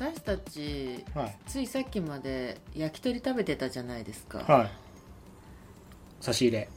[0.00, 1.36] 私たちはい。
[1.46, 4.70] ついさっきまで焼き鳥食べてたじゃないですか、はい。
[6.22, 6.68] 差し入れ。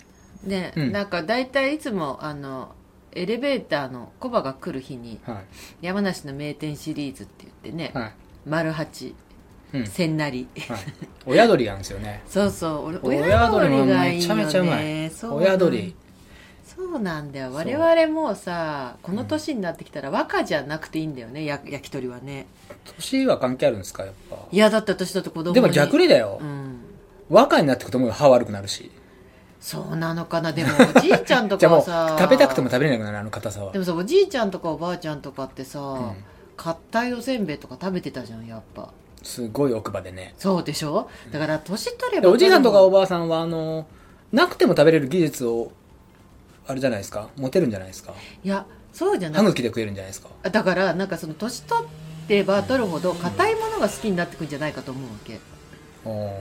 [0.43, 0.91] ね、うん。
[0.91, 2.75] なんか大体いつもあの
[3.13, 5.41] エレベーターのコバが来る日には
[5.81, 8.13] 山梨の名店シリーズって言ってね、いはい。
[8.45, 9.15] 丸八
[9.73, 9.87] うん。
[9.87, 10.29] 千成。
[10.29, 10.47] はい。
[11.25, 12.21] 親鳥なんですよね。
[12.27, 12.99] そうそう。
[13.03, 14.21] 俺親鳥もがいいよね。
[14.21, 15.11] めちゃめちゃうまい。
[15.31, 15.95] 親鳥
[16.75, 17.51] そうなんだよ。
[17.53, 22.47] 我々もうさこの年になってきたら和歌じゃなくていいんだよねや焼き鳥はね。
[22.97, 24.37] 年は関係あるんですかやっぱ。
[24.51, 25.53] いやだって私だって子供に。
[25.55, 26.39] でも逆にだよ。
[26.41, 26.79] うん。
[27.29, 28.91] 和歌になってくともう歯悪くなるし。
[29.59, 30.51] そうなのかな。
[30.51, 32.15] でもおじいちゃんとかはさ。
[32.19, 33.63] 食べたくても食べれなくなるあの硬さ。
[33.63, 36.11] はでもさおじいちゃんとかおばあちゃんとかってさ、うん。
[36.57, 38.89] 硬いおせんべいとか食べてたじゃんやっぱ。
[39.21, 40.33] すごい奥歯でね。
[40.37, 41.07] そうでしょ？
[41.31, 43.85] だから年取ればでおじいさんとかおばあさんはあの
[44.33, 45.71] なくても食べれる技術を
[46.67, 47.29] あれじゃないですか？
[47.37, 48.13] 持てるんじゃないですか？
[48.43, 50.29] いやそうじゃなく歯茎で食えるんじゃないですか？
[50.49, 51.87] だからなんかその年取っ
[52.27, 55.39] てば取るほど硬いものが好きになってくんじゃないかと思うわけ。
[56.05, 56.31] おー。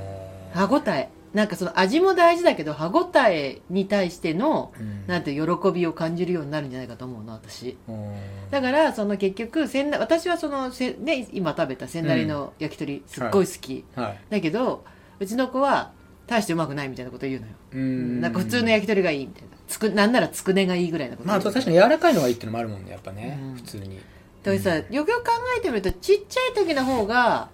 [0.52, 1.08] 歯ごたえ。
[1.32, 5.06] なんかその味も大事だけど歯ごたえに対してのうん。
[5.06, 5.40] なんて喜
[5.72, 7.78] びを感じるようになるんじゃないかと思うの私。
[7.88, 8.14] おー。
[8.50, 14.20] だからその結局千な私はそのせ、ね、今食べた千成の焼き鳥すっごい好き、はい。
[14.28, 14.84] だけど
[15.18, 15.92] うちの子は
[16.26, 17.52] 大してうまくないみたいなこと言うのよ。
[17.72, 18.20] うーん。
[18.20, 21.28] なんか普通の焼き鳥がいいみたいなつくなんならつくねがいいぐらいなこと。
[21.28, 23.54] まあ確かに柔らかいのがいいっていうのもあるもんねやっぱね、うん。
[23.56, 23.96] 普通に。
[24.42, 27.48] だからさよくよく考えてみるとちっちゃい時の方が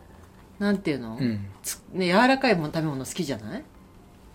[0.58, 3.64] なんていうの、うん、つね、柔らかいもの食べ物好きじゃない？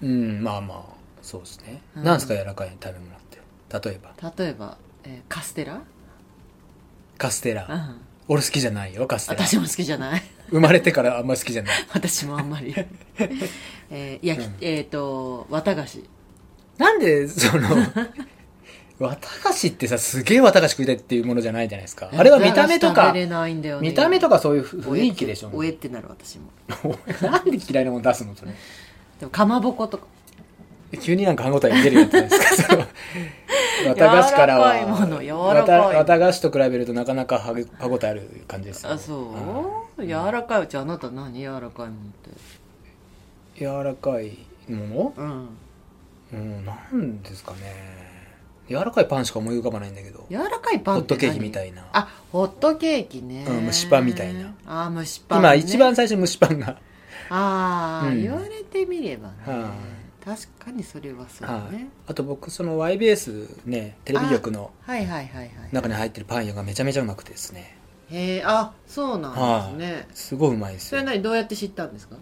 [0.02, 2.04] うん、まあまあそうですね、うん。
[2.04, 3.90] なんですか柔らかい食べ物って？
[3.90, 4.32] 例えば。
[4.38, 5.82] 例えば、えーカステラ、
[7.18, 9.46] カステラ、うん、俺好きじゃないよカステラ。
[9.46, 10.22] 私も好きじゃない。
[10.50, 11.74] 生まれてからあんまり好きじゃない。
[11.94, 12.76] 私もあんまり。
[13.90, 16.04] えー、焼き、うんえっ、と綿菓子
[16.84, 17.70] なんでその
[19.00, 22.10] 綿菓子ってさすげえ綿菓子食いたいっていうものじゃないじゃないですか。
[22.16, 23.14] あれは見た目とか
[23.82, 25.50] 見た目とかそういうお雰囲気でしょ。
[25.54, 26.52] おえってなる私も
[27.22, 28.52] なんで嫌いなもの出すのそれ。
[29.20, 30.06] でもかまぼことか。
[31.02, 32.78] 急になんか歯応え出るやつなんですか？
[33.88, 34.74] 綿菓子からは。
[34.76, 35.96] 柔らかいもの柔らかい。
[35.96, 38.92] 綿綿菓子と比べるとなかなか歯歯応えある感じですよ。
[38.92, 39.34] あそ
[39.98, 41.96] う、柔らかいうちあなた何柔らかいもんっ
[43.56, 43.60] て？
[43.60, 44.38] 柔らかい
[44.70, 45.24] もの？
[45.24, 45.48] うん
[46.34, 48.04] うんなんですかね。
[48.70, 50.26] 柔らかいパンしか思い浮かばないんだけど。
[50.30, 51.86] 柔らかいパンホットケーキみいたいな。
[51.92, 54.54] あホットケーキね、うん蒸しパンみたいな。
[54.66, 56.78] あ蒸しパン、ね、今一番最初に蒸しパンが。
[57.30, 58.22] ああ、うん。
[58.22, 59.72] 言われてみればね、は
[60.24, 61.76] 確かにそれはそうはい。
[61.76, 65.50] ね、あと僕その YBS ねテレビ局のはいはいはいはい。
[65.72, 67.78] 中に入ってるパン屋がめちゃめちゃうまくてですね。
[68.12, 69.30] へえあそうな
[69.70, 72.16] んですね、すごいうまいですそれよは何どうやって知ったんですか、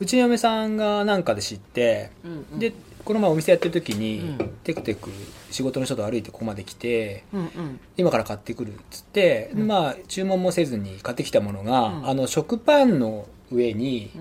[0.00, 2.72] うちの嫁さんがなんかで知ってうんうん、で
[3.08, 4.50] この前お店やってる時に、うん。
[4.64, 5.08] テクテク
[5.50, 7.80] 仕事の人と歩いてここまで来てうんうん。
[7.96, 9.66] 今から買ってくるっつって、うん。
[9.66, 12.08] まあ注文もせずに買ってきたものが、うん。
[12.10, 14.18] あの食パンの上にう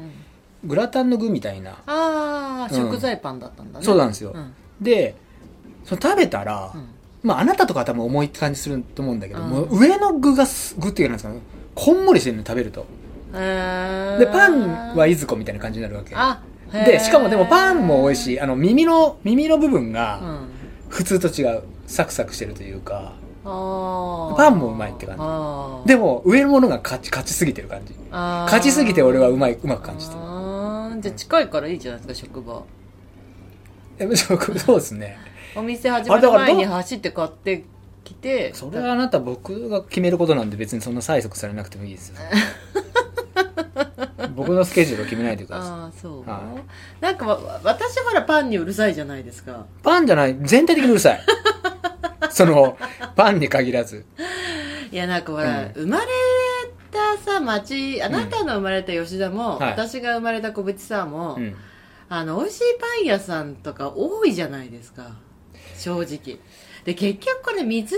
[0.68, 0.70] ん。
[0.70, 3.86] グラタンの具みたいな、ああ、うん食材パンだったんだね。
[3.86, 4.54] そうなんですよ、うん。
[4.80, 5.16] で
[5.84, 6.88] その食べたら、うん。
[7.24, 9.50] まああなたとかは多分重いって感じすると思うんだけど、うん。
[9.50, 11.42] もう上の具がす具っていうかなんですかね。
[11.76, 12.86] こんもりしてるの食べると。
[13.34, 16.16] でパンはいずこみたいな感じになるわけ。
[16.16, 18.40] あでしかもでもパンも美味しい。
[18.40, 20.50] あの耳の耳の部分がうん。
[20.90, 23.14] 普通と違うサクサクしてるというか。
[23.44, 25.88] パンもうまいって感じ。
[25.88, 27.94] でも上のものが勝ち勝ちすぎてる感じ。
[28.12, 30.22] 勝ちすぎて俺はうまいうまく感じてる。
[31.02, 32.64] じゃあ近いからいいじゃないですか職場。
[34.00, 35.18] えそうそうですね。
[35.56, 37.64] お店始まる前に走って買って
[38.04, 38.54] きて。
[38.54, 42.16] それはあなた僕が決めることなんで別にそんな催促されなくてもいいですよ
[44.38, 45.70] 僕のスケジュールを決めないでください。
[45.72, 46.42] ああそう、は
[47.02, 49.66] なんかわ私ほらパンにうるさいじゃないですか。
[49.82, 51.22] パンじゃない全体的にうるさい。
[52.30, 52.78] その
[53.16, 54.06] パンに限らず。
[54.92, 55.72] いやなんかほら、うん。
[55.74, 56.06] 生まれ
[56.92, 59.72] たさ町あなたの生まれた吉田も、はい。
[59.72, 61.56] 私が生まれた小淵沢も、うん。
[62.08, 65.16] あの美味しいパン屋さんとか多いじゃないですか。
[65.76, 66.40] 正直。
[66.86, 67.98] で結局これ水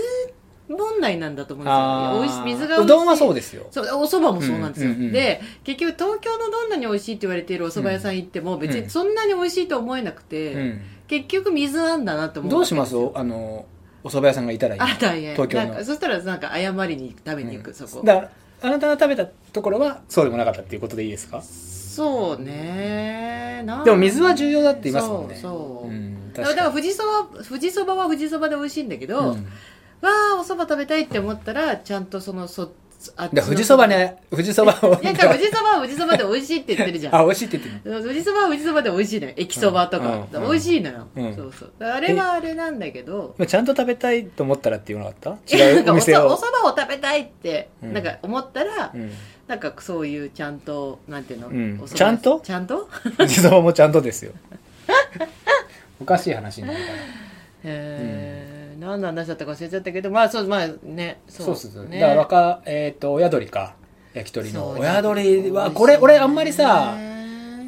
[0.70, 1.76] 問題なんだと思うんですよ。
[1.76, 2.84] あおいし水が美味しい。
[2.84, 3.66] うどんはそうですよ。
[3.70, 5.02] そうお蕎麦もそうなんですよ、うんうん。
[5.06, 10.80] うんで結局東京のどんなに美味しいって言われているお蕎麦屋さん行っても別にそんなに美味しいと思えなくて、うん。
[11.08, 12.52] 結局水なんだなと思う。
[12.52, 12.94] どうします？
[13.14, 13.66] あの
[14.04, 15.32] お蕎麦屋さんがいたらいいあ大変。
[15.34, 15.84] 東京の。
[15.84, 17.74] そしたらなんか謝りに食べに行く、うん。
[17.74, 18.30] そこだから
[18.62, 21.42] あなたが食べたところはそうでもなかったっていうことでいいですか？
[21.42, 23.64] そうね。
[23.84, 25.34] でも水は重要だって言いますもんね。
[25.34, 29.46] そうそう、んだからだから富士そば富士そばは富士そばで美味しいんだけど、うん
[30.02, 32.72] わあお蕎麦食べたいって思ったらちゃんとそのそ
[33.16, 37.14] あっちので富士そばね富士そばを いや、だから富士そばは富士そばで美味しいって言ってるじゃん。
[37.14, 38.02] あ美味しいって言ってる。
[38.02, 39.32] 富士そばは富士そばで美味しいのよ。
[39.36, 40.06] 駅そばとか。
[40.32, 40.42] うん。
[40.42, 40.50] うん。
[40.50, 41.06] 美味しいのよ。
[41.16, 41.34] うん。
[41.34, 41.72] そうそう。
[41.82, 45.30] あれはあれなんだけど、まあちゃんと食べたいと思ったらっていうのがあった？
[45.56, 47.92] いや違なんかおそうお店をおそばを食べたいって、うん。
[47.94, 49.12] なんか思ったら、うん。
[49.48, 51.80] なんかそういうちゃんと、なんていうの、うん。
[51.82, 51.94] お蕎麦。
[51.94, 52.40] ちゃんと？
[52.44, 52.88] ちゃんと？
[53.16, 54.32] 富士そばもちゃんとですよ。
[56.02, 56.96] おかしい話になるから。
[57.64, 58.49] えー、
[58.80, 63.74] 何の話だったか忘れちゃったけど、まあそう、まあね、そうそうそう、ねだから若えっ、と親鳥か
[64.14, 64.70] 焼き鳥の。
[64.70, 66.94] 親鳥はこれ俺あんまりさ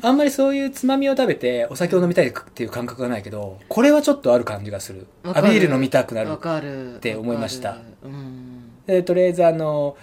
[0.05, 5.07] あんまりそういうつまみを食べてお酒を飲みたいっていう感覚がないけどこれはちょっとある感じがする。
[5.23, 5.47] わかる。
[5.49, 6.97] あビール飲みたくなるわかる。
[6.97, 7.77] って思いました。
[8.03, 8.71] うん。
[8.87, 9.97] でとりあえずあの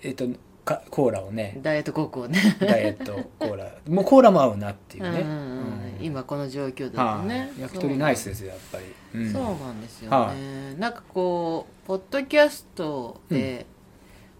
[0.00, 0.26] えっ、と
[0.64, 1.58] かコーラをね。
[1.60, 2.56] ダイエット高校ね。
[2.60, 3.72] ダイエットコーラ。
[3.88, 5.38] もうコーラも合うなっていうね、うんうんうん。
[5.38, 7.52] うん今この状況だはいとね。
[7.58, 8.84] 焼き鳥ナイスですよやっぱり、
[9.20, 10.74] うんそうなんですよはね。
[10.78, 13.66] なんかこう、ポッドキャストで、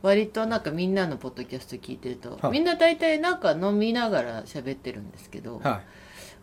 [0.02, 5.80] 割となんかみんなのポッドキャスト聞いてると、はいみんな大体なんか飲みながら喋ってるんですけど、はい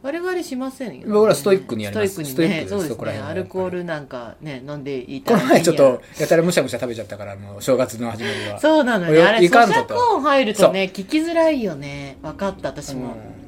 [0.01, 1.13] 我々しませんよ、ね。
[1.13, 2.65] 僕らストイックにやりますストイックにね。
[2.69, 3.19] そうですね。
[3.19, 9.27] アルコールなんかね、飲んでいこたの前ちょっとやたらむしゃむしゃ食べちゃったからあの正月の始まりはそうなのよよ。
[9.27, 12.18] あれ、咀嚼音入るとね、聞きづらいよね。
[12.22, 13.07] 分かった、私も。
[13.07, 13.38] うん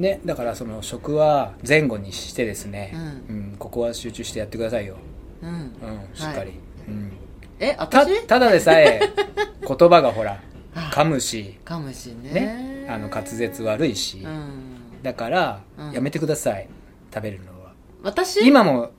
[0.00, 2.92] ねだからその食は前後にしてですね、
[3.28, 4.96] ううんここは集中してやってくださいよ、
[5.42, 5.50] うん。
[5.50, 5.70] うん、
[6.14, 6.52] しっかり、
[6.88, 7.12] うん、
[7.58, 8.26] え、た私？
[8.26, 9.00] ただでさえ
[9.66, 10.40] 言葉がほら
[10.74, 11.58] あ噛むし。
[11.64, 12.30] かもしんね。
[12.30, 15.02] ねあの滑舌悪いし、うん。
[15.02, 15.92] だから、うん。
[15.92, 16.66] やめてください
[17.12, 17.72] 食べるのは。
[18.02, 18.40] 私？
[18.46, 18.90] 今も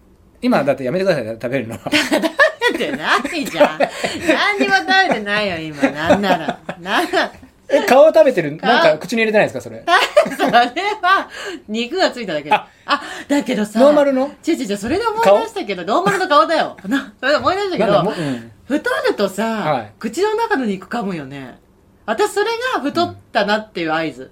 [0.41, 1.81] 今だってやめてください食べるのは。
[1.91, 3.79] 食べてないじゃん。
[4.27, 5.89] 何にも食べてないよ、今。
[5.91, 6.59] なんなら。
[6.79, 7.31] なんな
[7.71, 8.51] え顔食べてる？
[8.57, 9.83] なん顔か口に入れてないですかそれ？
[10.37, 11.29] それは、
[11.67, 12.67] 肉がついただけだ。
[12.85, 13.79] あ、だけどさ。
[13.79, 14.31] ノーマルの？
[14.47, 16.77] 違う違う違う、それで思い出したけど、ノーマルの顔だよ。
[16.87, 18.51] なそれで思い出したけどうん。
[18.67, 19.93] 太るとさ、はい。
[19.99, 21.59] 口の中の肉噛むよね。
[22.05, 24.31] 私、それが太ったなっていう合図。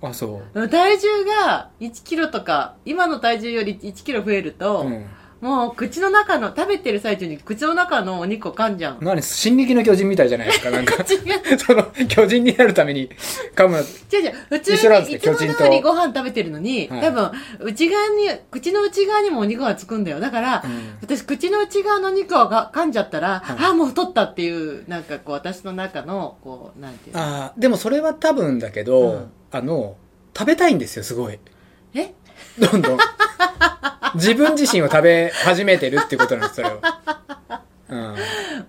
[0.00, 0.68] あそう。
[0.68, 5.06] 体重が1キロとか、今の体重より1キロ増えると、うん
[5.40, 9.14] もう口の中の、食べてる最中に口の中のお肉を噛んじゃうの。
[9.14, 10.94] 何進撃の巨人みたいじゃないですかなんか。
[11.58, 13.08] その巨人になるために
[13.54, 13.82] 噛む違う
[14.24, 14.32] 違う。
[14.48, 14.76] 普通に
[15.14, 17.30] いつも通りご飯食べてるのに、はい多分、
[17.60, 20.20] 内側に、口の内側にもお肉がつくんだよ。
[20.20, 27.22] だから、うん私、口の内側の肉をが噛んじゃったら、はいああ、もう太ったっていう、なんかこう、私の中の、こう、なんていうの。
[27.22, 29.96] あーでもそれは多分だけど、うんあの
[30.36, 31.38] 食べたいんですよすごい
[31.94, 32.12] え？
[32.60, 32.98] どんどん。
[34.14, 36.80] 自分自身を食べ始めてるってことなんですそれを、
[37.90, 38.16] うん。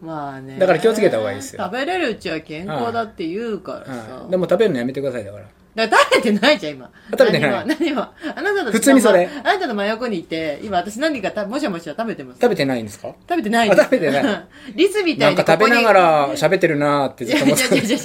[0.02, 0.58] まあね。
[0.60, 1.64] だから気をつけた方がいいですよ。
[1.64, 3.92] 食べれるうちは健康だって言うからさ。
[3.92, 5.46] はいでも食べるのやめてくださいだから
[5.76, 6.90] だから食べてないじゃん、今。
[7.12, 7.52] 食べてない。
[7.52, 8.02] 何も、何も。
[8.02, 9.30] あなたの、普通にそれ。
[9.44, 12.40] あなたの真横にいて、今私何かたもしゃもしゃ食べてます。
[12.42, 13.10] 食べてないんですか？
[13.30, 14.46] 食べてないあ食べてない。
[14.76, 15.76] リスみたないんかにここに。
[15.76, 17.98] 食べながら喋ってるなーってずっと思っていやいやいや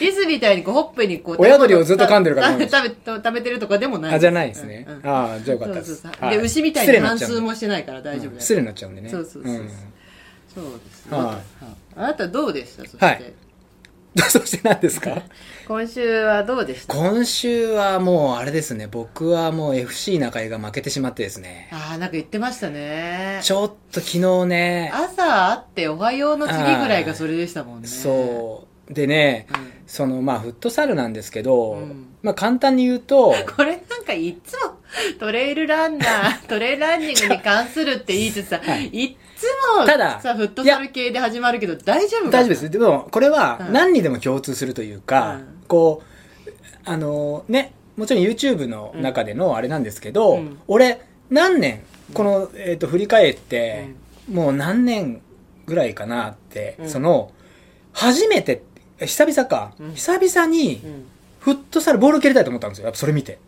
[0.00, 6.02] リスみたいにこうほっぺにこう親鳥をずっと噛んでるから食べ食べ食べてるとかでもないあじゃないですね、ああじゃあよかったです。
[6.30, 8.32] で牛みたいに反数もしてないから大丈夫だよ。
[8.34, 8.40] うん。
[8.40, 9.08] 失礼になっちゃうんでね。
[9.10, 9.62] そうそうそうそう。
[9.64, 9.68] で
[10.92, 11.06] す。
[11.10, 11.66] ねはい。
[11.96, 12.82] あなたどうでした？
[12.82, 13.22] そして、はい
[14.28, 15.22] そして何ですか？
[15.68, 16.94] 今週はどうでした？
[16.94, 18.86] 今週はもうあれですね。
[18.86, 21.68] 僕はもう FC 中井が負けてしまってですね。
[21.72, 23.40] ああなんか言ってましたね。
[23.42, 24.90] ちょっと昨日ね。
[24.94, 27.88] 朝会っておはようの次ぐらいがそれでしたもんね。
[27.88, 28.92] そう。
[28.92, 29.72] でねうん。
[29.86, 32.06] そのまあフットサルなんですけど、うん。
[32.22, 34.76] まあ簡単に言うと これなんかいつも
[35.18, 38.86] トレイルランナー、トレイルランニングに関するって言いつつさ、はい。
[38.86, 39.18] い、つ
[39.78, 42.70] もたださ、フットサル系で始まるけど大丈夫か大丈夫です。
[42.70, 43.72] でもこれはうん。
[43.72, 45.62] 何にでも共通するというか、うん。
[45.68, 46.02] こ
[46.46, 46.50] う
[46.84, 50.58] あのねもちろん YouTube の中でのあれなんですけど、うん。
[50.68, 51.82] 俺何年
[52.14, 53.90] この、えー、と振り返って、
[54.30, 55.20] もう何年
[55.66, 56.88] ぐらいかなって、うん。
[56.88, 57.32] その
[57.92, 58.62] 初めて
[59.00, 59.94] 久々か、うん。
[59.94, 61.06] 久々にうん。
[61.40, 62.84] フットサルボール蹴りたいと思ったんですよ。
[62.86, 63.38] やっぱそれ見て。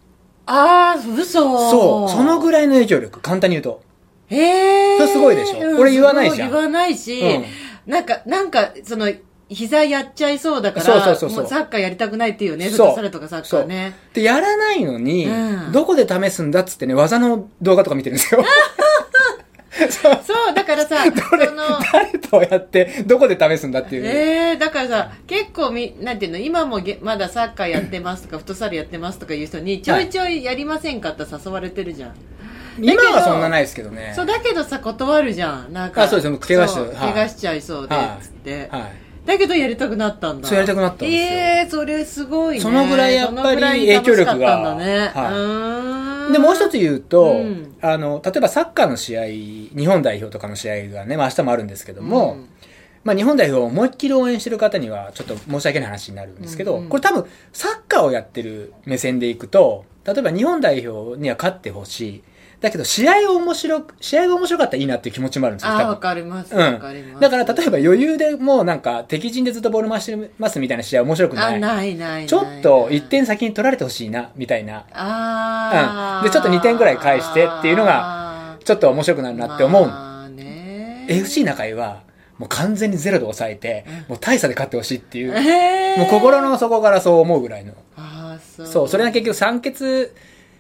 [0.46, 1.70] ああ、嘘。
[1.70, 2.08] そう。
[2.08, 2.50] そのぐ。
[2.50, 3.82] らいの影響力簡単に言うと
[4.28, 4.98] へえ。
[4.98, 5.58] それすごいでしょ？
[5.60, 6.50] うん俺言わないじゃん。
[6.50, 7.44] 言わないし、うん。
[7.92, 9.10] なんか、なんか、その、
[9.48, 11.40] 膝やっちゃいそうだから、そうそうそうそう。
[11.42, 13.94] もうサッカーやりたくないっていうよね、フットサルとかサッカーね。
[14.12, 15.72] でやらないのに、うん。
[15.72, 18.44] どこで試すんだっつってね技の動画とか見てるんですよ。
[19.90, 20.20] そう。
[20.26, 21.10] そう、だからさ、 そ
[21.54, 32.14] の、誰とやってどこで試すんだっていう、ええだからさ、結構み、なんていうの、今もげまだサッカーやってますとか、フットサルやってますとかいう人に、ちょいちょいやりませんかって誘われてるじゃん。
[32.80, 34.12] 今はそんなないですけどね。
[34.14, 35.72] そう、だけどさ、断るじゃん。
[35.72, 36.02] なんか。
[36.02, 36.38] あそうです。
[36.38, 36.92] 怪我しちゃう。
[36.92, 38.22] 怪我しちゃいそうで、はい。
[38.22, 38.68] つって。
[38.70, 38.82] はい。
[39.28, 40.48] だけどやりたくなったんだ。
[40.48, 41.38] そうやりたくなったんですよ。
[41.38, 42.60] ええそれすごいね。
[42.62, 44.24] そのぐらいやっぱり影響力が。
[44.24, 44.98] 楽しかったんだね。
[44.98, 45.08] はい。
[45.08, 46.32] うーん。
[46.32, 47.76] でもう一つ言うと、うん。
[47.82, 52.38] あの例えばサッカーの試合日本代表とかの試合がね、まあ、明日もあるんですけども、
[53.04, 56.88] まあ、日本代表を思いっきり応援してる方にはちょっと申し訳ない話になるんですけど、うんうん。
[56.88, 62.22] これ多分サッカーをやってる目線でいくと例えば日本代表には勝ってほしい
[62.60, 66.52] だけど試合を面白く試合が面白かったらいいなっていう気持ちもあるんですよああ、わかります。
[66.52, 66.60] うん。
[66.60, 67.20] わかります。
[67.20, 72.26] だから例えば余裕でもうなんか敵陣でずっとボール回してますみたいな試合は面白くなあ、いないないない。
[72.26, 74.86] ちょっと1点先に取られてほしいなみたいな。
[74.92, 76.24] ああ、うん。
[76.24, 81.06] でちょっと二点ぐらい返してっていうのがちょっと面白くなるなって思う、まあね。
[81.08, 82.02] FC 中井は
[82.38, 87.74] もう完全にゼロで抑えて、もう大差で勝ってほしいっていう、もう心の底からそう思うぐらいの。
[87.96, 88.66] ああ、そう。
[88.66, 90.14] そうそれが結局三決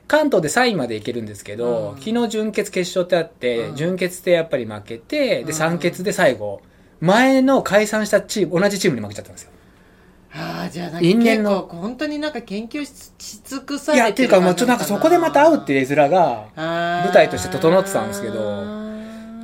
[0.08, 2.02] 関東で3位までいけるんですけど、うん。
[2.02, 3.76] 昨日準決決勝ってあって、うん。
[3.76, 5.46] 準決でやっぱり負けて、うん。
[5.46, 6.62] で三決で最後
[7.00, 9.50] 前の解散したチーム同じチームに負けちゃったんですよ。
[10.32, 11.50] ああ、じゃあなんか因縁の。
[11.62, 18.64] 結構本当になんか研究しし尽くさいれてるやっていうかもうちょっとなんかそこでまた会うっていう絵面が舞舞台として整ってたんですけど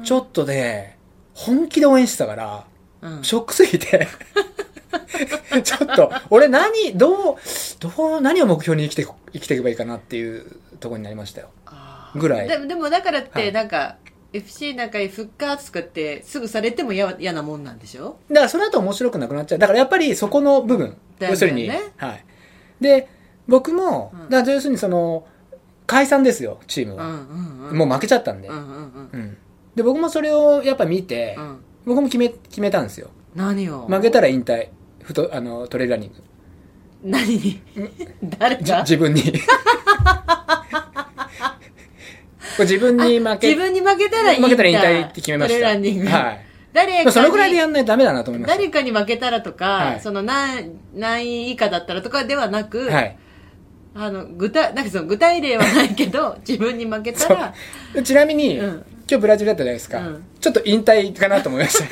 [0.05, 0.99] ちょっとね
[1.33, 2.65] 本気で応援してたから
[3.03, 3.25] うん。
[3.25, 4.09] ショックすぎて
[5.63, 7.37] ちょっと俺何どう
[7.81, 11.51] どう何を目標に生きて生きていけばいいかなっていうところになりましたよ。
[12.15, 12.49] ぐらい。
[12.49, 13.33] でもでもだからっはい。
[13.33, 13.97] てなんか、
[14.33, 18.19] FC なんかに復活とかってすぐされても嫌嫌なもんなんでしょ？
[18.31, 19.59] だからそれだと面白くなくなっちゃう。
[19.59, 21.29] だからやっぱりそこの部分、ね。
[21.31, 21.69] 要するに。
[21.69, 21.77] は
[22.15, 22.25] い。
[22.81, 23.09] で
[23.47, 24.29] 僕も、うん。
[24.31, 25.27] だ要するにその
[25.87, 27.79] 解散ですよチームは、うんうんうん。
[27.79, 29.11] もう負けちゃったんで、うんうんうん。
[29.13, 29.37] うん。
[29.77, 31.59] で僕もそれをやっぱ見て、うん。
[31.85, 33.11] 僕も決め決めたんですよ。
[33.35, 33.87] 何を？
[33.87, 34.69] 負けたら引退
[35.03, 36.17] ふとあのトレーラーニング
[37.05, 37.61] 何に？
[38.39, 39.23] 誰じが自分に。
[42.57, 45.55] これ自分に負け自分に負けたら引退負けたら引退って決めました。
[45.55, 46.47] トレーランニングはい。
[46.73, 50.01] 誰かそのぐらいでやんないとダメだなと思いました誰かに負けたらとか、はい。
[50.01, 53.17] その何何位以下だったらとかではなく、はい。
[53.95, 57.55] あの具体なんかその具体例はないけど 自分に負けたら。
[57.93, 58.85] でちなみに、うん。
[59.07, 60.25] 今日ブラジルだったじゃないですか、うん。
[60.41, 61.85] ちょっと引退かなと思いました。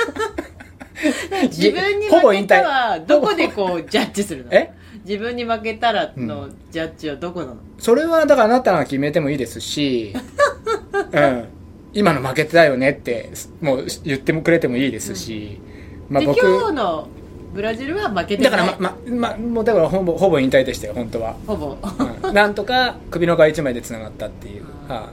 [1.48, 4.52] 自分に負けたはどこでこうジャッジするの？
[4.52, 4.72] え？
[5.04, 10.14] 自分に負けたらのジャッジはどこなの、それはだからあなたが決めてもいいですし、
[11.12, 11.44] うん、
[11.92, 13.30] 今の負けてたよねって
[13.60, 15.60] もう言ってもくれてもいいですし、
[16.08, 17.08] まあで僕今日の
[17.52, 18.50] ブラジルは負けてない。
[18.50, 21.76] だからま、ま、ま、もうだからほぼほぼ引退でしたよ本当は、ほぼ。
[22.26, 25.10] うん、 なんとか首の皮一枚でつながったっていう、は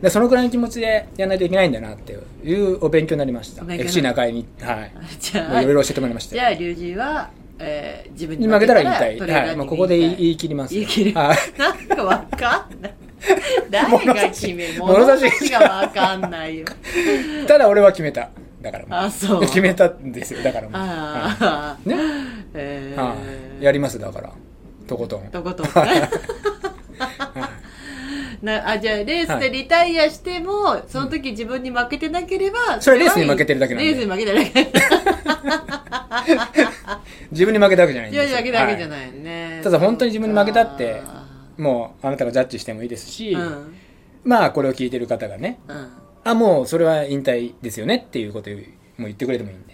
[0.00, 0.02] い。
[0.02, 3.62] でそのぐらいの気持ちでやらないといけないんだなっていうお勉強になりました。
[3.62, 4.92] お勉強 FC 中井にはい。
[5.20, 5.52] じゃあ。
[5.52, 6.40] もういろいろ教えてもらいましたよ。
[6.40, 9.18] じゃあ龍神は、えー自分に負けたら引退。
[9.46, 10.74] はい、もうにここで言い切ります。
[10.74, 11.36] 言い切るはい。
[11.58, 12.94] なんかわかんない。
[13.70, 15.22] 誰が決め物差し。
[15.22, 16.66] 物差しがわかんないよ。
[17.46, 18.30] ただ俺は決めた。
[18.62, 19.40] だからもあそう。
[19.42, 20.42] 決めたんですよ。
[20.42, 20.72] だからもう。
[20.72, 21.88] はああ、い。
[21.88, 21.96] ね、
[22.54, 24.30] えはーい、やりますだから。
[24.86, 25.22] とことん。
[25.30, 25.66] とことん
[28.42, 33.90] なあじゃあレースでリタイアしても、その時自分に負けてなければ、それはレースに負けてるだけなんで。
[33.90, 34.72] レースに負けてるだけ。
[37.30, 38.38] 自分に負けたわけじゃないんですよ。
[38.38, 41.02] 自分に負けたわけじゃはないね、ただ本当に自分に負けたって
[41.58, 43.74] もうあなたがジャッジしてもいいですし、ーうん。
[44.24, 45.88] まあこれを聞いてる方がねうん。
[46.24, 48.62] あもうそれは引退ですよねっていうことをもう
[49.04, 49.69] 言ってくれてもいいんで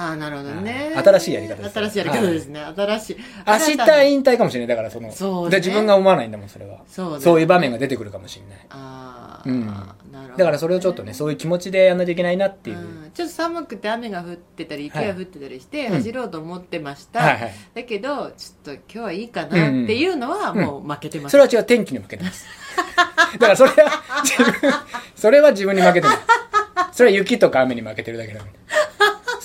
[0.00, 1.04] ああなるほどね、はい。
[1.04, 3.16] 新しいやり方です新しいやり方ですね、新しい。
[3.46, 4.68] 明日引退かもしれない。
[4.68, 5.50] だからそのそうね。
[5.50, 6.78] で自分が思わないんだもんそれは。
[6.86, 8.66] そうだねいう場面が出てくるかもしれない。
[8.70, 9.66] ああ、うん。
[9.66, 9.78] なる
[10.12, 15.08] ほどだからそれをちょっとねそういう気持ちでやんないといけないなっていう、うんちょっと寒くて雨が降ってたり雪はい。
[15.08, 15.94] が降ってたりしてうん。
[15.96, 17.52] 走ろうと思ってました、はいはい。
[17.74, 22.46] だけどちょっと今日はいいかなっていうのはもう負けてます、それは違う天気に負けてます。
[23.32, 23.90] だからそれは
[24.24, 24.72] 自分
[25.14, 26.16] それは自分に負けてない
[26.92, 28.50] それは雪とか雨に負けてるだけなんで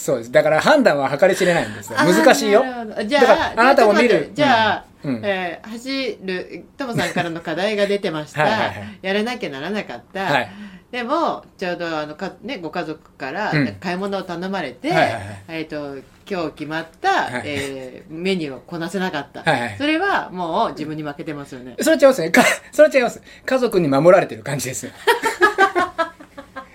[0.05, 0.31] そうです。
[0.31, 1.97] だから判断は計り知れないんですよ。
[1.97, 2.63] 難しいよ。
[3.07, 4.29] じゃああなたを見る。
[4.35, 5.15] じゃあうん。
[5.15, 5.25] うん。
[5.25, 8.43] えー走るトモさんからの課題が出てました。
[8.43, 10.51] はいやらなきゃならなかった、はい。
[10.91, 13.75] でもちょうどあのか、ね、ご家族からうん。
[13.79, 15.23] 買い物を頼まれて、はいはいはい。
[15.47, 17.41] えー、と今日決まった、はい。
[17.45, 19.75] えーメニューをこなせなかった、はいはい。
[19.79, 21.77] それはもう自分に負けてますよね。
[21.81, 22.29] それは違いますね。
[22.29, 23.23] かそれは違います。
[23.43, 24.87] 家族に守られてる感じです。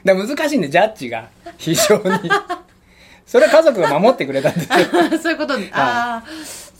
[0.05, 2.31] だ難しいんでジャッジが非常に
[3.31, 4.87] それは家族が守ってくれたんですよ。
[5.23, 5.57] そういうこと。
[5.57, 6.29] に、ああ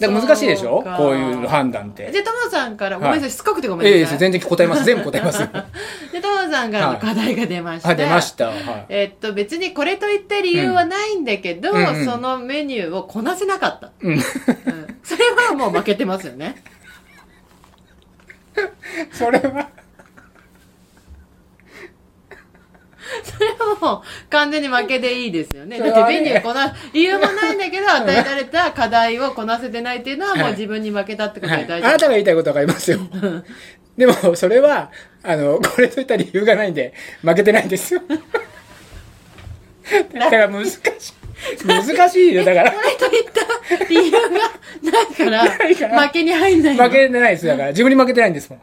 [0.01, 0.83] だから難しいでしょ？
[0.97, 2.11] こういう判断って。
[2.11, 4.19] じゃあ、トモさんから、はいごめんなさい、しつこくてごめんええなさい。
[4.19, 4.85] 全然答えます。
[4.85, 5.39] 全部答えます
[6.13, 7.91] で、トモさんからの課題が出ました。
[7.91, 8.47] あ出ました。
[8.49, 8.87] はい。
[8.89, 11.87] えっと、別にこれといった理由はないんだけど、うん。
[11.87, 12.05] うん。
[12.05, 13.91] そのメニューをこなせなかった。
[14.01, 14.15] うん。
[14.15, 14.21] うん。
[15.05, 16.57] それはもう負けてますよね。
[19.13, 19.69] それは
[23.25, 25.79] それはもう完全に負けでいいですよね。
[25.79, 31.89] だってメニューこな、理由もないんだけど、与えられた課題をこなせてないっていうのはもう自分に負けたってことはい、で大丈夫。
[31.89, 32.99] あなたが言いたいことわかりますよ。
[33.97, 34.91] でも、それは、
[35.23, 38.03] あの、これといった理由がないんで、負けてないんですよ。
[40.15, 40.81] だから難しい。
[41.67, 42.71] 難しいよ、だから。
[42.71, 43.25] これといっ
[43.79, 46.85] た理由がないから、負けに入んないの。
[46.85, 47.69] 負けてないです、だから。
[47.71, 48.61] 自分に負けてないんですもん。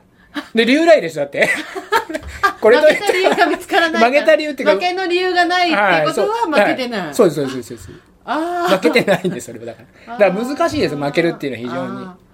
[0.54, 1.50] で、理由ないでしょ、だって。
[2.62, 4.04] これとい負けた理由が見つからない。
[4.04, 7.16] 負けた理由って負けの理由がないってことは負けてない。
[7.16, 7.90] そうです、そうです、そうです。
[8.26, 8.78] ああ。
[8.78, 10.14] 負けてないんです、それはだから。
[10.18, 12.28] だから難しいです、負けるっていうのは非常に。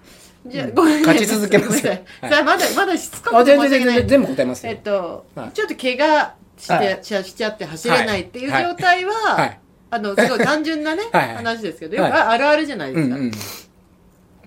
[0.46, 4.80] じゃ勝ち続けますごめんなさいはいさあ、まだ、まだしつこくあ、全然全然、全部答えますよえっ。
[4.80, 9.58] と、はいちょっと怪我して、はいししちゃって走れないっていう状態は、はい。
[9.90, 13.16] あの、すごい単純なね、 話ですけど、はいよくあるあるじゃないですか。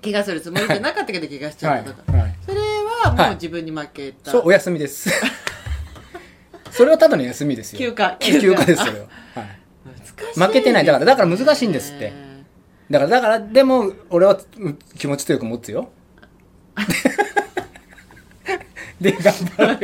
[0.04, 2.18] 怪我するつもりじゃなかったけど怪我しちゃはいったとか。。
[3.04, 4.32] はもはいう自分に負けた。
[4.32, 5.10] そう、お休みです。
[6.72, 7.80] それはただの休みですよ。
[7.80, 9.08] 休暇休暇です、それは。
[9.36, 9.48] はい。
[9.86, 12.28] 難しい負けてないだからだから難しいんですってね
[12.90, 15.90] だから、だから、でも、俺はうん気持ち強く持つよ。
[19.02, 19.80] で、頑張る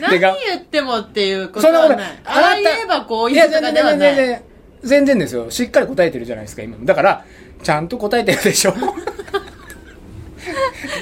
[0.00, 1.98] 何が言ってもっていうことはない。
[2.24, 4.14] ああ言えばこういうとかではない。
[4.14, 4.42] 全然、
[4.82, 5.50] 全然ですよ。
[5.50, 6.76] しっかり答えてるじゃないですか、今。
[6.82, 7.24] だから、
[7.62, 8.74] ちゃんと答えてるでしょ。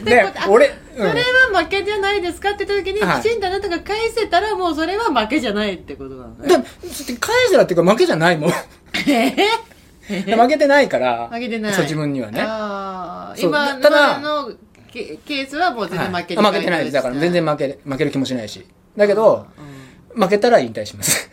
[0.04, 6.64] であ、俺、それは負けじゃないですかって言った時に、はいきちんとあなたが返せたらもうそれは負けじゃないってことなのね。
[7.20, 8.50] 返せらっていうか負けじゃないもん。
[9.08, 9.34] え？
[10.36, 11.72] 負けてないから、負けてない。
[11.72, 12.40] そう、自分にはね。
[12.42, 14.52] ああ、今ただの
[14.92, 16.92] ケケースはもう全然負けはい負けてないです。
[16.92, 18.66] だから全然負け、負ける気もしないし。
[18.96, 19.46] だけど、
[20.14, 21.30] 負けたら引退します。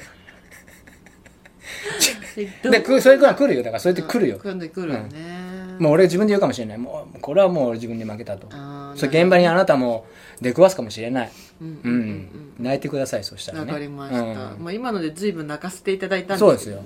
[2.63, 3.63] うん、で、くそういうのは来るよ。
[3.63, 4.39] だからそうやって来るよ。
[4.41, 5.48] 今度来るよね。
[5.79, 6.77] もう俺自分で言うかもしれない。
[6.77, 8.47] もう、これはもう俺自分で負けたと。
[8.95, 10.05] それ現場にあなたも
[10.41, 11.31] 出くわすかもしれない。
[11.61, 12.53] うんううんん。
[12.59, 13.71] 泣いてください、そしたらわね。
[13.73, 14.51] かりました。
[14.63, 16.85] う今ので随分泣かせていただいたんそうですよです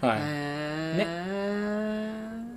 [0.00, 0.14] けどね。。
[0.14, 0.20] はい。
[0.22, 1.06] へ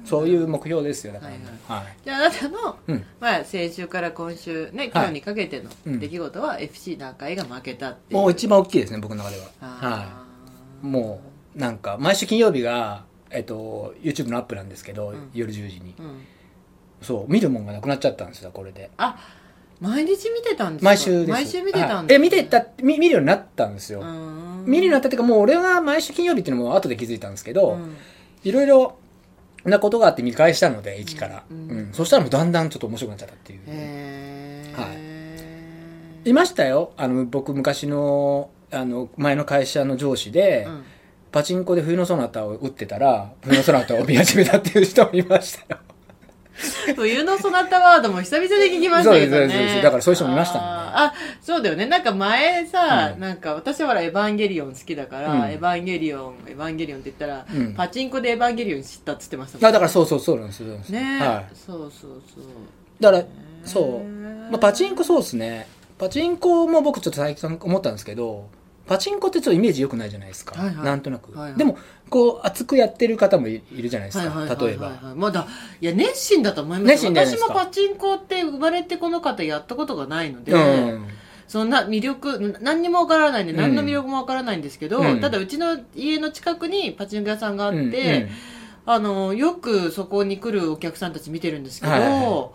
[0.06, 1.40] ーそういう目標ですよ、だからね。
[1.68, 1.84] はい。
[2.04, 9.44] じゃああなたの、うんまあ、先週から今週ね今日にかけてうんの出来事は FC 中井が負けたっていうもう一番大きいですね、僕の中では。
[9.46, 10.26] はあ
[10.84, 10.86] い。
[10.86, 11.22] も
[11.56, 15.96] う、なんか、毎週金曜日が、えっと、YouTube のアップなんですけど、ん夜10時に。
[15.98, 16.26] ーうん
[17.02, 18.92] そう、見るもんがなくなっちゃったんですよ、これで。
[18.98, 19.18] あ
[19.80, 20.90] 毎日見てたんですか？
[20.92, 21.32] 毎週です。
[21.32, 24.02] 毎週見てたんはいえ、ですね見てた、見見るようになったんですよ。
[24.02, 27.96] うん見るようになったっていうか、もう俺が毎週金曜日っていうのも後で気づいたんですけど、うん
[28.44, 28.96] いろいろ
[29.66, 31.44] なことがあって見返したので、一から。
[31.50, 31.94] ううんん。
[31.94, 33.60] そしたらもうだんだんちょっと面白くなっちゃったっていう。
[33.66, 34.88] へーは
[36.26, 36.92] いましたよ。
[36.98, 40.84] あの、僕昔の、あの、前の会社の上司で、うん
[41.32, 45.82] パチンコで冬のソナタを打ってたら、冬のソナタを見始めたっていう人もいましたよ。
[46.96, 49.82] 冬のそなたワードも久々に聞きましたけどそうですそうねです。
[49.82, 51.86] だからそういう人もいましたんであーあそうだよね。
[51.88, 53.20] なんか前さ、うん。
[53.20, 55.52] なんか私はほらエヴァンゲリオン好きだから、うん。
[55.52, 57.74] エヴァンゲリオンエヴァンゲリオンって言ったら、うん。
[57.74, 60.78] パチンコでエヴァンゲリオン知ったっつってましたもんあだからそうそうそうなんですよ。
[60.90, 61.56] ね、はい。
[61.56, 62.44] そうそうそう。
[63.00, 63.24] だから、
[63.66, 64.04] そう。
[64.52, 65.68] まあ、パチンコそうですね。
[65.98, 68.50] パチンコも僕ちょっと最近思ったんですけど、
[68.92, 70.54] パチンコってちょっとイメージ良くないじゃないですか。
[70.62, 70.86] はいはい。
[70.86, 71.58] なんとなく、はいはい。
[71.58, 71.78] でも、
[72.10, 74.26] こう、熱くやってる方もいいるじゃないですか。
[74.26, 74.68] はいはいはいはい。
[74.68, 74.88] 例えば。
[74.88, 75.48] はいまだ
[75.80, 81.08] いや熱心だと思います私もパチンコって生まれてこの方やったことがないので、うん。
[81.48, 83.60] そんな魅力な何にもわからないんでうん。
[83.60, 85.22] 何の魅力もわからないんですけど、うん。
[85.22, 87.88] ただうちの家の近くにパチンコ屋さんがあって、うん。
[87.88, 88.30] うん。
[88.88, 92.52] あのよくそこに来るお客さんたち見てるんですけど、はいはいは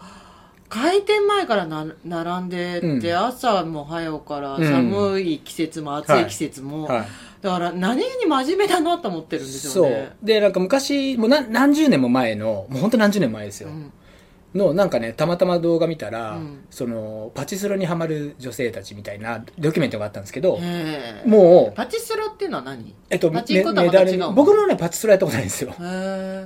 [0.68, 7.06] 開店前からな並んでて、うん朝も早うからうん寒い季節も暑い季節も、はい。
[7.42, 10.16] だから何気に真面目だなと思ってるんですそうよね。。
[10.22, 13.68] で、なんか昔、もう何何十年も前の、もう本当何十年前ですよ。
[13.68, 13.92] うん
[14.56, 20.58] の、なんかね、たまたま動画見たら、うんその、パチスロにハマる女性たちみたいなドキュメントがあったんですけど、
[21.26, 22.94] もう、パチスロっていうのは何？
[23.10, 25.74] えっと、パチンコとはメダル僕のね、パチスロやったことないんですよ。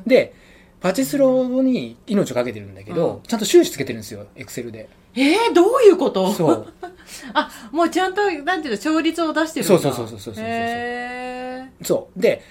[0.06, 0.35] で、
[0.80, 3.22] パチスロに命をかけてるんだけど、うん。
[3.22, 4.88] ちゃんと収支つけてるんですよ、エクセルで。
[5.14, 6.32] えー、どういうこと？
[6.32, 6.66] そう。
[7.34, 9.78] あもうちゃんとなんていうの勝率を出してるんだ。
[9.78, 12.20] そうそうそうそうそうそうそうへそう。
[12.20, 12.42] で、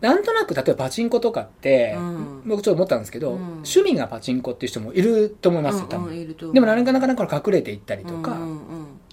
[0.00, 2.42] なんとなく、例えばパチンコとかって、うん。
[2.46, 3.40] 僕ちょっと思ったんですけど、うん。
[3.40, 8.58] 趣味がパチンコっていう人もいると思いますよ、ーうんうんでもなかなかなか隠れていったりとか、うんうんうん。
[8.58, 8.58] ね、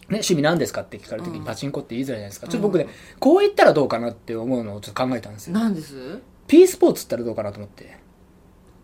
[0.09, 1.39] 趣味何ですかって聞かれた時うん。
[1.41, 2.47] にパチンコって言いづらいじゃないですか。
[2.47, 2.51] うん。
[2.51, 2.87] ちょっと僕ね、
[3.19, 5.53] こう言ったらどうかなって思うのをちょっと考えたんですよ。
[5.53, 7.94] なんです？P スポーツったらどうかなと思って。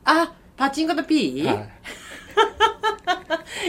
[0.06, 1.44] あパチンコと P?
[1.44, 1.68] は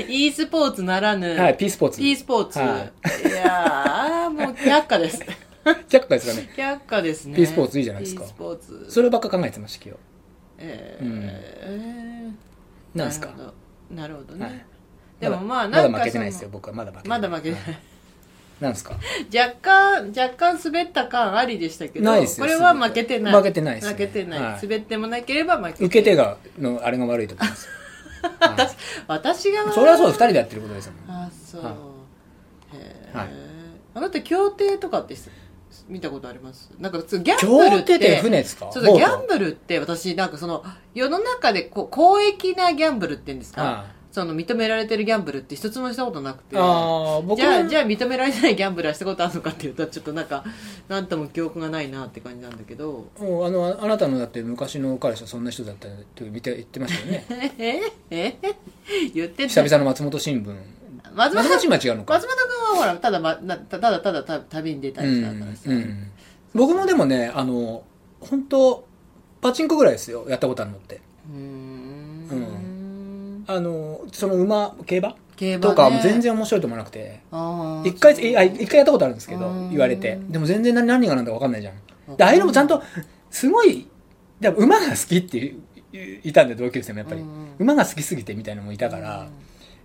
[0.09, 1.37] e スポーツならぬ、い。
[1.37, 1.99] はい、P スポーツ。
[1.99, 2.93] P スポーツ、、はい。
[3.35, 5.21] やーもう却下です。
[5.89, 6.51] 却下ですかね。
[6.57, 7.37] 却下ですね。
[7.37, 8.23] P スポーツいいじゃないですか。
[8.23, 8.87] P スポーツ。
[8.89, 10.01] そればっか考えてました、今日。
[10.59, 11.05] えー。
[11.05, 11.21] うん。
[11.25, 13.29] えーなんですか？
[13.29, 13.53] なるほど。
[13.91, 14.65] なるほどね、はい。
[15.21, 16.75] でもまあなんかまだ負けてないですよ、僕は。
[16.75, 17.81] まだ負けてまだ負けてない
[18.63, 18.95] なんですか？
[19.35, 23.35] 若干若干滑った感ありでしたけどないですよこれは負けてない。
[23.35, 23.93] 負けてないですね。
[23.93, 24.59] 負けてない、はい。
[24.63, 25.85] 滑ってもなければ負けて。
[25.85, 27.69] 受け手が、の、あれが悪いと思います。
[28.41, 28.69] はい。
[29.09, 31.17] 私がそれはそう、二人でやってることですもん。
[31.17, 31.75] あそう、はい。
[32.77, 33.29] へえ、はい。
[33.95, 35.23] あなた協定とかってし
[35.89, 36.71] 見たことあります？
[36.79, 38.71] なんかギャンブルって船ですか？
[38.73, 43.63] そうギャンブルって私なんかその世の中でこう公益なギャンブルって言うんですか？
[43.63, 46.55] あその認められてるギャンブルって一つもしたことなくて。
[46.55, 50.45] じゃあもじゃあ認められてないギャンブルはしたことあるのかっていうとちょっとなんか
[50.87, 53.07] なんとも記憶がないなって感じなんだけど。
[53.19, 57.25] もうあのあなたのだって昔の彼氏はそんな人だったって見て言ってましたよね。
[57.59, 57.81] え？
[58.11, 58.37] え？
[59.15, 60.55] 言って久々の松本新聞。
[61.15, 62.15] 松本新聞は違うのか。
[62.15, 66.11] 松本君はほらただ、ま、なただただた旅に出たりしたからさ、うんうん。
[66.55, 67.83] 僕もでもねあの
[68.21, 68.87] 本当
[69.41, 70.27] パチンコぐらいですよ。
[70.29, 71.01] やったことあるのって。
[71.33, 71.72] うーん
[73.47, 75.17] あのその馬競馬？
[75.37, 77.21] 競馬、ね、とか全然面白いと思わなくて。
[77.85, 79.71] 一回一回やったことあるんですけどうん。
[79.71, 80.19] 言われて。
[80.29, 82.17] でも全然何何がなんだか分かんないじゃん。
[82.17, 82.83] でああいうのもちゃんと
[83.31, 83.89] すごい
[84.41, 85.57] でも馬が好きってい
[86.21, 87.21] ういたんで同級生もやっぱり。
[87.21, 89.21] うん馬が好きすぎてみたいなのもいたから。
[89.21, 89.29] うん。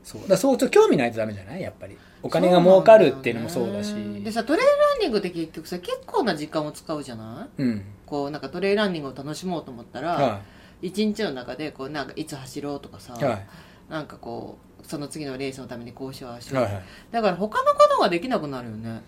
[0.03, 0.27] そう。
[0.27, 1.61] だそうちょっと興味ないとダメじゃない？
[1.61, 1.97] やっぱり。
[2.23, 3.93] お金が儲かるっていうのもそうだし。
[4.23, 7.61] でさトレイランニングって結局さ結構な時間を使うじゃない？
[7.61, 7.83] うん。
[8.05, 10.41] こうなんかトレイランニングを楽しもうと思ったら、は
[10.81, 13.47] 一日の中でこうなんかいつ走ろうとかさ、いはい。
[13.89, 16.83] なんかこうその次のレースのためにこうしようしよう、はいはい。
[17.11, 19.01] だから他のことができなくなるよね。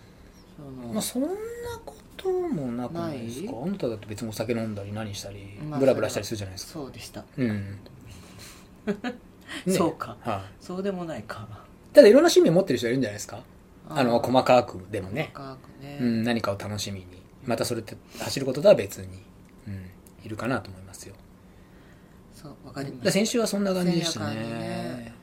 [0.58, 1.30] その、まあそんな
[1.86, 3.54] こともなくないですか？
[3.64, 6.74] あなただって別にお酒飲んだり何したりまあブラブラしたりするじゃないですか。
[6.74, 7.80] そうでした、うん。
[9.68, 10.18] そうか。
[10.22, 10.64] はい。
[10.64, 11.48] そうでもないか。
[11.94, 13.42] ただいろんな趣味を持ってる人いるんじゃないですか？
[13.90, 17.08] あのー細かくでもね、細かくね、うん、何かを楽しみに。
[17.46, 19.08] またそれって走ることとは別に、
[19.68, 19.90] うん、
[20.24, 21.16] いるかなと思いますよ
[22.42, 24.36] そうわかりま先週はそんな感じでしたね。
[24.36, 25.14] ね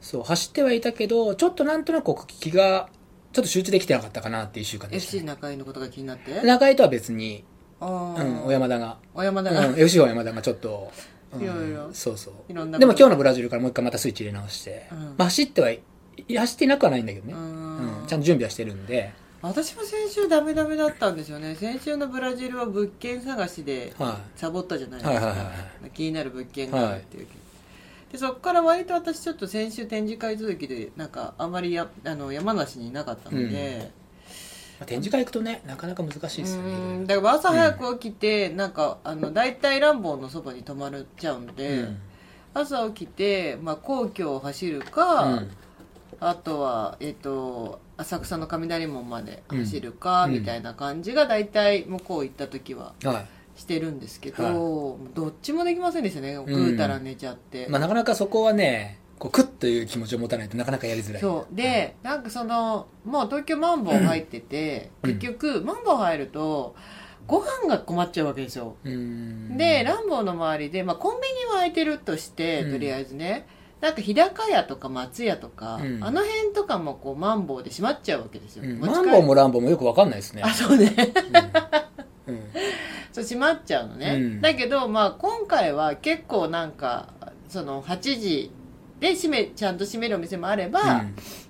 [0.00, 2.88] そう走ってはいたけどちょっとなんとなく気が
[3.32, 6.42] ちょっと集中できてなかったかなっていう1週間でした、FC 中井のことが気になって？
[6.42, 7.44] 中井とは別に、
[7.80, 10.90] あうあ、ん、小山田が、小山田が、うん、FC 小山田がちょっと、
[11.34, 12.34] うんいろいろそうそう。
[12.48, 14.98] いろんなでも今日のブラジルからもう一回またスイッチ入れ直して、うん。
[14.98, 15.82] まあ、走ってはい
[16.34, 21.54] 走っていなくはないんだけどね、ううんんちゃんと準備はしてるんで、私も先週ダメダメだったんですよね。
[21.54, 25.52] 先週のブラジルは物件探しではサボったじゃないですか、はいはいはいは
[25.94, 27.26] 気になる物件があるっていう、
[28.10, 33.90] でそこから割と私ちょっと先週展示会続きでなんかあまりやあの山梨にいなかったので、
[34.80, 37.04] まあ、展示会行くとねなかなか難しいですよね。
[37.06, 41.98] だから朝早く起きて、なんかあの大体ランボーのそばに泊まっちゃうんで、うん。
[42.54, 45.50] 朝起きて、まあ、皇居を走るか、うん。
[46.20, 50.32] あとは、えっと浅草の雷門まで走るか、うん。
[50.32, 53.26] みたいな感じが大体向こう行った時ははい。
[53.58, 55.14] してるんですけど、はい。
[55.14, 61.22] どっちもできませんでしたね食うたら寝ちゃって、まあ、なかなかそこはねこうクッという気持ちを持たないとなかなかやりづらい。
[61.22, 61.54] そう。
[61.56, 65.18] で、なんかそのもう東京マンボウ入ってて、うん。
[65.18, 66.76] 結局マンボウ入ると
[67.26, 69.56] ご飯が困っちゃうわけですよ、うん。
[69.56, 72.72] でランボーの周りで、まあ、コンビニは空いてるとして、うん。
[72.72, 73.46] とりあえずね
[73.80, 76.04] なんか日高屋とか松屋とか、うん。
[76.04, 78.78] あの辺とかもこうマンボウで閉まっちゃうわけですよ、うん。
[78.78, 80.42] 持ち帰マンボウもランボウもよくわかんないですね。
[80.42, 80.94] あそうね。
[82.26, 82.34] うん。
[82.34, 82.42] うん。
[83.12, 84.40] そう閉まっちゃうのね、うん。
[84.40, 87.08] だけど、まあ、今回は結構なんか
[87.48, 88.50] その8時
[88.98, 91.04] で閉めちゃんと閉めるお店もあれば、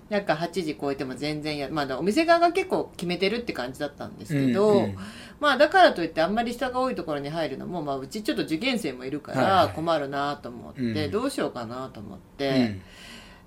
[0.09, 4.97] なんか8時超えても全然や、まあ、お店側が結構決めてるって感じだったんですけど、うんうん。
[5.41, 9.67] まあだからといってあんまり人が多いところに入るのも、まあ、うちちょっと受験生もいるかはいはい。
[9.67, 11.11] ら困るなと思って、うん。
[11.11, 12.83] どうしようかなと思っうて、ん。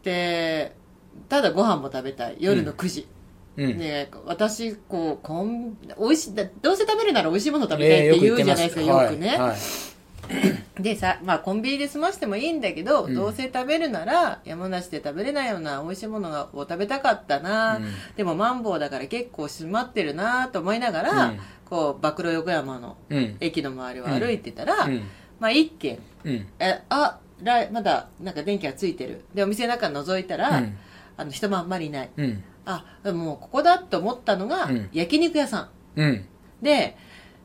[0.04, 0.76] で
[1.30, 2.38] ただご飯も食べたい。
[2.40, 3.08] 夜の9時、
[3.58, 3.78] うん。
[3.78, 9.58] ね、私こうこん美味しいだどうせ食べるなら美味しいもの食べたいって言うじゃないですか、えーよくね、はいはい
[10.80, 13.16] でさ、まあ、コンビニで済ましてもいいんだけど、うん。
[13.16, 17.86] どうせ食べるなら山梨で食べれないような美味しいものがを食べたかったな、うん。
[18.16, 21.40] でもマンボウだから結構閉まってるなと思いながら、うん。
[21.66, 23.38] こう暴露横山のうん。
[23.40, 25.04] 駅の周りを歩いてたら、うん。
[25.40, 26.48] まあ一軒うん。
[26.60, 29.26] えあらまだなんか電気がついてる。
[29.34, 30.78] でお店の中覗いたら、うん。
[31.18, 32.10] あの人もあんまりいない。
[32.16, 32.44] うん。
[32.66, 34.90] あもうここだと思ったのが、うん。
[34.94, 36.02] 焼肉屋さん。
[36.02, 36.26] うん。
[36.62, 36.96] で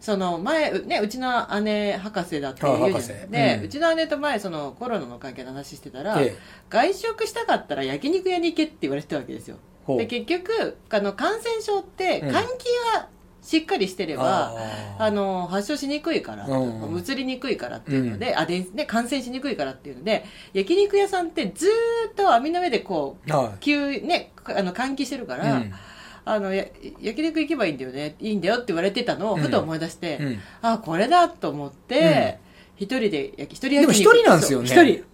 [0.05, 6.37] その前、うね、うちの姉博士だって言うじゃないあ博士で、ううんちの姉と前そのコロナの関係の話してたら、ええ。
[6.69, 9.57] 外食したかったら焼肉屋に行けって言われてたわけですよ。
[9.89, 12.29] で結局あの感染症ってうん。
[12.29, 13.09] 換気が
[13.41, 16.93] しっかりしてれば、あーあの発症しにくいから、うん。
[16.93, 25.73] うつりにくいからっていうので、あで、ね、感染しにくいからっていうので焼肉屋さんってずーっと網の上でこうは急ねあの換気してるかいら、うん
[26.27, 26.65] あのや
[27.01, 28.17] 焼肉行けばいいんだよね。
[28.19, 29.41] いいんだよって言われてたのをうん。
[29.43, 30.41] ふと思い出して、うん。
[30.63, 32.39] あこれだと思って
[32.77, 34.67] 一、人で焼き一人焼きでも一人なんですよね。
[34.67, 35.05] 一人。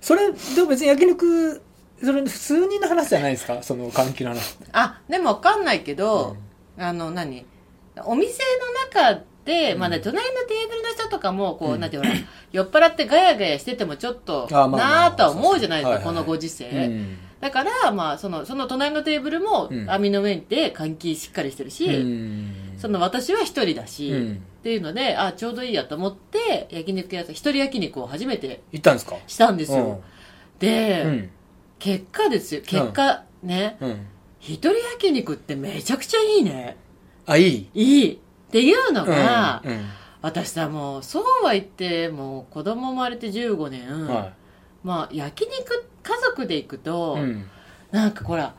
[0.00, 1.62] それでも別に焼肉
[2.02, 3.62] それ数人の話じゃないですか？
[3.62, 6.36] その換気の話あでも分かんないけど、
[6.76, 7.46] あの何？
[8.04, 8.38] お店
[8.94, 11.80] の中で、まあね、うん隣のテーブルの人とかもこう、うん。
[11.80, 12.10] なんていうの
[12.52, 19.90] 酔っ払ってガヤガヤしててもちょっとなあとは思うじゃないですか、このご時世、うんだから、まあ、その、その隣のテーブルもうん。
[19.90, 22.54] 網の上で換気しっかりしてるし、うん。
[22.78, 24.32] その私は一人だし、うん。
[24.34, 29.16] っていうので、あ、ちょうどいいやと思って、焼肉屋さん、一人焼肉を初めて行ったんですか？
[29.26, 30.00] したんですよ。
[30.60, 31.30] で、うん。
[31.80, 32.60] 結果ですよ。
[32.64, 34.06] 結果、ね、うん。
[34.38, 36.76] 一人焼肉ってめちゃくちゃいいね。
[37.26, 37.68] あいい？
[37.74, 38.12] いい。
[38.14, 38.18] っ
[38.52, 39.80] ていうのが、うん。
[40.20, 44.32] 私さ、もう、そうは言って、もう子供生まれて15年、うんは
[44.84, 47.44] まあ、焼肉、家族で行くと、いうん。
[47.90, 48.54] なんかほら、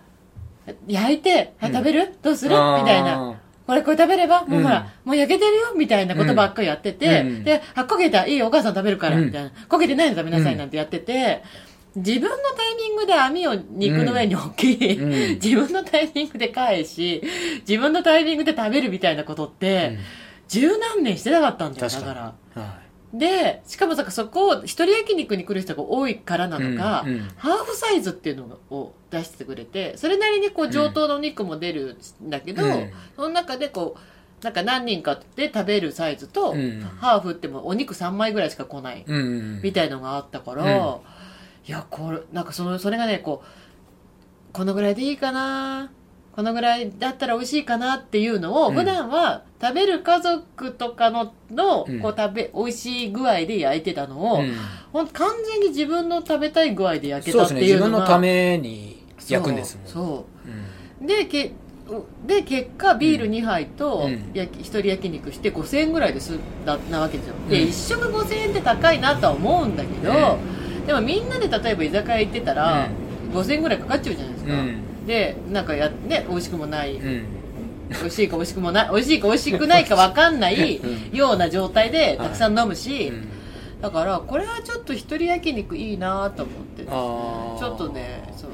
[0.88, 1.73] 焼いて、あうん。
[1.73, 2.15] 食べる？
[2.21, 2.51] どうする？
[2.51, 3.38] みたいな。
[3.65, 4.45] これこれ食べれば？
[4.45, 5.73] もうほら、うんもう焼けてるよ？
[5.75, 7.43] みたいなことばっかりやってて、うん。
[7.43, 9.25] で、あ、焦げた、いいよお母さん食べるから、うん。
[9.25, 9.51] みたいな。
[9.67, 11.43] 焦げてないの食べなさいなんてやってて、
[11.95, 15.09] 自分のタイミングで網を肉の上に置き、うん。
[15.36, 17.21] 自分のタイミングで返し、
[17.67, 19.97] 自分のタイミングで食べるみたいなことって、
[20.47, 22.15] 十何年してなかったんだよ、だ確かに。
[22.15, 22.62] から。
[22.63, 22.83] は
[23.13, 27.19] で、しかもさ、そこを、一人焼肉に来る人が多いからなのか、うんうん。
[27.38, 32.91] ハーフサイズっていうのを出してくれて、それなりにこう上等のお肉も出るんだけど、うん。
[33.15, 33.95] その中でこ
[34.41, 36.82] う、なんか何人かで食べるサイズと、うん。
[36.82, 40.69] ハーフってもうお肉3枚ぐらいしか来ない、みたいのがあったから、うん。
[40.69, 45.91] いや、これ、なんかその、それがね、こう、このぐらいでいいかな
[46.36, 48.76] このぐらいだったら美味しいかなっていうのを、うん。
[48.76, 51.99] 普段は食べる家族とかの、の、うん。
[52.02, 54.54] こう食べ、美味しい具合で焼いてたのを、うん。
[54.91, 57.60] ほんと完全に自分の食べたい具合で焼けたっそうですね。
[57.62, 59.88] ていうのが自分のために焼くんですもん。
[59.88, 60.04] そう。
[60.04, 60.26] そ
[61.02, 61.04] う。
[61.04, 61.06] ん。
[61.06, 61.52] うでけ
[62.28, 64.32] で結果ビール2杯とうん。
[64.34, 67.36] 焼き一人焼肉して5000円ぐらいですだなわけですよ。
[67.49, 67.69] で、うん。
[67.69, 70.38] 一食5000円って高いなとは思うんだけど、
[70.86, 72.89] でもみんなで例えば居酒屋行ってたら、
[73.34, 75.08] 5000円ぐらいかかっちゃうじゃないですか、うん。
[75.08, 77.42] でなんかやね美味しくもない、うん
[77.99, 81.17] 美味しいか美味しくもない美味しいか美味しくないか分かんないうん。
[81.17, 83.27] ような状態でたくさん飲むし、うん。
[83.82, 86.86] だからこれはちょっと一人焼肉いいなと思って。
[86.89, 87.60] あー。
[87.60, 88.49] ちょっとねそう。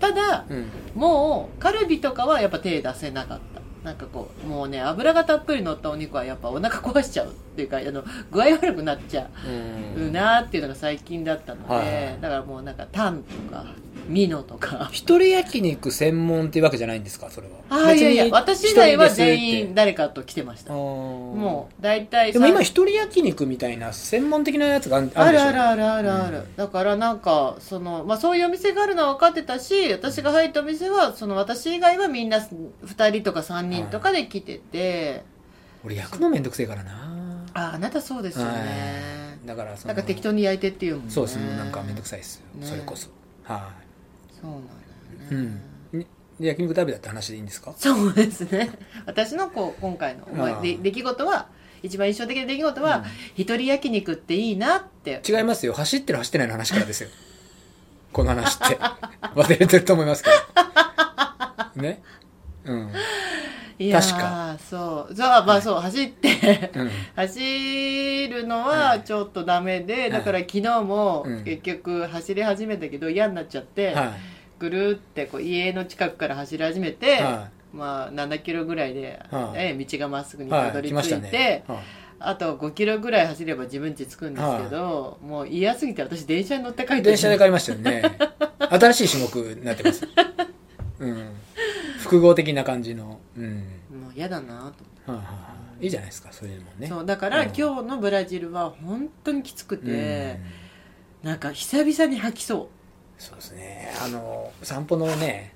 [0.00, 0.66] ただうん。
[0.94, 3.44] もうカルビとかはやっぱ手出せなかった。
[3.84, 9.28] なんかこうもうね油がたっぷり乗ったお肉はやっぱお腹壊しちゃうっていうかあの具合悪くなっちゃ
[9.96, 12.20] うなっていうのが最近だったので、はいはい。
[12.20, 13.64] だからもうなんかタンとか
[14.08, 14.90] ミノとか。
[14.92, 17.30] 一人焼肉専門っていうわけじゃないんですか？
[17.30, 17.54] それは。
[17.70, 20.72] ああいやいや私以外は全員誰かと来てました。
[20.72, 25.44] ももう大体でも今さ一人焼肉みたいな専門的なやつがあるあるでしょ？
[25.46, 26.56] あるあるあるある、うん。
[26.56, 35.22] だからなんかその、まあ、そういうお店があるのは分かってたし私が入ったお店はその私以外はみんな2人とか3人とかで来てて、
[35.84, 36.92] 俺焼くのめんどくせえからな
[37.54, 38.56] ああなたそうですよね、は
[39.44, 39.46] い。
[39.46, 41.10] だからそのなんか適当に焼いてっていうもんね。
[41.10, 41.36] そうです。
[41.36, 42.60] ねなんかめんどくさいですよ。
[42.60, 42.66] ね。
[42.66, 43.08] それこそ。
[43.44, 43.72] は
[44.40, 44.72] そうなんだ
[45.30, 45.58] い、よね、
[45.92, 45.98] うん。
[46.00, 46.06] に
[46.40, 47.72] で焼肉食べたって話でいいんですか？
[47.78, 48.70] そうですね。
[49.06, 51.46] 私のこう今回の思いで出来事は
[51.82, 53.04] 一番印象的な出来事は、うん。
[53.36, 55.22] 一人焼肉っていいなって。
[55.28, 55.74] 違いますよ。
[55.74, 57.10] 走ってる走ってないの話からですよ。
[58.12, 58.78] この話って。
[59.36, 60.30] 忘れてると思いますけ
[61.76, 61.82] ど。
[61.82, 62.02] ね
[62.64, 62.92] うん。
[63.78, 64.56] いやー確か。
[64.58, 65.14] そう。
[65.14, 66.70] そうまあそう走って。
[66.74, 66.90] うん。
[67.16, 69.02] 走るのははい。
[69.02, 71.44] ちょっとダメで、だから昨日もうん。
[71.44, 74.10] 結局走り始めたけど嫌になっちゃって、はい。
[74.58, 79.58] ぐるーってこう家の近くから走り始めて、はまあ7キロぐらいで、はい。
[79.58, 81.64] え道がまっすぐにはいたどり着いて、来ましたね。
[81.66, 81.78] はい。
[82.20, 88.02] あと5キロぐらい走れば自分家着くんですけど、もう嫌すぎて私電車に乗って帰って電車で帰りましたよね。
[88.70, 90.08] 新しい種目になってます。
[91.00, 91.43] うん
[91.98, 93.20] 複合的な感じの。
[93.36, 93.54] うん。
[93.90, 94.72] もう嫌だな
[95.06, 95.32] と、はいはいは
[95.80, 96.86] いいいじゃないですかそういうのもね。
[96.86, 97.52] そうだから、うん。
[97.56, 100.38] 今日のブラジルは本当にきつくて、
[101.22, 102.70] なんか久々に吐きそ
[103.18, 103.22] う。
[103.22, 103.92] そうですね。
[104.02, 105.52] あの散歩のね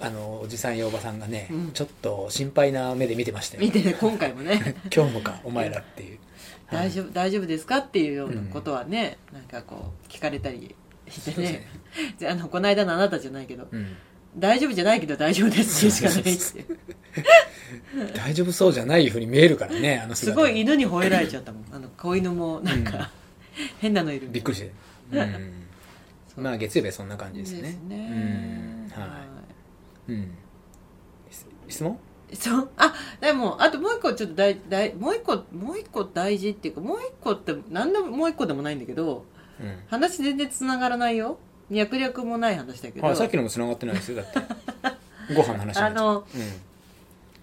[0.00, 1.72] あのおじさんやおばさんがね、うん。
[1.72, 3.62] ちょっと心配な目で見てましたよ。
[3.62, 4.76] 見てね今回もね。
[4.94, 6.18] 今日もかお前らっていう。
[6.70, 10.74] 大丈夫大丈夫ですかっていうようなことはね、なんかこう聞かれたり
[11.08, 11.66] してね。
[12.18, 13.68] であのこの間のあなたじゃないけど。
[13.70, 13.96] うん、
[14.36, 16.78] 大丈夫じゃないけど大丈夫ですしかないっていう。
[18.14, 21.64] 大丈夫そうじゃないふうに見えるからねあのす姿ごい犬に吠えられちゃったもん。
[21.72, 23.10] あの子犬もなんか、
[23.80, 24.72] 変なのいるびっくりして、
[25.12, 27.62] うん、まあ月曜日はそんな感じですね。
[27.62, 28.88] ですね。
[28.96, 29.00] うん。
[29.00, 29.06] は
[30.08, 30.30] い、うん、
[31.30, 31.98] 質質問？
[32.34, 32.68] そう。
[32.76, 39.24] あでもあともう一個ちょっと大大もう一個もう一個大事っていうかもう一個って何でももう一個でもないんだけど
[39.60, 39.76] うん。
[39.86, 41.38] 話全然つながらないよ
[41.70, 44.40] 脈略もない話だけど、はい、さっきのも繋がってないですよだって。
[45.34, 46.20] ご飯の話あのう。
[46.20, 46.24] ん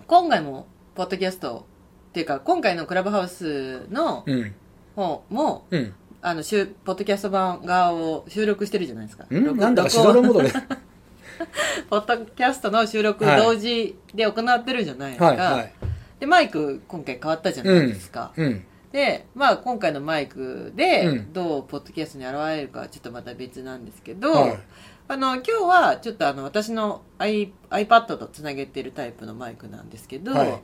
[0.07, 1.65] 今回もポッドキャスト
[2.09, 4.53] っていうか今回のクラブハウスのうん。
[4.95, 5.93] 方も、うん。
[6.21, 9.25] あのしゅポッドキャスト版側を収録してるじゃないですか。
[9.29, 10.53] なんだかしどろもどろで。
[11.89, 15.73] ポッドキャストの収録はい同時で行ってるじゃないですか、はいはい。
[16.19, 21.33] でマイク今回変わったじゃないですか、うんでまあ今回のマイクでうん。
[21.33, 24.59] どうポッドキャストに現れるかはちょっとまた別なんですけど、はい。
[25.07, 30.61] あの今日はちょっとあの私の i iPad とつなげてるタイプのマイクなんですけど、はい。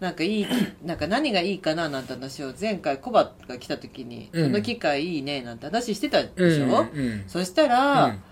[0.00, 0.46] なんかいい
[0.84, 4.44] なんか何がいいかななんて話を前回コバが来た時に、うん。
[4.46, 8.22] その機械いいねなんて話してたでしょ、うんうんそしたら、うん。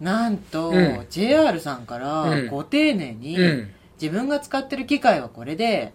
[0.00, 1.06] なんと、うん。
[1.10, 2.46] JR さんからうん。
[2.48, 3.70] ご丁寧に、うん。
[4.00, 5.92] 自分が使ってる機械はこれで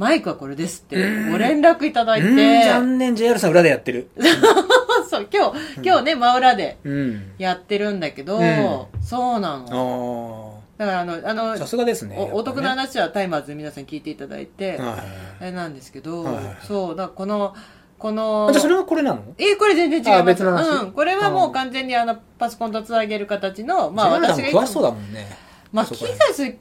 [0.00, 1.32] マイクはこれですってうん。
[1.32, 3.14] ご連絡いただいて、うん残念。
[3.14, 4.08] JR さん裏でやってる。
[5.10, 7.32] そう今日今日ね真裏でうん。
[7.36, 8.86] やってるんだけど、うん。
[9.02, 10.54] そうなの。
[10.56, 15.04] あだからあのあのあさすがですねおお得な話はタイマーズで皆さん聞いていただいて、あ
[15.44, 16.26] れなんですけど、
[16.66, 17.54] そうだこの
[17.98, 19.20] このあじゃあそれはこれなの？
[19.36, 20.20] えこれ全然違います。
[20.20, 20.84] あ別の話。
[20.84, 25.26] うん、これはもう完全にあのパソコンとつなげる形のまあ私が詳しそうだもんね。
[25.70, 26.54] まあ機材す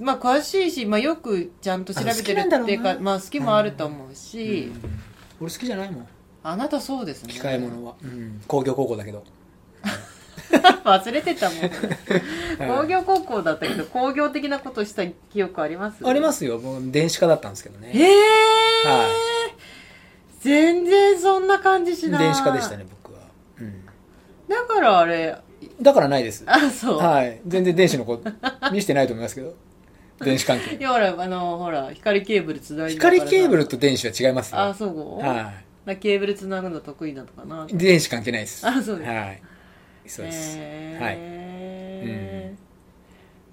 [0.00, 5.00] まあ詳しいし、まあ、よくちゃんと調べてるっていうかまあ好きもあると思うし、うん。
[5.40, 6.08] 俺好きじゃないもん。
[6.42, 7.32] あなたそうですね。
[7.32, 7.94] 機械物は。
[8.02, 8.40] うん。
[8.46, 9.24] 工業高校だけど。
[10.84, 11.60] 忘れてたもん。
[12.82, 16.06] 工業高校だったけど工業的なことした記憶あります？
[16.06, 16.58] ありますよ。
[16.58, 17.92] もう電子化だったんですけどね。
[17.94, 18.90] ええー。
[18.90, 19.08] は
[20.40, 22.22] 全然そんな感じしない。
[22.22, 23.20] 電子化でしたね僕は。
[23.60, 23.84] うん。
[24.48, 25.36] だからあれ
[25.82, 26.44] だからないです。
[26.46, 27.40] あそう、はい。
[27.46, 28.20] 全然電子の子
[28.72, 29.54] 見してないと思いますけど
[30.24, 34.60] 電子関 い係やほらあのほら光ケーブルつないで光ケーブルと電子は違いますよ。
[34.60, 35.52] あそう、は
[35.84, 37.66] なケーブルつなぐの得意なのかな。
[37.68, 38.66] い電子関係ないです。
[38.66, 38.98] あそう。
[38.98, 39.42] ですはい。
[40.06, 40.56] そうです。
[40.58, 42.68] へー。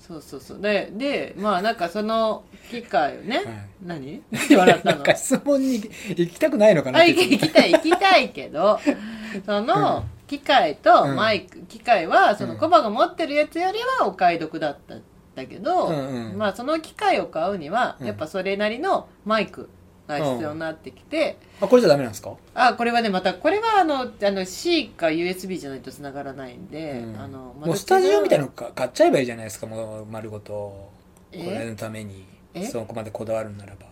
[0.05, 0.61] そうそうそう。
[0.61, 3.45] ででまあなんかその機械をね、はい。
[3.85, 4.21] 何？
[4.55, 4.95] 笑ったの？
[4.97, 5.81] なんか質問に
[6.15, 8.79] 行きたくないのかなあって行きたい行きたいけど
[9.45, 14.95] その機械とマイク、機械はそのコバが持ってるやつよりはお買い得だった
[15.35, 16.37] んだけど、うんうん。
[16.37, 18.07] まあその機械を買うにはうん。
[18.07, 19.69] やっぱそれなりのマイク
[20.07, 22.35] が必要になってきて、あこれじゃダメなんですか？
[22.53, 27.19] あこれはねまたこれはあのあの C か USB じゃないと繋がらないんで、うん。
[27.19, 30.53] あのもうスタジオみたいなの買っちゃえばいいじゃないですかもう丸ごと。
[30.53, 30.91] こ
[31.31, 32.25] えれのために。
[32.53, 32.65] え？
[32.65, 33.85] そこまでこだわるならば。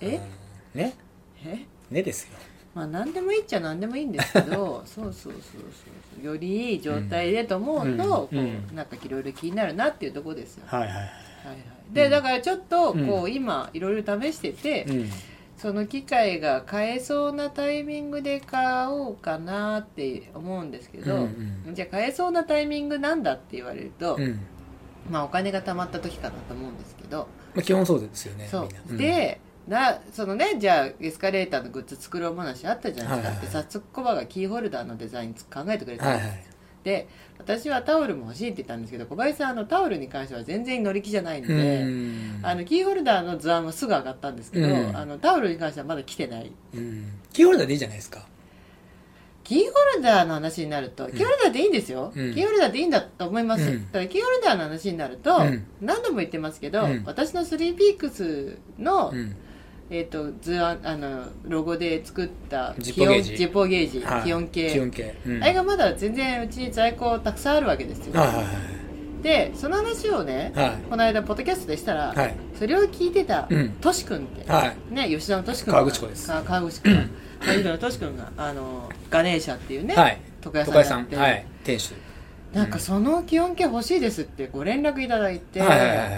[0.00, 0.06] え？
[0.06, 0.80] うん。
[0.80, 0.94] ね？
[1.44, 1.66] え？
[1.90, 2.38] ねですよ
[2.74, 7.96] まあ何でもいいっちゃ何でもいいんですけど そうそうそうそうよりいい状態でと思うと、うん。
[7.98, 8.76] こううん。
[8.76, 10.96] なんかいろいろ気になるなっていうところですよ、はいはいはい。
[10.96, 11.08] はい、
[11.92, 15.10] でだからちょっとこう、う今いろいろ試してて、うん。
[15.56, 21.74] その機械が買えそうなタイミングで買おうかなって思うんですけど、うんうん。
[21.74, 24.40] じゃあ買えそうなタイミングなんだって言われると、うん。
[25.10, 28.96] まあお金が貯まった時かなと思うんですけど、まあ基本そうですよねそう。
[28.96, 36.44] で、なそのねじゃあエスカレーターのグッズ作ろう話あったじゃないですか、はいはいで早速コバがキーホルダーのデザイン考えてくれたんです、はいはい。
[36.82, 42.40] で私はタオルも欲しいって言ったんですけど小林さんあのタオルに関しては全然乗り気じゃないんで、うん。
[42.42, 44.96] あのキーホルダーの図案はすぐ上がったんですけど、うん。
[44.96, 46.52] あのタオルに関してはまだ来てない。
[46.74, 47.12] うん。
[47.32, 48.26] キーホルダーでいいじゃないですか。
[49.44, 52.34] キーホルダーの話になると、キーホルダーでいいんですよ、うん。
[52.34, 53.80] キーホルダーでいいんだと思います、うん。
[53.86, 55.66] ただキーホルダーの話になると、うん。
[55.80, 57.02] 何度も言ってますけど、うん。
[57.06, 59.36] 私の 3PX の、うん
[59.92, 63.48] えー、と図案あのロゴで作ったジッポゲージ。
[63.48, 64.22] ポゲージ、はい。
[64.22, 64.70] 気温計。
[64.70, 65.16] 気温計。
[65.26, 65.42] うん。
[65.42, 68.46] あれがまだ全然うちに在庫たくさんあるわけですよ、はいはい
[69.22, 70.70] でその話をね、はい。
[70.88, 72.34] この間ポッドキャストでしたら、はい。
[72.58, 73.70] それを聞いてたうん。
[73.72, 74.94] トシ君って、はい。
[74.94, 76.26] ね、吉田のトシ君川口湖です。
[76.26, 77.04] か川口君が
[77.40, 80.20] 川口のトシ君があのガネーシャっていうね、はい。
[80.42, 81.46] 床屋さんはい。
[81.64, 81.92] 店主。
[82.54, 86.08] なんかその気温計欲しいですってご連絡いただいて、はいはいはいはい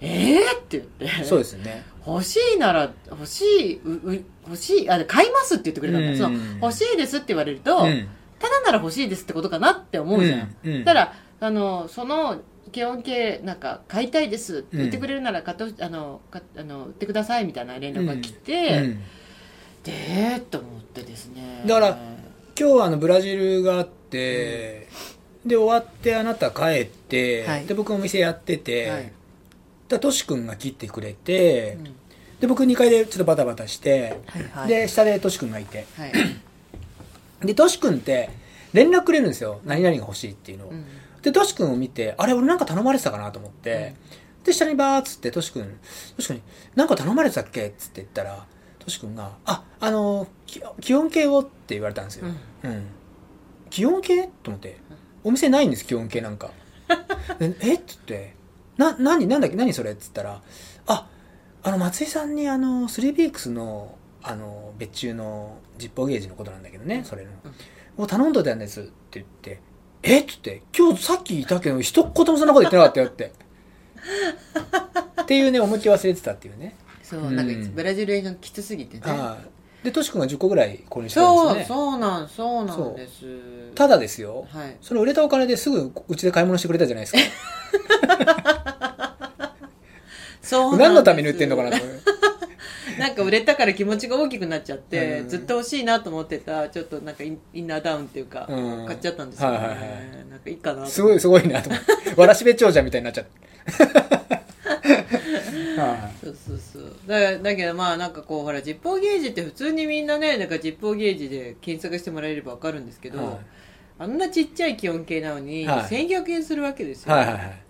[0.00, 1.24] ええー、って言って。
[1.24, 6.16] そうですよね欲しいなら欲しいうう欲しいあ買いますって言ってくれたんだ、うん。
[6.16, 8.08] その欲しいですって言われると、うん。
[8.38, 10.74] ただなら欲しいですってことかなって思うじゃん、うん。
[10.76, 10.84] うん。
[10.84, 12.40] ただあのその
[12.72, 18.98] 気温計なんか買いたいですって言ってくれるなら買ってあのかあの売ってくださいみたいな連絡が来て、うん。
[19.84, 21.64] でえー、と思ってですね。
[21.66, 21.88] だから
[22.58, 24.88] 今日はあのブラジルがあって、
[25.44, 27.66] で終わってあなた帰って、はい。
[27.66, 29.12] で僕お店やってて、はい。
[29.88, 31.97] でトシ君が切ってくれて、うん
[32.40, 34.68] で僕2階でちょっとバタバタして、はいはい。
[34.68, 35.86] で下でトシ君がいて。
[35.96, 36.12] はい、
[37.46, 38.30] でトシ君って
[38.72, 39.60] 連絡くれるんですよ。
[39.64, 40.84] 何々が欲しいっていうのを、うん
[41.20, 43.96] でトシ君を見てあれ俺なんか頼まれてたかなと思って、
[44.44, 45.64] で下にバーッつってトシ君
[46.14, 46.42] トシ君に
[46.76, 48.46] 「なんか頼まれてたっけ?」っつって言ったら
[48.78, 52.28] トシ君が「ああのき気温計を」って言われたんですよ、
[52.62, 52.86] うん。
[53.68, 54.28] 気温計？
[54.44, 54.76] と思って。
[55.24, 56.52] お店ないんです気温計なんか。
[57.40, 57.74] でえ？
[57.74, 58.34] っつって
[58.76, 59.26] な何？
[59.26, 59.56] なんだっけ？
[59.56, 59.90] 何それ？
[59.90, 60.40] っつったら
[61.68, 67.30] ああの松井さんにあの 3PX のあの別注のジッポーゲージのことなんだけどねそれの、
[67.96, 69.60] を頼んどいたんですって言って
[70.02, 70.20] え？
[70.20, 73.32] っつって今日さっきいたけど一言もそんなこと言ってなかったよって。
[75.22, 76.74] っていうね思いっきり忘れてたっていうね。
[77.02, 77.46] そう、うんなん。
[77.46, 79.02] かブラジル映画きつすぎてね。
[79.04, 79.38] は
[79.82, 81.92] でとしくんが10個ぐらい購入してるんそう、ですよね。
[81.92, 83.24] そうなん、そうなんです。
[83.74, 84.46] ただですよ。
[84.50, 84.76] はい。
[84.80, 88.57] その売れたお金ですぐうちで買い物してくれたじゃないですか
[90.42, 92.00] そう何のために売ってんのかなと思う。
[92.98, 95.28] なんか売れたから気持ちが大きくなっちゃって、うん。
[95.28, 97.30] ずっと欲しいなと思ってた、ちょっとなんかイ
[97.60, 98.86] ンナーダウンっていうか、うん。
[98.86, 99.56] 買っちゃったんですよね。
[99.56, 99.88] はいはいはい。
[100.30, 104.18] なんかいいかなとすごいすごいなと思って わらしべ長者みたいになっちゃった。
[105.78, 106.92] はそうそうそう。
[107.06, 113.36] だだけどまあなんかこうほらジッポーゲージって普通にみんなねなんかジッポーゲージで検索してもらえれば分かるんですけど、いはい。
[114.00, 115.80] あんなちっちゃい気温計なのにはい。
[115.82, 117.60] 1100円するわけですよ、はいはいはい。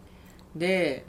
[0.57, 1.05] で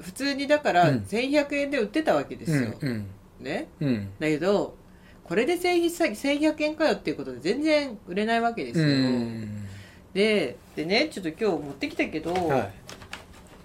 [0.00, 0.98] 普通にだからうん。
[0.98, 3.06] 1100円で売ってたわけですよ、うん
[3.40, 3.68] ね？
[3.80, 4.08] うん。
[4.18, 4.76] だけど
[5.24, 9.66] これで1100円かよっていうことで全然売れないわけですうよ、ん。
[10.14, 12.70] ででねちょっと今日持ってきたけど、は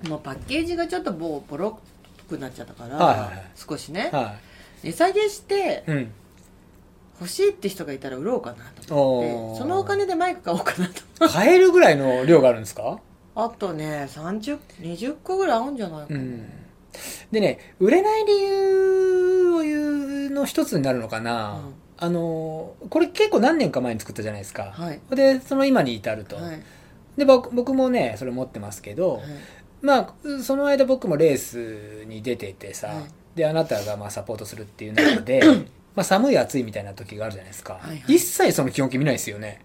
[0.03, 0.07] い。
[0.07, 1.79] もうパッケージがちょっとボボロ
[2.27, 4.35] くなっちゃったから、はい少しね、は
[4.83, 6.11] 値下げしていうん。
[7.21, 9.61] 欲しいって人がいたら売ろうかなとお思って。
[9.61, 9.63] ー。
[9.63, 12.99] そのお金でマイク買おうかなと買えるぐらいの量があるんですか？
[13.35, 16.49] あとね3020個ぐらい合うんじゃないかな、うん。
[17.31, 21.73] でね売れない理由を言うの一つになるのかな、うん。
[21.97, 24.99] あのこれ結構何年か前に作ったじゃないですか、はい。
[25.15, 26.61] でその今に至ると、はい。
[27.17, 29.23] で僕僕もねそれ持ってますけど、はい。
[29.81, 30.13] まあ
[30.43, 33.03] その間僕もレースに出ててさ、はい。
[33.35, 35.41] であなたがまあサポートするっていう中で
[35.95, 38.03] まあ寒い暑いみたいな時があるじゃないですか、はいはい。
[38.07, 39.61] 一切その気温計見ないですよね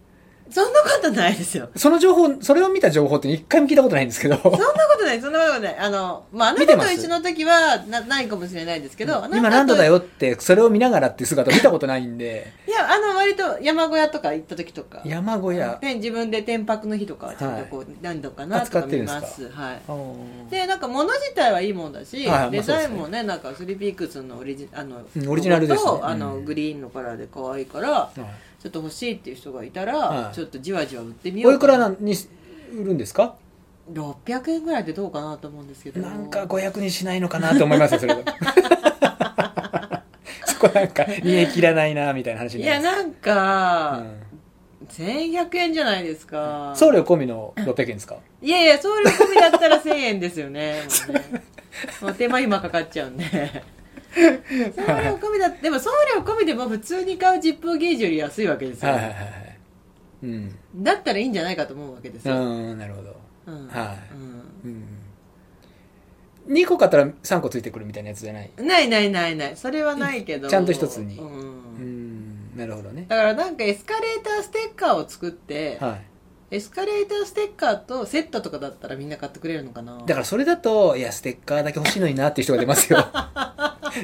[0.51, 1.68] そんなことないですよ。
[1.76, 4.36] その情報それを見た情報って一回も聞いたことないんですけど。
[4.36, 4.64] そんなこ
[4.99, 5.76] とないそんなことない。
[5.76, 12.53] あのまああなたと一緒の時はなないかもしれないですけど、今何度だよってそれを見ながらっていう姿を見たことないんで。
[12.66, 15.03] いやあの割と山小屋とか行った時とか。
[15.05, 15.78] 山小屋。
[15.80, 19.49] で自分で天泊の日とかはちゃんとこう、何度かなと扱か見ます。
[19.51, 20.51] はい。
[20.51, 26.44] でなんか物自体はいいもんだし、デザインもねなんかスリーピークスのオリジあの、うんオリジナルですあの、うん。
[26.44, 30.35] グリーンのカラーで可愛いからはいちょっと欲しいっていう人がいたら、はい。
[30.35, 32.15] ちょっとじわじわ売ってみよおいくらなに
[32.77, 33.37] 売るんですか
[33.93, 36.01] ？600円ぐらいでどうかなと思うんですけど。
[36.01, 38.15] なんか500にしないのかなと思いますよそれ。
[38.15, 38.21] は
[40.47, 42.97] そこなんか煮え切らないなみたいな話いになります。
[42.97, 43.99] やなんか、
[44.83, 44.87] うん。
[44.89, 46.73] 1100円じゃないですか。
[46.75, 48.17] 送料込みの600円ですか？
[48.43, 50.83] いやいや送料込みだったら1000円ですよね。
[51.09, 51.43] もうね。
[52.03, 53.25] もう手間暇かかっちゃうんで
[54.15, 59.59] 送料込みだでも送料込みでも普通に買うジップゲージより安いわけですよ、はいはいはいはい。
[60.25, 60.59] うん。
[60.77, 63.17] だったらいいんじゃないかと思うわけですうよ、んなるほど。
[63.47, 63.69] うん。
[63.69, 63.99] はい。
[64.65, 64.83] うん。
[66.47, 66.55] うん。
[66.55, 68.51] 2個買ったら3個ついてくるみたいなやつじゃない？
[68.57, 69.57] ないないないない。
[69.57, 70.49] それはないけど。
[70.49, 71.19] ちゃんと一つに。
[71.19, 71.27] うん。
[71.27, 73.05] うんなるほどね。
[73.09, 76.01] だからなんかエスカレーターステッカーを作って、は
[76.51, 76.57] い。
[76.57, 79.99] エスカレーターステッカーとセットとかだったらみんな買ってくれるのかな。
[79.99, 82.99] だからそれだといやステッカーだけ欲しいのになっていう人が出ますよ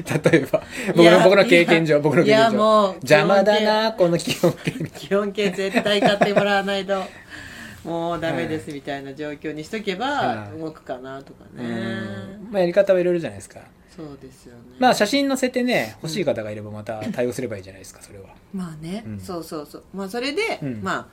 [0.31, 0.63] 例えば
[0.95, 4.53] 僕の僕の経験上僕の経いや験上もう邪魔だなこの気温。
[4.63, 7.03] 計基本形絶対買ってもらわないと。
[7.85, 10.59] もうダメですみたいな状況にしとけばはい。
[10.59, 12.47] 動くかなとかうね、ん。
[12.51, 13.61] まあやり方はいろいろじゃないですか。
[13.95, 14.61] そうですよね。
[14.79, 18.25] まあ写真載せてね欲しい方がいればまた対応すればいいじゃないですかそれは。
[18.53, 19.19] まあね、うん。
[19.19, 19.83] そうそうそう。
[19.93, 20.79] まあそれで、うん。
[20.81, 21.05] まあ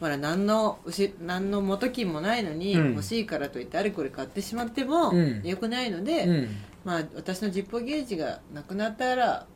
[0.00, 0.78] ほら何の
[1.26, 2.90] 何の元金もないのに、うん。
[2.92, 5.40] 欲しいからといってあれこれ買ってしまってもうん。
[5.44, 6.48] 良くないので、うん
[6.84, 9.46] まあ私のジッポーゲージがなくなったら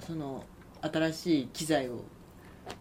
[0.00, 0.44] その
[0.82, 2.04] 新しい機材を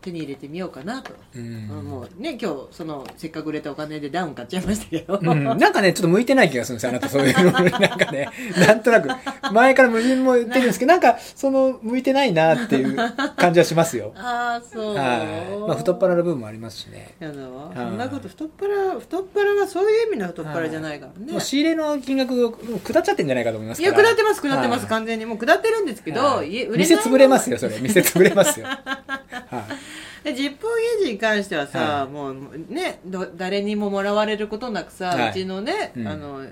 [0.01, 7.71] 手に入れてみようかなと、うんもうね今日そのせっかく売れたお金でダウン買っちゃいましたけど、うん、なんかね、ちょっと向いてない気がするんですよ、あなたそういうのに。
[7.79, 9.09] なんかね、なんとなく、
[9.51, 12.95] 前から矛盾も言ってるんですけど、なんか、その、向いてないなっていう
[13.35, 14.13] 感じはしますよ。
[14.17, 15.17] ああそう、は
[15.55, 15.67] い。
[15.67, 17.15] まあ、太っ腹な部分もありますしね。
[17.19, 23.85] やだわいそんなこと太っ腹太っ腹がそういう意味の太っ腹じゃないからね、もう仕入れの金額がもう下っちゃってんじゃないかと思いますい。
[23.85, 27.77] や下ってます下ってます、はい完全にもう下ってるんですけど、店潰れますよ、それ。
[27.79, 28.65] 店潰れますよ。
[28.65, 29.78] はい。
[30.23, 32.36] でジッゲージに関してはさ、はもう
[32.69, 35.30] ねど誰にももらわれることなくさ、はい。
[35.32, 36.07] うちのね、うん。
[36.07, 36.45] あの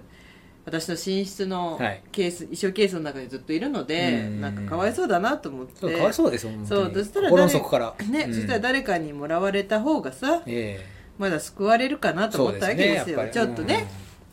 [0.65, 2.03] 私の寝室のはい。
[2.11, 4.41] ケース、衣装ケースの中にずっといるので、うん。
[4.41, 5.97] なんかかわいそうだなと思って。
[5.97, 7.95] かわいそうですよ、そうそしたら誰底から。
[8.09, 8.33] ね、うん。
[8.33, 10.85] そしたら誰かにもらわれた方がさえ
[11.17, 13.31] まだ救われるかなえと思ったわけですよそうやぱり。
[13.31, 13.87] ちょっとね、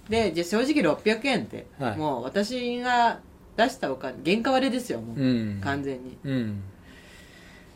[0.09, 1.97] でじゃあ正直600円って、はい。
[1.97, 3.21] もう私が
[3.57, 5.61] 出したお金原価割れですよもう。
[5.63, 6.19] 完全に。
[6.25, 6.63] うん。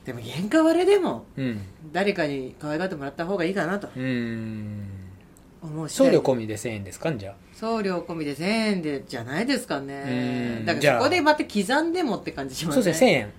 [0.09, 1.61] でも原価割れでもうん。
[1.93, 4.89] 誰かに可愛がってもらった方がいいかなとうん。
[5.63, 6.07] 思う次第。
[6.09, 7.35] 送料込みで1000円ですかじゃあ。
[7.55, 10.59] 送料込みで1000円でじゃないですかね。
[10.61, 10.65] うん。
[10.65, 12.83] だからそこでまた刻んでもって感じしますね。
[12.85, 13.33] そうですね、1000円。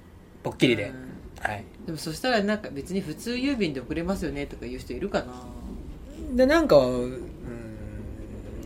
[0.44, 0.90] ぽっきりで。
[0.90, 0.94] う。
[0.94, 0.96] ん。
[1.42, 1.64] はい。
[1.88, 5.26] でもそしたらなんか別に普通郵便で送れますよねとか言う人いるかな。
[6.36, 7.12] でなんかうん。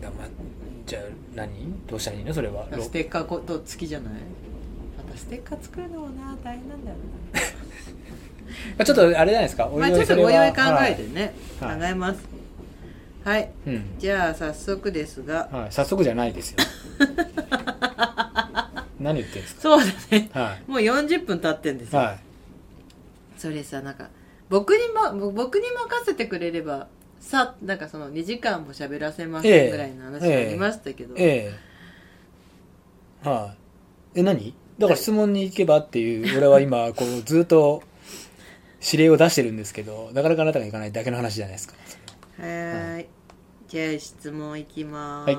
[0.02, 0.28] だま
[0.86, 1.50] じゃあ何？
[1.88, 2.34] どうしたらいいの？
[2.34, 2.68] それは。
[2.82, 4.14] ステッカーこと付きじゃない？
[4.98, 6.98] またステッカー作るのもな大変なんだよ
[7.34, 7.40] な。
[7.40, 7.63] あ
[8.86, 9.68] ちょっとあれじゃないですか。
[9.68, 11.80] おまあちょっとおいおい考えてね、はい。
[11.80, 12.20] 考えます。
[13.24, 13.50] はい。
[13.68, 13.86] うん。
[14.00, 15.48] じゃあ早速ですが。
[15.52, 16.58] はい、早速じゃないですよ。
[19.00, 20.30] 何言ってんですそうだね。
[20.34, 22.20] かはもう40分経ってんですよ、いはい。
[23.38, 24.10] それさなんか
[24.50, 24.80] 僕に
[25.20, 26.88] も僕に任せてくれれば
[27.20, 31.54] さなんかその2時間も喋らせますええぐらいの話がありましたけど、え
[33.24, 33.28] え。
[33.28, 33.56] は
[34.16, 34.20] い。
[34.20, 34.54] え何？
[34.80, 37.84] だから質問に行けばっていう俺は今こうずっと
[38.84, 41.76] 指令を出してるんですけどなかなかあなたが行かないだけの話じゃないですか。
[42.40, 43.06] はーい。
[43.68, 45.32] じゃあ質問いきまー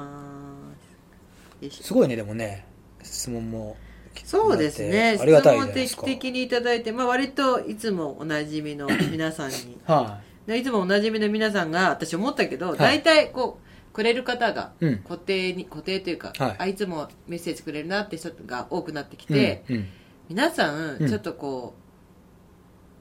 [1.61, 1.71] す、はい。
[1.71, 2.67] すごいねでもね
[3.03, 3.77] 質問も
[4.25, 5.19] そうですね。
[5.21, 9.79] ありがたい質問定期的にいただいて、まあ、割といつもおなじみの皆さんに。
[9.87, 12.79] はでいつもおなじみの皆さんが私思ったけど、い。
[12.79, 13.64] 大体こう
[13.95, 14.99] くれる方がいうん。
[14.99, 16.57] 固定に固定というか、はい。
[16.59, 19.89] あいつもメッセージくれるなって人が多くなってきて、うんうん。
[20.29, 21.09] 皆さんうん。
[21.09, 21.85] ちょっとこう、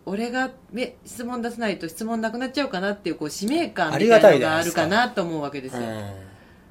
[0.06, 6.14] 俺がめ質問出さないと質問なくなっちゃうかなっていうこう使命感みたいなのがあるかなと思うわけですよ、うん。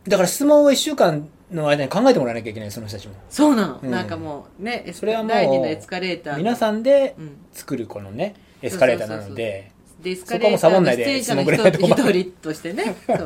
[0.06, 3.14] だから質問を1週間の間に考えてもらわなきゃいけないその人たちも。
[3.30, 3.90] そうなの、うん。
[3.90, 6.38] なんかもうねエスそれはもう第二のエスカレーターの。
[6.38, 7.36] 皆さんでうん。
[7.52, 12.18] 作るこのねエスカレーターなのででエスカレーターの出演者の一そこはもうサボんないで質問くれないと困る。
[12.18, 12.96] 一人としてね。
[13.06, 13.24] そうそ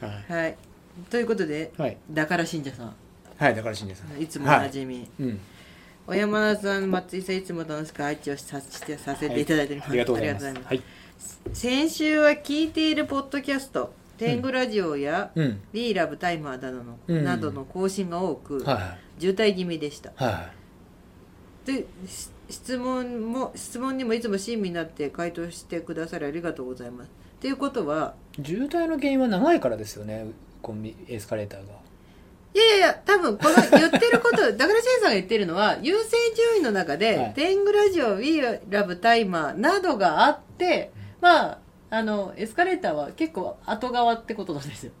[0.00, 0.56] はうはい。
[1.10, 1.96] ということでいはい。
[2.10, 2.94] だから信者さん。
[3.36, 3.88] はいだからしん。
[3.88, 5.40] ですいつもおなじみ、うん。
[6.06, 10.46] 小山田さん松井さんいつも楽しく愛知をさしてさせていただいております、ありがとうございます。
[10.46, 10.82] ありがとうござはい
[11.52, 15.60] 先週は聞いているポッドキャスト天狗ラジオや、うん。
[15.72, 17.24] B ラブタイマーなどの,、うん。
[17.24, 20.10] などの更新が多く、は渋滞気味でした。
[20.10, 20.50] いは
[21.64, 27.10] でし質問も質問にもいつも親身になって回答してくださりありがとうございます
[27.40, 30.26] っていうことはい渋滞の原因は長いからですよね
[30.60, 31.72] コンビエスカレーターが。
[32.52, 37.34] いやいやいや多分この言ってることだからシェンさんが言ってるのは優先順位の中で、はい。
[37.34, 44.92] 天狗ラジオ We Love タイマーなどがあってまああのエスカレーターは結構後側ってことなんですよ。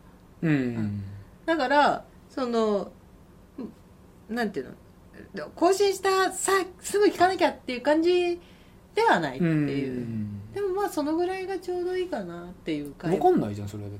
[0.42, 1.04] うん。
[1.44, 2.90] だからその
[4.30, 4.74] んなんていう
[5.34, 8.40] の更新したさすぐ聞かなきゃっていう感じ
[8.94, 10.06] ではないっていう、
[10.54, 13.98] でもまあそのぐらいがちょうどいいかなっていう感分かんないじゃんそれだって。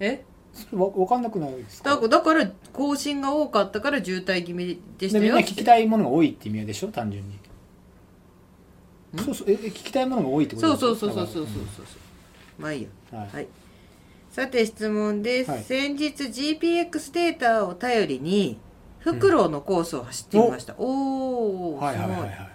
[0.00, 0.24] え？
[0.54, 1.90] それわ分かんなくないですか？
[1.90, 6.88] だからだから更新が多かったから渋滞気味でしたよでみんな聞きたいものが多いって意味でしょ？
[6.88, 7.34] 単純に。
[7.34, 9.24] ん？
[9.24, 11.86] そうそうえ聞きたいものが多いってことそうそうそうそうそうそうそう。
[12.58, 13.18] まあいいや。
[13.18, 13.46] はいはい。
[14.30, 15.62] さて質問です、はい。
[15.62, 18.58] 先日 GPX データを頼りに
[18.98, 21.74] フクロウのコースを走ってみました、お。
[21.76, 22.50] おーはいはいはいはい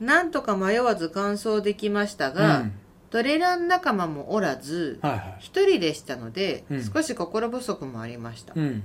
[0.00, 2.72] なんとか迷わず完走できましたが、うん。
[3.10, 5.36] トレラン仲間もおらずはいはい。
[5.40, 6.84] 一人でしたので、うん。
[6.84, 8.54] 少し心不足もありました。
[8.56, 8.82] うん。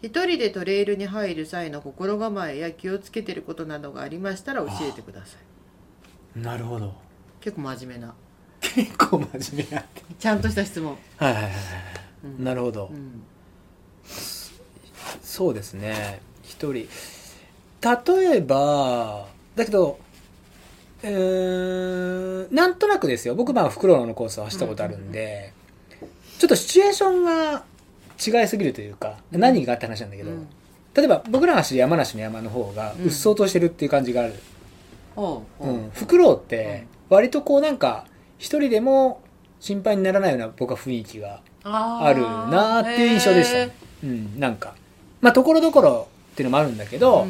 [0.00, 5.36] 一人でトレイルに入る際の心構えや気をつけてることなどがありましたら教えてくださ
[6.36, 6.40] い。
[6.40, 6.94] なるほど。
[7.40, 8.14] 結構真面目な。
[8.60, 11.62] 結構真面目やってちゃんとした質問、はいはいはいはい。
[12.24, 13.22] うんなるほど、うん。
[15.22, 16.20] そうですね。
[16.42, 16.88] 一人。
[17.80, 19.26] 例えば
[19.56, 19.98] だけど
[21.02, 23.34] うーんなんとなくですよ。
[23.34, 25.52] 僕まあフクロウのコースを走ったことあるんで、
[26.38, 27.64] ちょっとシチュエーションが
[28.24, 30.48] 違いすぎるというか、うん何があって話なんだけど、うん。
[30.94, 33.04] 例えば僕らが走る山梨の山の方がうん。
[33.04, 34.34] うっそうとしてるっていう感じがある、
[35.16, 35.90] おうん。
[35.92, 38.06] フクロウって割とこうなんか
[38.38, 39.20] 一人でも
[39.60, 43.66] 心配にならないような僕は雰囲気がああるなーっていう印象でした。
[43.66, 43.74] ね、
[44.04, 44.74] うん、なんか。
[45.20, 47.26] まあところどころっていうのもあるんだけど、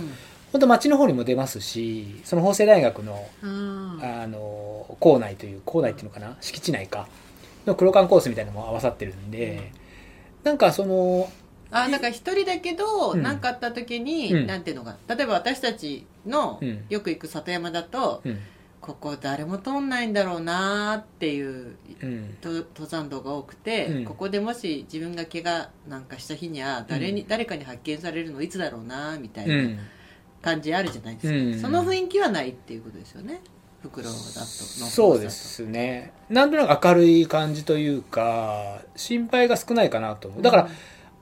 [0.52, 4.00] 本当町の方にも出ますしその法政大学のうん。
[4.02, 6.36] あの校内という校内っていうのかな？
[6.40, 7.06] 敷地内か。
[7.66, 9.72] の黒缶コースみたいなのも合わさってるんで、
[10.42, 11.30] なんかその
[11.70, 13.22] あなんか一人だけどうん。
[13.22, 14.46] 何、かあった時に、うん。
[14.46, 16.84] なんていうのか例えば私たちのうん。
[16.88, 18.38] よく行く里山だと、うん。
[18.80, 21.76] ここ誰も通んないんだろうなーっていう
[22.42, 24.04] 登山道が多くて、うん。
[24.06, 27.28] ここでもし自分が怪我なんかした日には誰に、うん。
[27.28, 29.76] 誰かに発見されるのいつだろうなーみたいうん。
[29.76, 29.82] な
[30.42, 31.60] 感じあるじゃないですか、うん。
[31.60, 33.40] その雰囲気はないっていうことですよね。
[33.82, 36.12] 袋だとのそうですね。
[36.28, 40.42] なんとなく明るい感じというか心配が少ないかなと思う。
[40.42, 40.68] だから、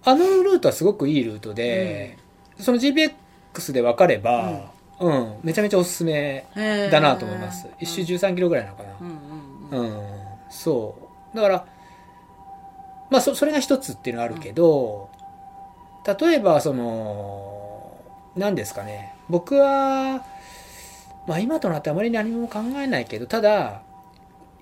[0.05, 2.17] あのルートはすごくいいルートで、
[2.59, 5.35] その GPX で分かれば、うん。
[5.43, 8.89] めちゃめちゃおすすめだだなと思います、一周13キロぐらいなのかな。
[9.01, 9.97] うんうんうん。
[9.97, 10.03] うん、
[10.51, 10.97] そ
[11.35, 11.37] う。
[11.37, 11.67] だから
[13.11, 15.11] まあそそれが一つっていうのはあるけど、
[16.19, 17.56] 例えばその
[18.37, 19.15] 何ですかね。
[19.29, 20.25] 僕は
[21.27, 23.83] まあ今となってあまり何も考えないけどただ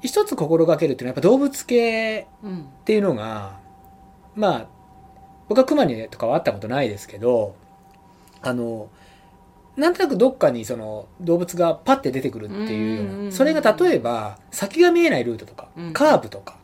[0.03, 3.59] 一つ心がけるっていうのはやっぱ動物系うんっていうのが
[4.35, 4.67] まあ
[5.49, 7.57] 僕は熊にとかは会ったことないですけど
[8.41, 8.89] あの
[9.77, 15.93] なんとなくどっかにその動物がパッて出てくるっていうよううんうんうんなそれが例えば先が見えないルートとかうん。
[15.93, 16.57] カーブとか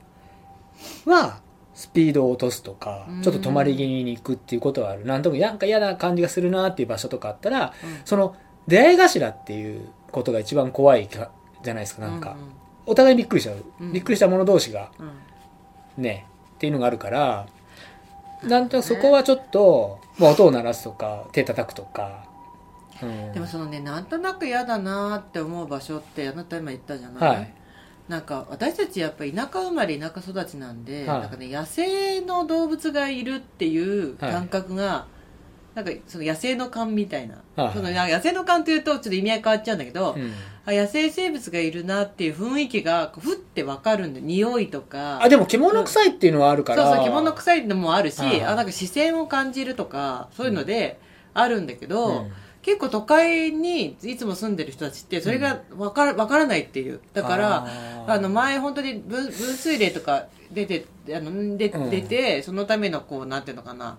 [1.06, 1.40] は
[1.80, 3.22] スピードを落とすとかうん。
[3.22, 5.04] ちょっと止まり気味に行くっていうことはある。
[5.04, 7.72] なんともなんか嫌な感じがするなっていう場所とかあったら
[8.04, 8.36] その
[8.68, 11.30] 出会い頭っていうことが一番怖いか
[11.62, 12.36] じゃないですかなんか。
[12.86, 13.64] お互いびっくりしちゃう。
[13.80, 13.92] うん。
[13.92, 15.06] びっくりした者同士がうん。
[15.06, 15.12] うん
[15.96, 17.46] ねっていうのがあるから
[18.42, 22.24] なんとそこはちょっと、まあ、音を鳴らすとか手叩くとか、
[23.02, 27.54] うん、でもそのねなんとなく嫌だなって思う場所ってあなた今言ったじゃない、はい
[28.10, 31.20] なんか私たちやっぱり田舎生まれ田舎育ちなんで、はい。
[31.20, 35.06] なんかね野生の動物がいるっていう感覚が、
[35.76, 40.32] なんかその野生の勘みたいな、はいそのなんか野生の勘というとちょっと意味合い変わっちゃうんだけど、うん。
[40.66, 45.22] あ野生生物がいるなっていう雰囲気がふってわかるんで匂いとか。
[45.22, 48.42] あでも獣臭いっていうのはあるから、そうそう獣臭いのもあるし、はい。
[48.42, 50.98] あなんか視線を感じるとかそういうので
[51.32, 52.32] あるんだけど、うん
[52.62, 57.00] 結構都会にいつも住んでる人たちってそれが分から分からないっていう。
[57.14, 57.66] だから
[58.06, 61.90] あの前本当に分分水嶺とか出てあのでうん。
[61.90, 63.98] 出てそのためのこうなんていうのかな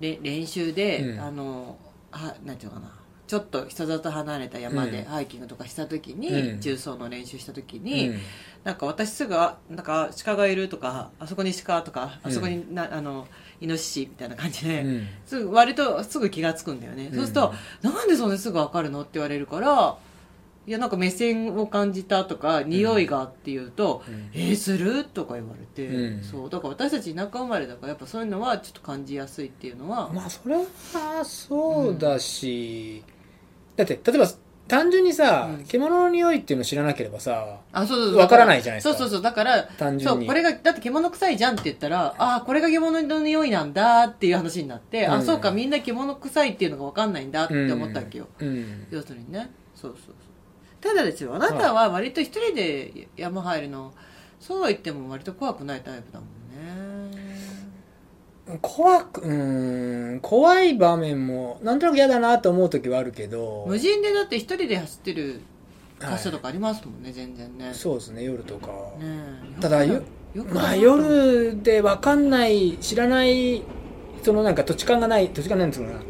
[0.00, 1.20] れ練習で、うん。
[1.20, 1.78] あの
[2.10, 2.92] はなんていうのかな
[3.32, 5.04] ちょっと人里離れた山でうん。
[5.06, 6.60] ハイキングとかした時に、うん。
[6.60, 8.18] 重装の練習した時うに、ん。
[8.62, 13.26] なんか私すぐあなんか鹿がいるとかあそこに鹿とかうんあそこにな、あの
[13.58, 15.08] イノシシみたいな感じで、うん。
[15.24, 17.16] すぐ割とすぐ気がつくんだよね、うん。
[17.16, 19.96] そうすると「なんでそんなにすぐ分かるの?」って言われるから
[20.64, 24.28] 「いやなんか目線を感じた」とか「匂いが」って言うと「うん。
[24.34, 26.22] えー、する?」とか言われて、うん。
[26.22, 26.50] そう。
[26.50, 33.02] だから私たち田舎生まれだからやっぱそういうのはちょっと感じやすいっていうのは、まあそれはそうだし、
[33.76, 34.26] だって例えば
[34.68, 35.64] 単純にさ、うん。
[35.64, 38.16] 獣の匂いっていうのを知らなければさあそうそうそう。
[38.18, 38.94] わからないじゃないですか。
[38.94, 39.22] そうそうそう。
[39.22, 40.20] だから単純に。
[40.20, 45.12] そうこれがだって獣臭いじゃんって言ったらああこれが獣の匂いなんだっていう話になって、うん。
[45.12, 48.86] あそうかみんな獣臭いっていうのが分かんないんだって思ったわけよ、うん。
[48.90, 49.50] 要するにね。
[49.74, 50.14] そうそうそう。
[50.80, 53.92] ただですよあなたは割と一人で山入るの
[54.40, 56.91] そうは言っても割と怖くないタイプだもんね
[58.60, 65.40] 怖くうーん怖い場面もなんとなく嫌だなと思う時はあるけど無人でだって一人で走ってる
[66.00, 66.16] はい。
[66.16, 67.68] 箇所とかありますもんね、全然ね。
[67.68, 69.60] ねそうですね夜とか、え。
[69.60, 70.02] ただよ
[70.34, 73.62] よまあ夜で分かんない知らない
[74.24, 76.00] そのなんか土地勘がない土地勘なんですかな。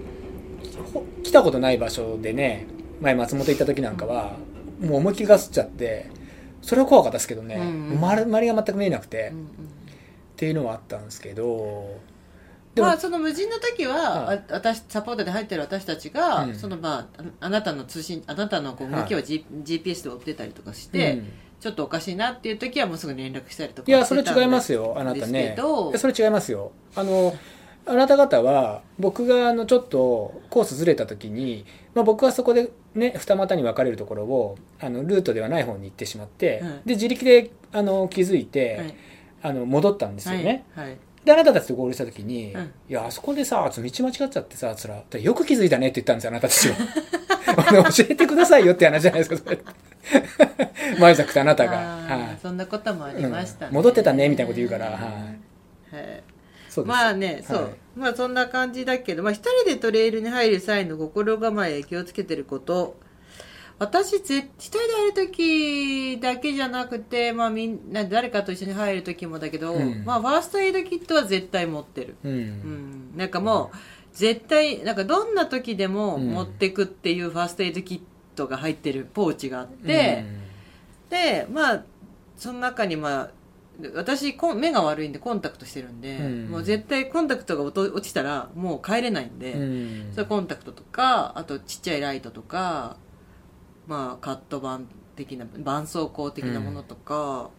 [0.95, 2.66] ほ来たことない場所でね
[3.03, 4.37] 前松本行った時なんかは
[4.80, 6.11] もう思いっきりガスっちゃって
[6.62, 7.99] それは怖かったですけどね、うんうん。
[7.99, 9.47] 周り周りが全く見えなくて、っうんうん。
[10.37, 12.01] ていうのはあったんですけど
[12.76, 16.54] まあその無人の時は、は私サポートで入ってる私たちが、うん。
[16.54, 21.32] そのまあああなたの通信あなたのこう動きを、G GPS で追ってたりとかして、うん。
[21.60, 25.54] ちょっとおかしいなっていう時はもうすぐ連絡したりとかいやそれ違いますよあなたね。
[25.56, 26.72] それ違いますよ。
[26.96, 27.36] あの
[27.86, 31.64] あなた方は僕があのちょっとコースずれた時に、
[31.94, 38.94] まあ、僕はそこでね二股に分かれるところをあのルートではない方に行ってしまって、うんで自力であの気づいて、はい。
[39.44, 40.86] あの戻ったんですよね、はい。
[40.86, 42.72] はいであなたたちと合流した時に「うん。
[42.88, 45.02] いやあそこでさ道間違っちゃってさつら。
[45.20, 49.58] よく気づいたね」って言ったんですよあなたたちは 教えてくださいよって話じゃないですかそれ。
[50.98, 52.38] 前作とあなたが、はい。
[52.42, 53.76] そんなこともありましたね、うん。
[53.76, 54.86] 戻ってたねみたいなこと言うから。
[54.86, 55.96] はい。
[55.96, 56.22] はい。
[56.68, 56.96] そうです。
[56.96, 62.96] まあねそう、はいまあそんな感じだけど、まあ、一人でトレイルに入る際の心構え気をつけてること
[63.83, 70.05] 私ぜ一人で入る時だけじゃなくて、まあ、みんな誰かと一緒に入る時もだけど、うん。
[70.05, 72.30] まあ、ファーストエイドキットは絶対持ってる、うん。
[72.30, 73.76] うん、なんかもう
[74.12, 78.01] 絶対なんかどんな時でも持ってくっていうファーストエイドキッ
[78.37, 80.24] トが入ってるポーチがあって、
[81.11, 81.83] でまあ
[82.37, 83.30] その中にまあ
[83.95, 86.49] 私目が悪いんでコンタクトしてるんで、うん。
[86.51, 90.12] もう絶対コンタクトが落ちたらもう帰れないんで、うん。
[90.12, 92.97] それコンタクトとかあとちっちゃいライトとか
[93.87, 94.80] まあカット板
[95.16, 97.51] 的な絆創膏的なものとか、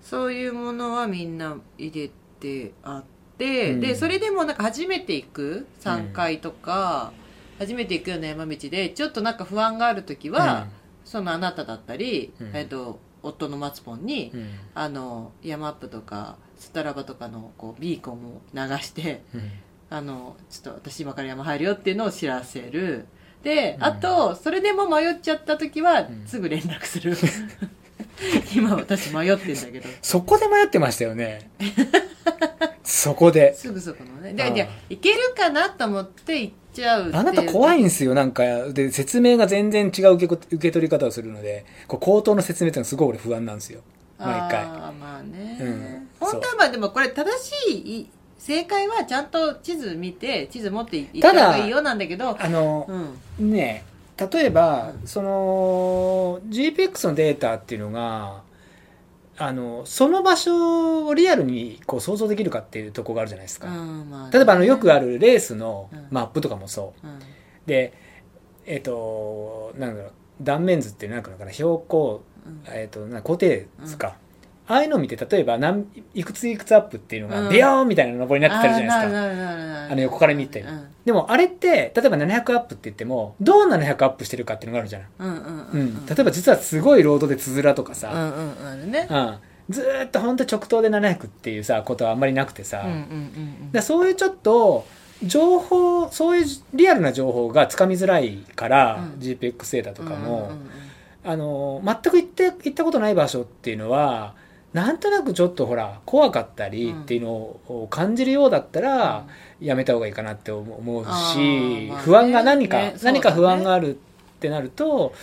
[0.00, 3.04] そういうものはみんな入れてあっ
[3.38, 3.80] て、うん。
[3.80, 7.12] でそれでもなんか初めて行く3階とか、
[7.58, 10.68] 初めて行くような山道でちょっとなんか不安がある時は、
[11.04, 12.50] そのあなただったり、うん。
[12.54, 14.50] えっと夫のマツポンに、うん。
[14.74, 19.50] あの山アップとかスタラバとかのこうビーコンを流してうん。
[19.90, 23.06] あのちょっと私今から山入るよっていうのを知らせる
[23.80, 26.22] あとそれでも迷っちゃった時はん。
[26.26, 27.16] すぐ連絡する、
[28.54, 29.88] 今私迷ってんだけど。
[30.02, 31.50] そこで迷ってましたよね。
[32.82, 33.54] そこで。
[33.54, 34.32] すぐそこのね。
[34.32, 38.14] ででいけるかなと思って行っちゃうあなた怖いんですよ。
[38.14, 43.80] なんかで説明が全然違う受けこ受け取り方をするのでこう口頭の説明っていうのはすごい俺不安なんですよ。
[44.18, 44.62] 毎回。
[44.62, 46.08] あーまあね、うん。
[46.20, 47.70] 本当はまあでもこれ正し
[48.00, 48.08] い
[48.44, 52.86] 正解はちゃんと地図見て地図持っていった方がいいよなんだけどあの
[53.38, 53.50] うん。
[53.50, 53.86] ね
[54.18, 58.42] 例えば、うんその GPX のデータっていうのが
[59.38, 64.30] あのその場所をリアルにこう想像できるかっていうところがあるじゃないですか、うんまあね。
[64.34, 67.06] 例えばあのよくあるレースのうんマップとかもそう。
[67.06, 67.18] うん。
[67.64, 67.94] で
[68.66, 72.62] えっ、となんだろう断面図っていうのなんかのかな標高、うん。
[72.66, 74.18] えっとな高低図か、
[74.66, 77.44] ああいうのを見て例えば何いくついくつアップっていうのうん。
[77.44, 79.18] がビヨーンみたいな登りになってたりじゃないです
[79.88, 80.60] か、あの横から見て。
[80.60, 89.06] うんでもあれって例えば700アップって言ってもどう700アップしてるかっていうのがあるじゃん、うんうん例えば実はすごいロードでつづらとかさ、うんうんね。
[89.10, 89.36] うん。
[89.68, 92.96] ずーっと本当直投で700っていうさことはあんまりなくてさ、うんうんう
[93.66, 94.86] んでそういうちょっと
[95.22, 99.20] 情報そういうリアルな情報がつかみづらいから、うん。
[99.20, 100.52] GPX データとかも、
[101.22, 104.34] あの全く行って行ったことない場所っていうのは
[104.74, 109.26] なんとなくちょっとほら怖かったりっていうのを感じるようだったら、
[109.60, 113.98] やめた方がいいかなって思うし、不安が何か、何か不安があるっ
[114.40, 115.14] てなると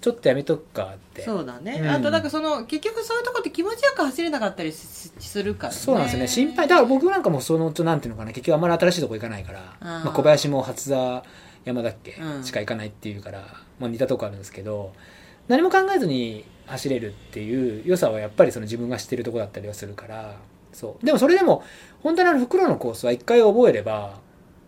[0.00, 1.22] ちょっとやめとくかって。
[1.22, 1.88] そうだね、うん。
[1.88, 4.76] あとなんかその結局そういうとこって気持ちよく走れなかったりし
[5.18, 5.78] するからね。
[5.78, 6.28] そうなんですよね。
[6.28, 6.66] 心配。
[6.66, 8.32] だから僕なんかもそのなんていうのかな。
[8.32, 9.76] 結局あんまり新しいとこ行かないから。
[9.80, 11.22] まあ、小林も初座
[11.64, 12.44] 山だっけ、うん。
[12.44, 13.44] しか行かないっていうから、
[13.78, 14.92] まあ、似たとこあるんですけど
[15.48, 20.36] 何も考えずに走れるっていう良さはやっぱりその自分が知ってるとこだったりはするから
[20.72, 21.06] そう。
[21.06, 21.62] でもそれでも
[22.02, 24.18] 本当にあの袋のコースは一回覚えれば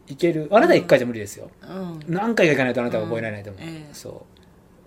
[0.08, 0.48] いける。
[0.52, 2.00] あなた一回じゃ無理ですよ、うん。
[2.06, 3.68] 何回か行かないとあなたは覚えられないと思う、うん。
[3.68, 3.94] ええ。
[3.94, 4.26] そ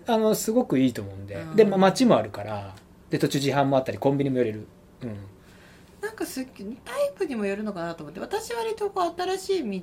[0.07, 0.11] う。
[0.11, 1.55] あのすごくいいと思うんで、うん。
[1.55, 2.73] で、まあ、街もあるから
[3.09, 4.67] で途中自販もあったりコンビニも寄れる。
[5.03, 5.17] うん。
[6.01, 9.81] なんかすタイプにもよるのかなと思って私割とこう新しい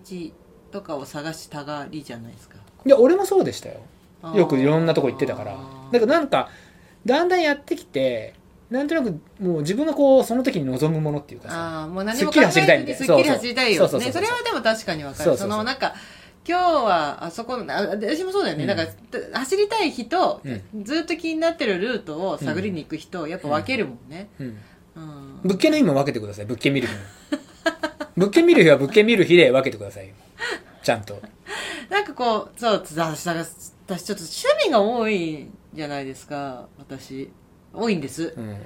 [0.73, 2.57] 道とかを探したがりじゃないですか。
[2.87, 3.81] いや俺もそうでしたよ。
[4.35, 5.59] よくいろんなとこ行ってたから。
[5.93, 6.49] だからなんか
[7.07, 8.35] だんだんやってきて
[8.71, 12.99] なんとなくもう自分がこうその時に望むものっていうかさああもう何もすっきり走りたいみたいな。
[12.99, 13.89] すっきり走りたいよね。
[13.89, 15.37] それはでも確かにわかる。
[15.37, 15.95] そのなんか
[16.49, 18.69] 今日はあそこあ私もそうだよね、うん。
[18.69, 18.93] なんか
[19.35, 24.47] 走りたい人、うずっと気になってるルートを探りに行く人、やっぱ分けるもんね、うん。
[24.97, 25.41] うん。
[25.43, 26.47] 物件の日も分けてください。
[26.47, 27.01] 物件見る日も
[28.17, 30.15] 物件見る日は物件見る日で分けてくださいよ。
[30.85, 31.21] ちゃんと。
[31.91, 37.31] なんかこうそう私私ちょっと趣味が多いじゃないですか私。
[37.73, 38.57] 多いんです、うん。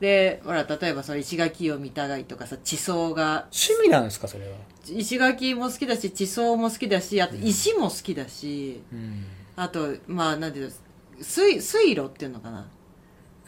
[0.00, 3.46] でほら例えばその石垣を見たがいとかさ地層が。
[3.52, 4.56] 趣味なんですかそれは？
[4.88, 9.24] 石垣も好きだし地層も好きだしあと石も好きだし、うん。
[9.56, 10.72] あとまあなんていうの
[11.20, 12.66] 水水路っていうのかな、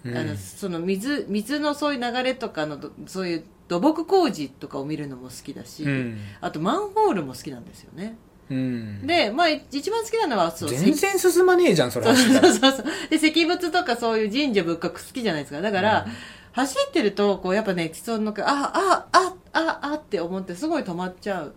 [0.05, 0.17] うん。
[0.17, 6.19] あのその水水のそういう流れとかのどそういう土木工事とかを見るのも好きだし、うん。
[6.41, 8.17] あとマンホールも好きなんですよね
[8.51, 9.07] うん。
[9.07, 15.61] でまあ一番好きなのはそう全然進まねえじゃんそれそうそうそうで石仏とかそういう神社仏閣好きじゃないですか。
[15.61, 16.07] だから、
[16.53, 21.55] 走ってるとこうやっぱねそのあああああって思ってすごい止まっちゃう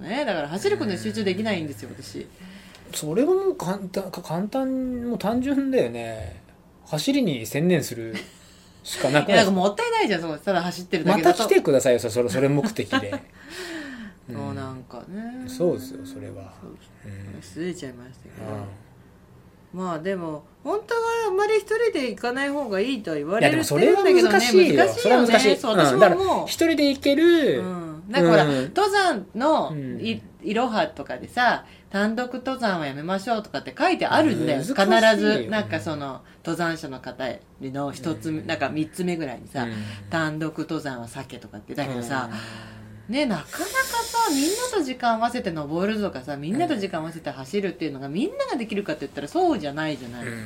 [0.00, 0.24] のね。
[0.24, 2.26] だから走ることに集中できないんですよ私。
[2.94, 6.40] それはもう簡単か簡単もう単純だよね。
[6.86, 8.14] 走りに専念する
[8.84, 9.30] しかなくい？
[9.30, 10.38] やなんかもったいないじゃんそう。
[10.38, 11.38] ただ走ってるだまけだと。
[11.38, 13.12] た来てくださいよそれそれ目的で
[14.30, 15.44] そうなんかね。
[15.46, 16.52] そうですよそれは。
[16.60, 17.42] そううん。
[17.42, 18.64] 失礼ちゃいましたけど、うん
[19.76, 24.30] まあでも本当はあんまり一人で行かない方がいいとは言わいやでれるもそれは難しいよ。
[24.30, 24.88] 難しいよね。
[24.88, 25.56] それは難しい。
[25.56, 28.62] そう私ももう、一人で行ける、うん、なんかほら、うん。
[28.74, 30.00] 登山のうん。
[30.00, 34.62] いいろはとかでさ単独登山はやめましょうとかって書いてあるんだよ。
[34.62, 35.46] 必ず。
[35.50, 37.24] なんかその登山者の方
[37.60, 39.74] の一つなんか三つ目ぐらいにさ、うん。
[40.08, 41.74] 単独登山は避けとかって。
[41.74, 42.30] だけどさ、
[43.08, 50.44] ねなかなかさみんなと時間合わせて登るとかさみんなと時間合わせて走るっていうのがみんなができるかって言ったらそうじゃないじゃない、うん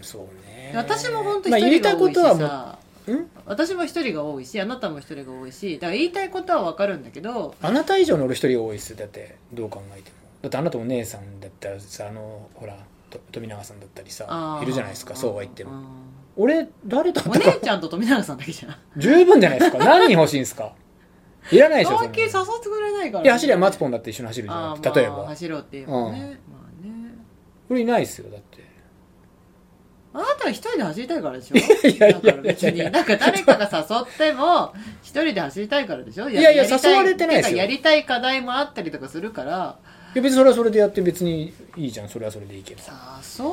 [0.00, 0.72] そうね。
[0.76, 3.30] 私も本当まあ一人が多いしさ、言いたいことはもううん？
[3.46, 8.94] 私も一人が多いしあなたも一人が多いしだから言いたいことは分かるんだけどあなた以上の俺一人多いっす。
[8.94, 10.16] だってどう考えても。
[10.42, 12.76] だってあなたお姉さんだったらさあのほら
[13.10, 15.72] と富永さんだったりさいるじゃないですかそうは言っても。
[15.72, 15.84] うん。
[16.36, 17.40] 俺誰だっおた？
[17.40, 18.76] か姉ちゃんと富永さんだけじゃん。
[18.96, 19.78] 十分じゃないですか。
[19.78, 20.72] 何人欲しいんですか？
[21.52, 25.16] いらないでしょ関係誘ってくれないからいや走りはマツポンだって一緒に走るじゃん例えば。
[25.16, 26.26] まあ走ろうっていうもんね、うん。
[26.26, 27.14] まあね。
[27.70, 28.66] 俺いないっすよだって。
[30.14, 31.56] あなたは一人で走りたいからでしょ？
[31.88, 34.72] いやら別になんか誰かが誘っても
[35.02, 36.28] 一人で走りたいからでしょ？
[36.28, 37.58] いやいや誘われてないですよ。
[37.58, 39.78] やりたい課題もあったりとかするから。
[40.14, 42.08] いや別にそれはそれでやって別にいいじゃん。
[42.08, 42.80] それはそれでいいけど。
[43.38, 43.48] 誘う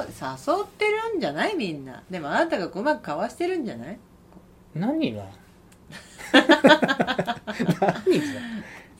[0.00, 2.02] 誘ってるんじゃないみんな。
[2.10, 3.98] でもあなたがうまくかわしてるんじゃない？
[4.74, 5.22] 何が？
[7.58, 8.20] 何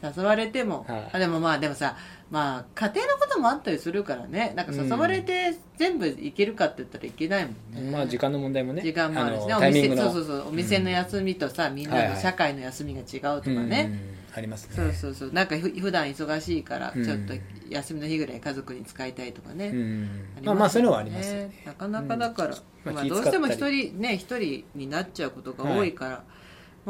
[0.03, 1.11] が誘われても、はい。
[1.12, 1.96] あでもまあでもさ
[2.30, 4.53] まあ家庭のこともあったりするからね。
[4.57, 8.82] なんか誘われて全部いけるかって言ったらいけないもんね、まあ時間の問題もね。
[8.82, 10.03] 時間もあるしねのおタイミングの。
[10.05, 10.48] 店そうそうそう。
[10.48, 12.14] お店の休みとさみんなはいはい。
[12.14, 13.92] の社会の休みが違うとかね、
[14.34, 14.76] ありますね。
[14.76, 15.32] そうそうそう。
[15.32, 17.05] なんかふ普段忙しいからうん。
[17.05, 17.34] ちょっと
[17.68, 20.11] 休みの日ぐらい家族に使いたいとかね、うん。
[20.40, 21.34] りまあまあそういうのはあよります。
[21.34, 22.55] よねなかなかだから、うん。
[22.84, 26.24] まあまあ、どうしても一気使った人ね一人になっちゃうことが多いから、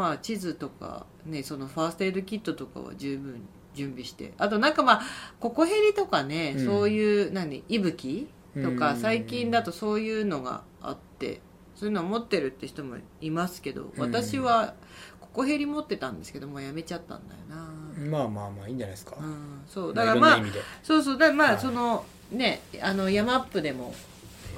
[0.01, 3.43] まあ地図とかねそのファーストエイドキットとかは十分
[3.75, 4.33] 準備して。
[4.39, 5.03] あとなんかまあ
[5.39, 6.65] ココヘリとかね、うん。
[6.65, 9.01] そういう何息吹とか、うん。
[9.01, 11.41] 最近だとそういうのがあって
[11.77, 14.75] そういうのを持ってるって人もいますけど私は
[15.21, 17.71] ココヘリ持ってたんですけどもうやめちゃったんだよな、
[18.11, 20.43] まあまあまあいいんじゃないですか、うん、そうまあだからまあ
[20.83, 21.59] そうそうだまあ、はい。
[21.59, 23.95] そのねあの山アップでも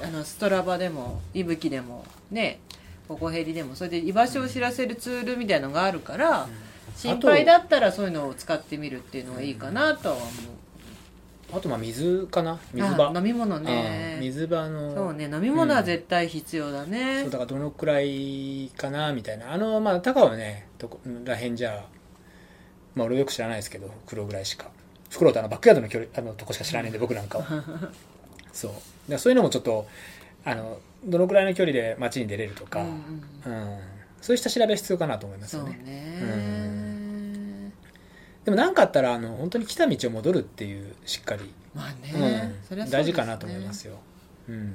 [0.03, 2.61] あのストラバでも息吹でもね
[3.13, 6.49] ココヘリでもそれで居場所を知らせるツールみたいのがあるから、
[6.97, 10.29] 心配だったらそういうのを使ってみるっていうのがいいかなとは思う。
[11.55, 12.59] あとまあ水かな。
[12.73, 13.11] 水場。
[13.11, 17.21] あ飲み物あね水場のそうね飲み物は絶対必要だね。
[17.23, 19.53] そうだからどのくらいかなみたいな。
[19.53, 21.85] あのまあ高はねとこらへんじゃ
[22.95, 24.71] まあ俺よく知らないですけど袋ぐらいしか。
[25.11, 27.65] 袋とあのバックヤードの距離あのとこしか知らないんで僕なんかは。
[28.55, 29.11] そう。
[29.11, 29.87] だそういうのもちょっと
[30.45, 32.95] あのどのくらいの距離で街に出れるとか、ううんん。
[33.45, 33.79] うん。
[34.21, 35.81] そういう下調べ必要かなと思いますよね。
[35.85, 37.73] ね。
[38.45, 42.03] でも何かあったらあの本当に来た道を戻るっていうしっかり、まあうん。
[42.03, 42.91] ね、それはそうですね。
[42.91, 43.99] 大事かなと思いますよ、
[44.49, 44.75] うん。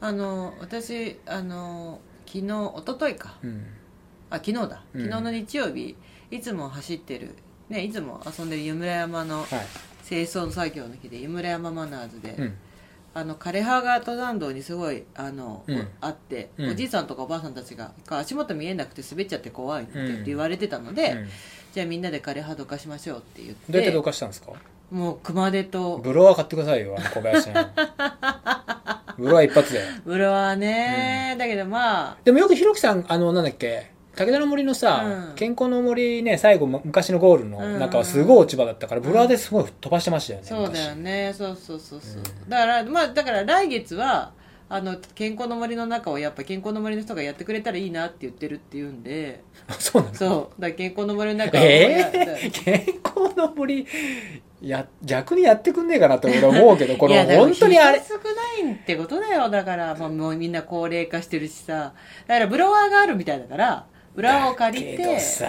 [0.00, 3.38] あの私あの昨日一昨日か。
[3.42, 3.66] うん。
[4.30, 4.82] あ昨日だ。
[4.94, 5.02] うん。
[5.04, 5.96] 昨日の日曜日、
[6.30, 7.34] いつも走ってる、
[7.68, 9.46] ね、いつも遊んでる湯村山のはい。
[10.08, 12.54] 清掃作業の日で湯村山マナーズで、うん
[13.12, 15.88] あの枯葉が登山道にすごいあの、うん。
[16.00, 16.70] あって、うん。
[16.70, 20.24] おじいさんとかおばあさんたちが足元見えなくて滑っちゃって怖いってうん。
[20.24, 21.28] 言われてたので、うん。
[21.72, 24.52] じゃあみんなで枯葉どかしましょうって言ってどうやってどかしたんですか？
[24.90, 29.14] もう熊手とブロワー買ってくださいよあの小林さん。
[29.20, 29.80] ブロワー一発で。
[30.04, 33.90] ブロはね、だけどまあでもよくひろきさんあのなんだっけ？
[34.16, 35.34] 武田の森のさ、うん。
[35.34, 41.32] 健康の森ね最後む昔のゴールの中はすごい落ち葉だったから、ブロワーですごい飛ばしてましたよね、そうだよね。
[41.36, 42.46] そうそうそうそう、う。
[42.46, 44.32] んだからまあだから来月は
[44.68, 49.42] あの健康の森の中をやっぱ健康の森の人がやってくれたらいいなって言ってるって言うんで。
[49.68, 50.60] 昔 そうなんだそう。
[50.60, 53.86] だから健康の森の中をえ 健康の森
[54.62, 58.18] や逆にやってくんねえかなって俺は思うけどこのいやでも本当にあれ人少
[58.62, 59.48] ないってことだよ。
[59.48, 61.94] だからもうみんな高齢化してるしさ。
[62.28, 64.96] だからブロワーがあるみたいだからブロワーを借りて。
[64.96, 65.46] だけどさ。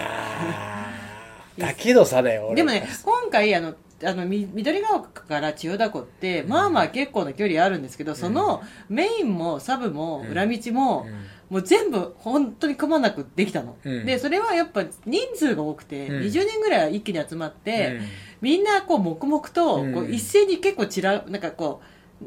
[1.58, 2.56] だけどさだよ俺。
[2.56, 11.12] でもね今回あのあのみ緑ヶ丘から千代田湖って、まあまあ結構な距離あるんですけど、そのメインもサブも裏道も、うん。
[11.50, 14.06] もう全部本当にくまなくできたの、うん。
[14.06, 16.22] でそれはやっぱ人数が多くて、うん。
[16.22, 18.06] 20人ぐらい一気に集まって、うん。
[18.40, 19.94] みんなこう黙々とうん。
[19.94, 21.82] こう一斉に結構ちらなんかこ
[22.22, 22.24] う、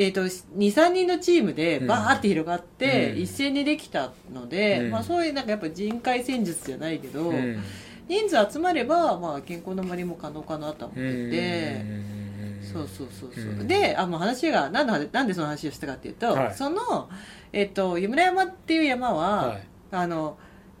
[0.00, 3.18] えー、と23人のチームでバーって広がって、うん。
[3.18, 4.90] 一斉にできたので、うん。
[4.92, 7.60] まあ、そういうなんかやっぱ人海戦術じゃないけど、うん。
[8.06, 11.80] 人数集まれば、まあ、健康の森も可能かなと思ってて。
[11.82, 12.62] うん。
[12.72, 13.66] そうそうそうそう、うん。
[13.66, 16.54] であもう話が何の話なんでその話をしたかっていうと、はい。
[16.54, 17.08] その、
[17.52, 19.62] えっと湯村山っていう山は、はい。
[19.90, 20.38] あの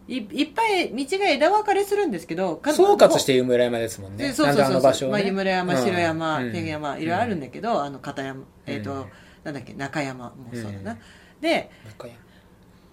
[0.08, 4.28] いいっぱい道が枝分かれするんですけどか総括して湯村山ですもんね。
[4.28, 5.12] でそうそうそうそう、ね。
[5.12, 5.84] まあ、湯村山うん。
[5.84, 6.52] 白山、うん。
[6.52, 9.06] 天山いろいろあるんだけど、あの片山えっ、と、うん
[9.44, 10.98] なんだっけ中山もそうだな、うん。
[11.40, 11.70] で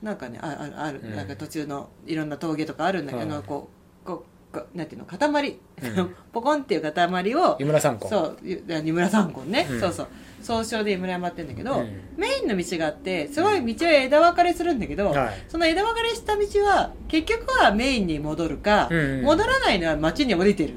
[0.01, 1.16] なんかねああるある、うん。
[1.16, 3.70] なんか途中のいろんな峠とかあるんだけど、はいこ
[4.03, 6.16] うこうこうなんていうの塊、うん。
[6.34, 9.80] ポコンっていう塊を湯村さんこそうゆ湯村三根ね、うん。
[9.80, 10.07] そうそう
[10.45, 12.01] 総称で湯村山って言うんだけど、うん。
[12.17, 15.43] メインの道があってすごい道は枝分かれするんだけど、はい。
[15.49, 19.23] その枝分かれした道は結局はメインに戻るか、うんうん。
[19.23, 20.75] 戻らないのは町に降りてる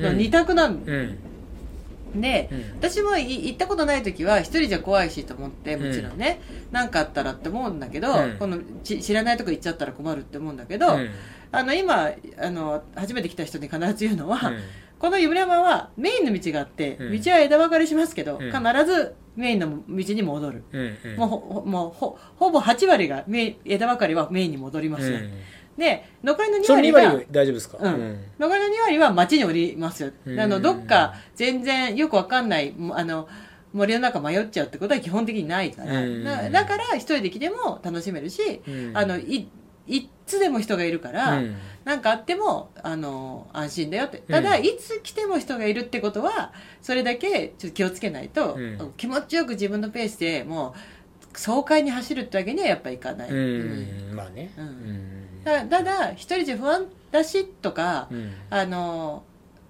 [0.00, 0.10] の。
[0.10, 0.18] うん。
[0.18, 2.20] 二択なの、うん。
[2.20, 2.64] で、うん。
[2.80, 6.40] 私もい行ったことない時は一人じゃ怖いしと思ってもちろんね。
[6.72, 8.36] 何、かあったらって思うんだけど、うん。
[8.38, 11.08] このち知らないとこ行っちゃったら困るって思うんだけど、うん。
[11.52, 14.58] あの今あの初めて来た人に必ず言うのは、うん
[14.98, 17.20] この湯村山はメインの道があって、うん。
[17.20, 18.50] 道は枝分かれしますけど、うん。
[18.50, 21.16] 必ずメインの道に戻る、うんうん。
[21.16, 25.30] もうほもうほほぼ8割がメイン枝分かれはメインに戻りますよ、うん。
[25.76, 27.78] で残りの2その2割が割大丈夫ですか？
[27.80, 28.24] うん。
[28.38, 30.40] 残りの2割は町に降りますよ、うん。
[30.40, 33.28] あのどっか全然よくわかんないもあの
[33.72, 36.24] 森の中迷っちゃうってことは基本的にないから、うん。
[36.24, 38.92] だだから一人で来ても楽しめるし、うん。
[38.94, 39.48] あのい
[39.86, 41.56] いつでも人がいるから、うん。
[41.84, 44.18] なんかあってもあの安心だよって。
[44.18, 48.92] ただ、うんいつ来ても人がいるってことはそれだけちょっと気をつけないと、うん。
[48.96, 50.74] 気持ちよく自分のペースでも
[51.34, 53.30] う爽快に走るってわけにはやっぱいかない、
[54.12, 54.52] まあね。
[54.56, 54.66] うん。
[54.66, 55.42] うん。
[55.44, 58.32] たただ一人じゃ不安だしとか、うん。
[58.50, 59.24] あの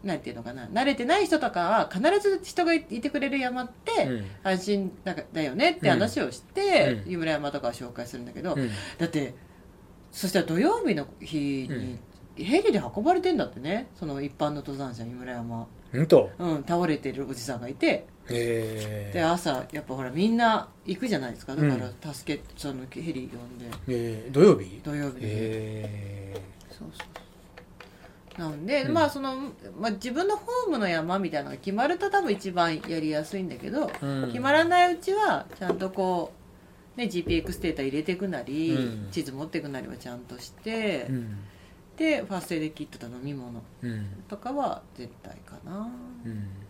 [0.04, 0.66] なんていうのかな。
[0.66, 4.26] 慣れてない人とかは必ず人がいてくれる山って、うん。
[4.44, 7.10] 安心だだよねって話をして、うん。
[7.12, 8.70] 湯村山とかを紹介するんだけど、うん。
[8.98, 9.34] だって
[10.14, 11.98] そしたら土曜日の日に、うん
[12.36, 13.86] ヘリで運ばれてんだってね。
[13.94, 15.68] その一般の登山者に村山。
[15.92, 18.08] ほんとうん倒れてるおじさんがいて。
[18.28, 21.54] へで朝やっぱほらみんな行くじゃないですか。
[21.54, 23.70] だかうら助けそのヘリ呼んで。
[23.86, 24.28] え。
[24.32, 24.80] 土曜日？
[24.82, 25.18] 土曜日。
[25.18, 26.34] にへ
[26.70, 27.06] そうそう
[28.36, 28.48] そう。
[28.48, 28.92] なんで、うん。
[28.94, 29.36] まあその、
[29.78, 34.26] まあ、自分のホームの山みたいなのが決まると多分一番やりやすいんだけど、うん。
[34.26, 36.43] 決まらないうちはちゃんとこう、
[36.96, 39.10] ね、GPX データ入れていくなり、うん。
[39.10, 41.38] 地図持っていくなりはちゃんとして、うん。
[41.96, 44.06] でファーストエイドキットと飲み物うん。
[44.28, 45.88] とかは絶対かな。
[46.24, 46.34] うん。
[46.34, 46.63] で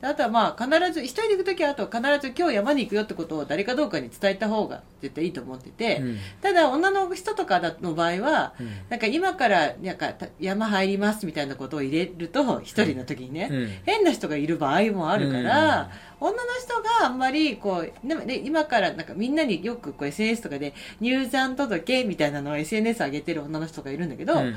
[0.00, 6.18] あとはまあ必ず一人で行く時はあと必ず今日山に行くよってことを誰かどうかに伝えた方が絶対いいと思ってて、うん。
[6.40, 8.70] ただ女の人とかの場合はうん。
[8.90, 13.68] なんか今からなんかた山入りますみたいなことを入れると一人の時にね、うん。
[13.86, 15.90] 変な人がいる場合もあるから、
[16.20, 24.54] 女の人があんまりこうでもね今からなんかみんなによくこう SNS とかで入山届みたいなのを SNS 上げてる女の人がいるんだけど、うん。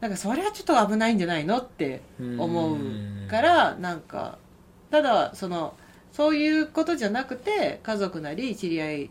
[0.00, 4.38] なんかそれはちょっと危ないんじゃないのって思うからなんか
[4.90, 5.74] ただその
[6.12, 9.10] そういうことじゃなくて家族なり知り合い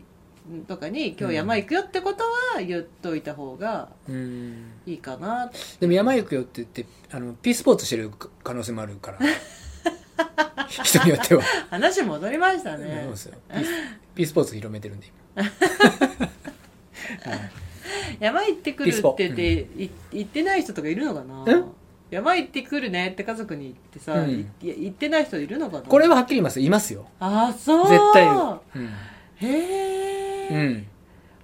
[0.66, 4.72] とかに今日山行くよってことは言っといた方がうん。
[4.86, 5.50] いいかな。
[5.78, 8.10] でも山行くよって言ってあの P スポーツしてる
[8.42, 9.18] 可能性もあるから。
[10.68, 13.34] 人によっては、話戻りましたそうねですよ。
[14.14, 15.06] P, スポーツ広めてるんで
[15.36, 15.44] 今。
[15.44, 15.48] は
[17.38, 17.50] い
[18.20, 19.52] 山行ってくるって言って、
[19.82, 21.44] い行ってない人とかいるのかな？
[21.48, 21.62] え？
[22.10, 24.30] 山行ってくるねって家族に言ってさ、うん。
[24.30, 26.60] いいや行ってない人いるのかなこれははっきり言います。
[26.60, 27.06] よいますよ。
[27.20, 27.88] あそう。
[27.88, 28.34] 絶対いる
[28.76, 28.86] うん、
[29.36, 30.86] へえ、うん。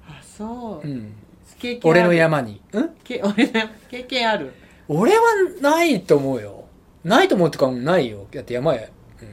[0.09, 1.15] あそう、うん、
[1.59, 2.01] 経験ある。
[2.01, 2.53] 俺の山に。
[2.53, 2.61] ん？
[3.05, 3.53] け俺の
[3.91, 4.53] 経験ある。
[4.89, 5.23] 俺は
[5.61, 6.65] ないと思うよ。
[7.05, 8.27] ないと思うってかないよ。
[8.33, 8.91] だって山へ、
[9.21, 9.29] うん、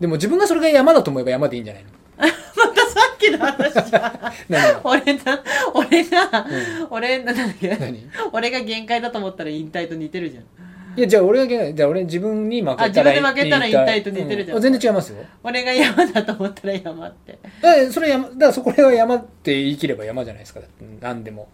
[0.00, 1.90] でも自分がそれが山だと思えば山でいいんじゃないの？
[2.18, 4.32] またさっきの話じゃん。
[4.52, 4.80] 何が？
[4.82, 5.42] 俺な
[5.74, 6.86] 俺が、うん。
[6.90, 7.96] 俺なんだっけ何？
[7.98, 10.44] い俺が限界だと思ったら引退と似てるじゃん
[11.00, 14.58] やじゃあ俺がじゃあ俺自分に負けたらあ自分で負けたら引退と似てるじゃん。
[14.58, 15.24] う全然違いますよ。
[15.42, 17.08] 俺が山だと思ったら山。
[17.08, 20.60] ってだそれ山だからそこらは山って言い切れば山じゃないですか。
[21.00, 21.48] 何でも。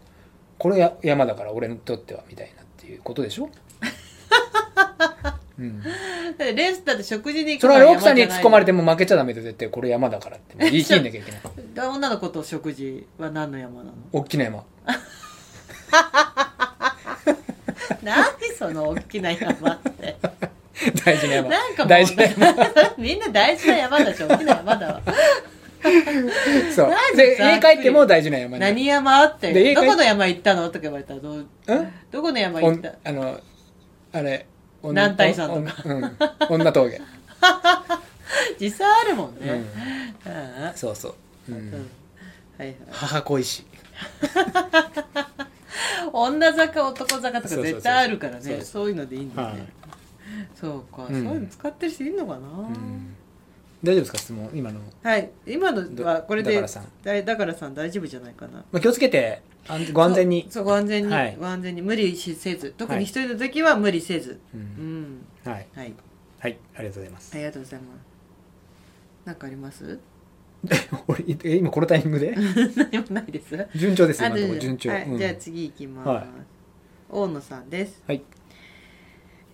[0.59, 3.49] これや山だから俺にとってはみたいなっていうことでしょ？
[5.59, 5.83] うん、
[6.39, 11.41] レースだって食事に行くそれは奥さんに突っ込まれてても負けちゃダメで絶対これ山だからって言い切んなきゃいけない。
[11.89, 13.93] 女の子と食事は何の山なの？
[14.13, 14.65] 大きな山
[18.03, 18.25] 何
[18.59, 20.17] その大きな山って。
[21.05, 21.49] 大事な山。
[21.49, 22.55] なんかもう大事な山。
[22.99, 25.03] みんな大事な山だし大きな山だわ。
[26.75, 27.17] そう。
[27.17, 29.75] で家帰っても大事な山何山って？
[29.75, 30.67] どこの山行ったの？
[30.69, 31.47] とか言われたらどう？
[31.67, 32.93] うんどこの山行った？
[33.05, 33.41] あの
[34.13, 34.47] あれ
[34.83, 35.83] 女南大山とか。
[35.85, 36.17] うん。
[36.51, 37.01] 女峠、
[38.61, 39.41] 実際あるもんね、
[40.27, 40.73] うん、うん。
[40.75, 41.59] そうそう、は
[42.65, 42.77] いはい。
[42.91, 43.65] 母恋し
[46.13, 48.61] 女坂男坂とか絶対あるからね。
[48.63, 49.69] そういうのでいいんだよね、はい。
[50.55, 51.25] そうか、うん。
[51.25, 53.15] そういうの使ってる人いるのかな、うん。
[53.83, 54.19] 大丈夫ですか？
[54.19, 54.51] 質問？
[54.55, 55.31] 今の、はい。
[55.47, 56.85] 今のはこれでだからさん。
[57.03, 58.59] だだからさん大丈夫じゃないかな。
[58.73, 60.47] まあ、気をつけて安ご安全に。
[60.51, 61.37] そうご安全に、はい。
[61.39, 61.83] ご安全に。
[61.83, 62.75] 無理しせず。
[62.77, 63.01] 特はい。
[63.01, 65.27] に一人の時は無理せず、ううんん。
[65.45, 65.95] はい、はい。
[66.41, 67.35] はい、ありがとうございます。
[67.35, 67.99] ありがとうございます。
[69.25, 69.99] なんかあります？
[71.07, 72.35] 俺え今このタイミングで？
[72.77, 73.69] 何もないです。
[73.77, 75.19] 順調ですあ今のところ順調、はいうん。
[75.19, 76.27] じゃあ次行きます、はい。
[77.11, 78.03] 大野さんです。
[78.07, 78.23] はい。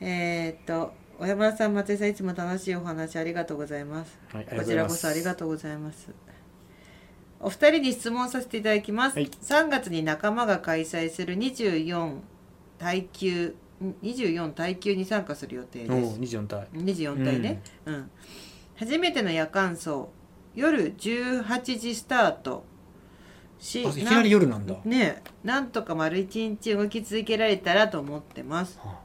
[0.00, 4.18] えーっと小山田さん松井さんいつも楽しいお話ありがとうございます。
[4.32, 6.08] はい、こちらこそありがとうございます。
[7.38, 9.26] お二人に質問させていただきます、はい。
[9.26, 12.16] 3月に仲間が開催する24
[12.78, 13.54] 耐久
[14.02, 16.68] 24耐久に参加する予定おおです24体。
[16.72, 18.10] 24体ね、うん。
[18.76, 20.06] 初めての夜間走
[20.54, 22.64] 夜18時スタート
[23.58, 28.78] しあいきなり夜なんだ、ねえなんとか丸一日動き続けられたらと思ってます。
[28.80, 29.00] は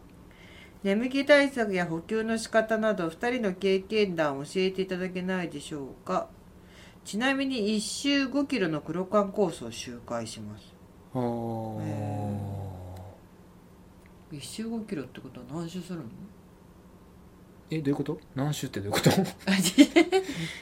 [0.83, 6.29] 眠気対策や補給の仕方など2人の経験談を教えていただけないでしょうか。
[7.03, 10.73] ちなみに1周5キロの黒缶コースを周回します。
[11.13, 11.17] あ。
[11.17, 11.79] ー。
[14.31, 16.05] 1周5キロってことは何周するの？
[17.71, 18.19] えどういうこと？
[18.35, 19.09] 何週ってどういうこと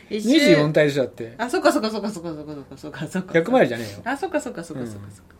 [0.09, 1.33] ?24 体でしだって。
[1.37, 3.99] あそっかそっかそっかそっかそっかそっかそっか100マイルじゃねえよ。
[4.03, 4.99] あそっかそっかそっかそっか。
[5.09, 5.35] そっか、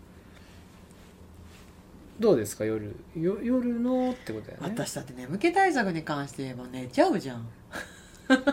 [2.19, 2.63] どうですか？
[2.65, 2.95] 夜。
[3.15, 4.63] よ夜のってことやね。
[4.63, 7.47] 私だって眠気対策に関して言えば寝ちゃうじゃん。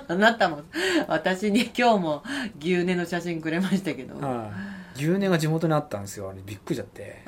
[0.08, 0.62] あなたも。
[1.08, 2.22] 私に今日も
[2.60, 4.50] 牛乳の写真くれましたけど、あ
[4.96, 6.30] 牛乳が地元にあったんですよ。
[6.30, 7.22] あれびっくりじちゃって。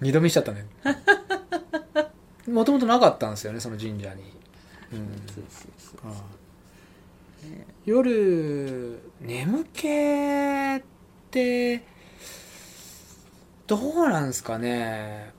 [0.00, 0.64] 二度見しちゃったね
[2.46, 4.22] もともとなかったんですよねその神社に。
[4.92, 4.98] うん。
[5.32, 6.18] そうそうそうはい
[7.84, 10.82] 夜眠気っ
[11.30, 11.82] て
[13.66, 15.30] どうなんですかね。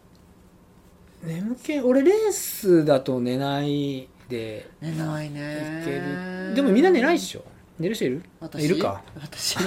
[1.23, 4.69] 眠気俺レースだと寝ないで。
[4.81, 5.91] 寝ないいねけ
[6.51, 6.55] る。
[6.55, 7.43] でもみんな寝ないっしょ。
[7.79, 8.23] 寝る人いる？
[8.39, 8.65] 私？
[8.65, 9.03] いるか？
[9.21, 9.57] 私。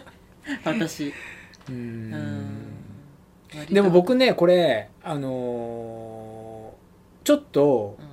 [0.64, 1.08] 私。
[1.08, 2.46] うーん。
[3.70, 8.06] でも僕ねこれあのーちょっとうん。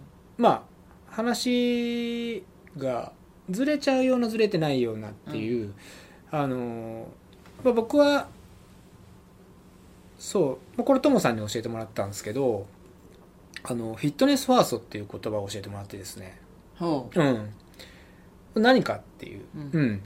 [0.43, 0.74] まあ
[1.15, 2.43] 話
[2.77, 3.13] が
[3.49, 5.73] ずれちゃうようなずれてないようなっていう、
[6.29, 7.05] あのー
[7.63, 8.27] まあ、僕は
[10.19, 12.67] そうまあこれともさんに教えてもらったんですけど
[13.63, 16.37] あのフィットネスファーストっていう言葉を教えてもらってですね。
[16.77, 17.23] ほう。
[17.23, 17.49] ん。
[18.55, 19.69] 何かっていう、うん。
[19.71, 20.03] うん。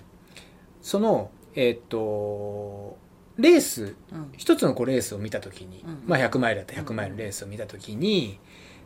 [0.82, 2.98] そのえーっと
[3.38, 4.32] レースううん。
[4.38, 6.04] 一つのこうレースを見た時に、うん。
[6.06, 8.40] まあ、100マイルだったら100マイルレースを見た時に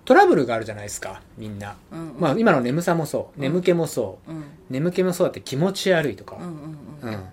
[0.05, 3.37] トラブルがあるじゃないですかみんな、うんまあ、今の眠さもそう。
[3.37, 3.41] うん。
[3.41, 4.31] 眠気もそう。
[4.31, 4.43] うん。
[4.69, 6.57] 眠気もそうだって気持ち悪いとか、うんうんう
[7.03, 7.13] うん。
[7.13, 7.23] ん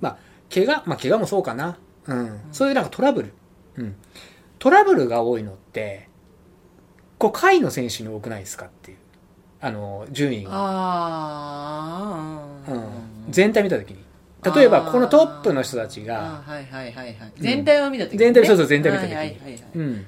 [0.00, 0.18] まあ
[0.52, 2.40] 怪我まあ怪我もそうかな、うん。
[2.52, 3.32] そういうなんかトラブル、
[3.76, 3.96] うん、
[4.58, 6.08] トラブルが多いのって
[7.18, 8.98] こう下位の選手に多くないですかっていう。
[9.60, 10.54] あの順位が、あ
[12.68, 12.86] あうん、
[13.30, 13.98] 全体見た時に。
[14.54, 17.32] 例えばこのトップの人たちがはいはいはいはい。
[17.38, 18.24] 全体を見た時にね。
[18.26, 19.16] 全体そうそう全体を見た時に。
[19.16, 19.62] はいはいはいはい。
[19.74, 20.06] うん、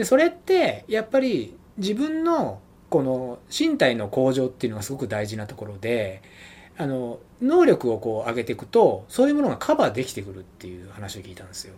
[0.00, 6.22] でそれってやっぱり自分のこの身体の向上っていうのがすごく大事なところで
[6.78, 11.74] あの能力をこう上げていくとそういうものがカバーできてくるっていう話を聞いたんですよ。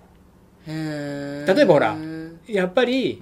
[0.69, 1.53] へー。
[1.53, 3.21] 例えばほらうんやっぱり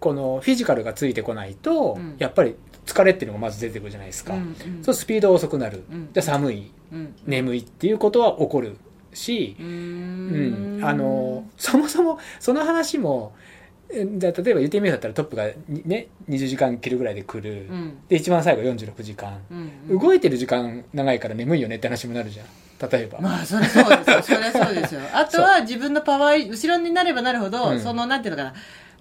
[0.00, 2.16] このフィジカルがついてこないと、うん。
[2.18, 4.44] やっぱり疲れっていうのがまず出てくるじゃないですか、うんう
[4.80, 4.82] ん。
[4.82, 6.12] そうスピードが遅くなる、うん。
[6.12, 6.72] で寒い。
[6.92, 7.14] うん。
[7.24, 8.76] 眠いっていうことは起こる
[9.14, 10.80] し、うん。
[10.80, 13.49] ん、あのそもそもその話もえ
[13.92, 17.98] じゃあ例えば UTM だったらトップがにね20時間切るぐらいで来る、うん。
[18.08, 22.46] で一番最後46時間、うん動いてる時間長いから眠いよねって話もなるじゃん。
[22.90, 24.22] 例えば、まあそりゃそうですよ。
[24.22, 25.00] そりゃそうですよ。
[25.12, 27.80] あとは自分のパワー後ろになればなるほど、うん。
[27.80, 28.54] そのなんていうのかな。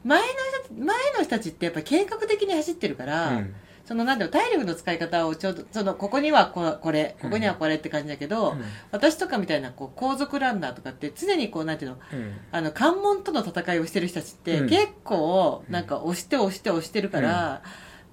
[0.03, 0.25] 前の
[0.65, 3.55] 人前の人たちってやっぱ計画的に走ってるから、うん
[3.89, 8.61] そのなんだろう体力の使い方をちょうどそのここにはここれここにはこれって感じだけど、うん。
[8.91, 12.37] 私とかみたいなこう後続ランナーとかって常にこうなんていうのうん。
[12.51, 14.69] あの関門との戦いをしてる人たちって、うん。
[14.69, 17.63] 結構なんか押して押して押してるから、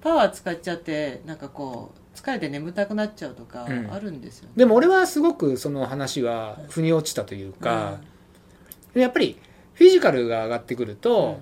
[0.01, 3.93] パワー使っちゃってなんかこう疲れて眠たくなっちゃうとかうん。
[3.93, 7.99] あるんですよね、でも俺はすごくその話は腑に落ちたというか、
[8.95, 9.37] やっぱり
[9.75, 11.39] フィジカルが上がってくると、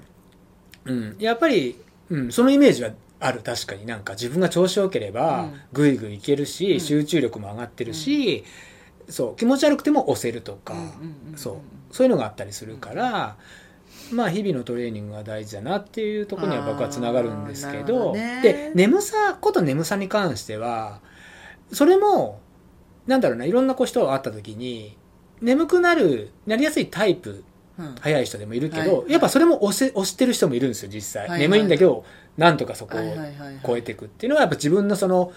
[0.84, 1.16] うん。
[1.20, 1.80] やっぱり、
[2.10, 3.86] うん、そのイメージはある確かに。
[3.86, 5.62] なんか自分が調子良ければうん。
[5.74, 6.80] ぐいぐいいけるし、うん。
[6.80, 8.44] 集中力も上がってるし、
[9.10, 10.90] そう気持ち悪くても押せるとか、うんうんうん
[11.32, 11.56] うんそう。
[11.92, 13.38] そういうのがあったりするから、
[14.12, 18.42] まあ日々のトレーニングが大事だなっていうところには僕はつながるんですけどどね。
[18.44, 21.00] で眠さこと眠さに関しては
[21.72, 22.40] それも
[23.08, 24.98] なんだろうないろんなこう人が会った時に
[25.42, 27.44] 眠くなるなりやすいタイプ
[27.78, 27.96] うん。
[28.00, 28.90] 早い人でもいるけはい。
[28.90, 32.06] ど、やっぱそれも押せ押してる人もいるんですよ実際、眠いんだけど
[32.38, 33.16] なんとかそこを
[33.66, 35.32] 超えていくっていうのはやっぱ自分のその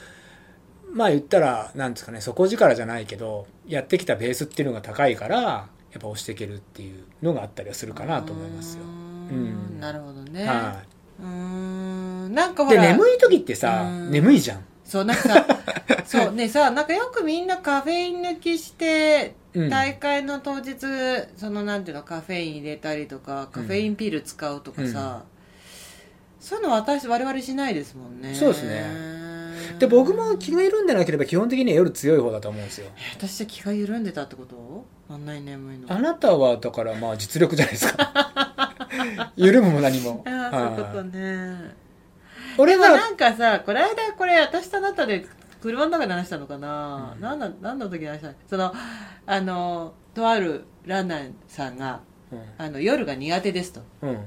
[0.92, 8.84] まあ言ったらなんですかね底力じゃないけどやってきたベースっていうのが高いからやっぱ押していけるっていうのがあったりはするかなと思いますよ。
[9.30, 9.78] うーうん。
[9.78, 10.82] んなるほどね、は
[11.20, 12.34] うーん。
[12.34, 14.11] なんかい、でほら眠い時ってさうん。
[14.11, 14.64] 眠いじゃん。
[14.84, 15.46] そうなんかさ
[16.07, 19.68] そうねさなんかよくみんなカフェイン抜きしてうん。
[19.70, 20.76] 大会の当日
[21.36, 25.24] そのなんていうのカフェイン入れたりとかカフェインピル使うとかさ、
[26.41, 28.34] そういうの私我々しないですもんね。
[28.34, 29.18] そうですね。
[29.78, 32.86] で僕も気が緩んでなければ基本的には夜強い方だと思うんですよ。
[32.97, 34.84] え私は気が緩んでたってこと？
[35.09, 35.93] あんなに眠いの？
[35.93, 38.74] あなたはだからまあ実力じゃないですか。
[39.36, 40.24] 緩むも何も。
[40.26, 41.74] ああそういうことはいね
[42.57, 45.26] 俺はなんかさこの間これ私とあなたで
[45.61, 47.20] 車の中で話したのかな、うん。
[47.20, 48.34] なんだ何の時に話したの？
[48.49, 48.72] その
[49.26, 52.00] あのとあるランナーさんが
[52.57, 53.83] あの夜が苦手ですと。
[54.03, 54.18] うん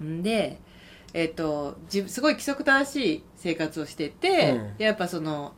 [0.00, 0.22] うんん。
[0.22, 0.60] で
[1.18, 4.76] えっ、とじすごい規則正しい生活をしてて、うん。
[4.76, 5.54] でやっぱその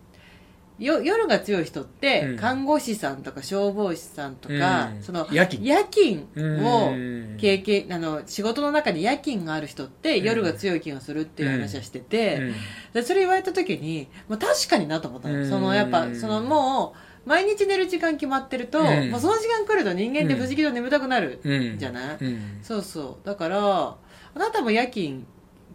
[0.78, 2.36] よ夜が強い人って、うん。
[2.36, 5.02] 看護師さんとか消防士さんとか、うん。
[5.02, 5.66] その夜勤。
[5.66, 6.26] 夜勤
[6.64, 7.36] をうん。
[7.40, 10.24] 経験あの仕事の中に夜勤がある人ってうん。
[10.24, 12.54] 夜が強い気がするっていう話はしてて、うん。
[12.92, 15.50] でそれ言われた時に、まあ、確かになと思ったの、うん。
[15.50, 16.94] そのやっぱそのも
[17.26, 19.10] う毎日寝る時間決まってると、うん。
[19.10, 22.16] もうその時間来ると人間って不思議と眠たくなる、うんじゃない？
[22.20, 22.60] うん。
[22.62, 23.26] そうそう。
[23.26, 23.96] だからあ
[24.38, 25.26] なたも夜勤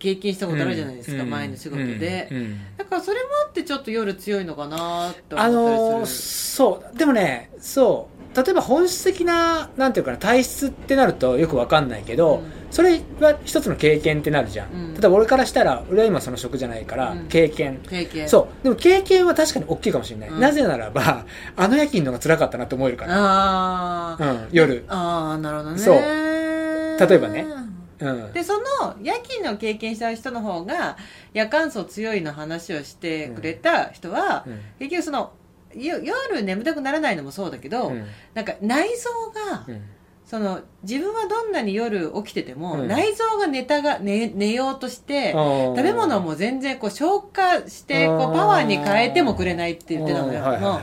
[0.03, 1.29] 経験したことあるじゃないですか、うん。
[1.29, 2.37] 前の仕事で、うん。
[2.37, 2.57] うん。
[2.77, 6.97] だからそれもあってちょっと夜強いのかなってあ思のーったりすそう。
[6.97, 8.37] でもねそう。
[8.37, 12.51] 例えば本質的ななんていうかな体質ってなるとよくわかんないける、ど、うん。
[12.69, 14.93] それは一つの経験ってなるじゃん、うん。
[14.93, 17.27] 例えば俺からしたら俺は今その職じゃないから、うん。
[17.27, 17.79] 経験。
[17.89, 18.27] 経験。
[18.27, 18.63] そう。
[18.63, 20.39] でも経験は確かに大きいかもしれない、うん。
[20.41, 21.25] なぜならば
[21.55, 24.83] あの夜勤の方が辛かったなって思えるから、ああ、うん、夜。
[24.89, 25.77] ああなるほどね。
[25.79, 25.95] そう。
[25.95, 27.62] 例えばね
[28.03, 28.33] ううん。
[28.33, 30.97] でその夜勤の経験した人の方が
[31.33, 34.59] 夜間層強いの話をしてくれた人は、うん。
[34.79, 35.33] 結局その
[35.75, 38.05] よ夜眠たくならないのもそうだけど、うん。
[38.33, 39.09] なんか内臓
[39.51, 39.81] が、うん。
[40.25, 42.87] その自分はどんなに夜起きてても、うん。
[42.87, 50.81] 内臓が寝たが寝寝ようとして食食べ物も全然こう消化してこうパワーに変えてもくれないって言ってたのよ、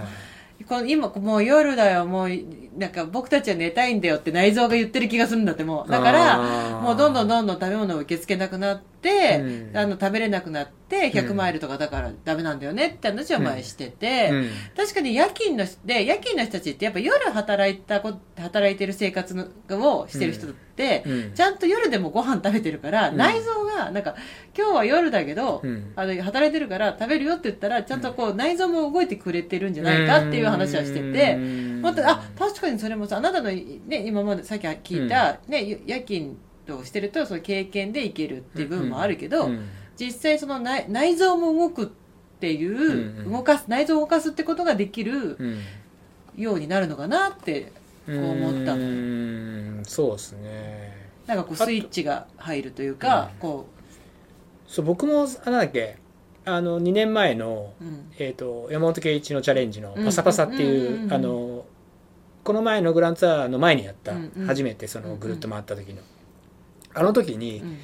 [0.87, 2.29] 今もう夜だよもう
[2.77, 5.91] なんか僕たちは寝たいんだよって内臓が言ってる気がするんだってもう。
[5.91, 9.77] だからもうどんどんどんどん食べ物を受け付けなくなって、うん。
[9.77, 14.49] あの食べれなくなって100マイルとかだからダメなんだよねって話を前してて、うん。
[14.77, 21.33] 確かに夜勤ので夜勤の人たちってやっぱ夜働いたこ働いてる生活のをしてる人って、うん。
[21.35, 23.17] ちゃんと夜でもご飯食べてるから、うん。
[23.17, 24.17] 内臓がなんか
[24.57, 25.93] 今日は夜だけど、うん。
[25.97, 31.81] あの働いてるから食べるよって言ったらちゃんとこう内臓も動いてくれてるんじゃないかっていう話はしてて、うん。
[31.83, 36.37] 本当あ確かにそれもさあなたの、ね、今までさっき聞いた、ね、夜勤
[36.79, 39.69] をしてるとその経験でいけるっていう部分もあるけど、うん
[40.01, 41.89] 実際その内内臓も動くっ
[42.41, 43.33] ていう、うんうん。
[43.33, 45.61] 動かす内臓を動かすってことができるうん。
[46.37, 47.73] ようになるのかなって
[48.07, 48.85] こう思ったうの
[49.81, 51.11] んそうですね。
[51.27, 53.41] なんかこうスイッチが入るというか、うん。
[53.41, 53.67] こ
[54.67, 55.99] そう僕もあなんだっけ
[56.47, 60.05] あの2年前の、う、うん、えー、と山本圭一のチャレンジの「うん。
[60.07, 61.65] パサパサ」っていう、うんうんうんあの
[62.43, 64.47] この前のグランツアーの前にやった、うんうん。
[64.47, 66.01] 初めてそのぐるっと回った時の、
[66.95, 67.79] あの時に、うん。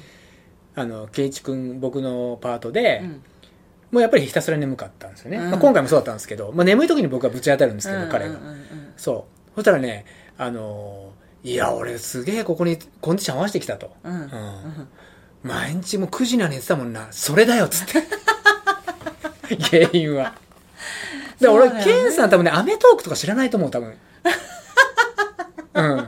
[0.75, 3.23] あの圭一君僕のパートで、うん。
[3.91, 5.51] もうやっぱりひたすら眠かったんですよね、うん。
[5.51, 8.51] まあ、今回もそうだったんですけど、まあ、眠い時に僕はぶち当たるんですけど、彼がうんうんうん。
[8.51, 9.55] うんそう。
[9.55, 10.05] そしたらね
[10.37, 11.11] あの
[11.43, 14.29] いや俺すげえここにコンディション合わせてきたと、うん。
[15.43, 17.07] 毎日もう9時には寝てたもんな。
[17.11, 18.03] それだよっつって。
[19.55, 20.35] 原因は。
[21.39, 23.93] でねケンさん多分ね『アメトーーク』とか知らないと思う多分。
[25.75, 26.07] うん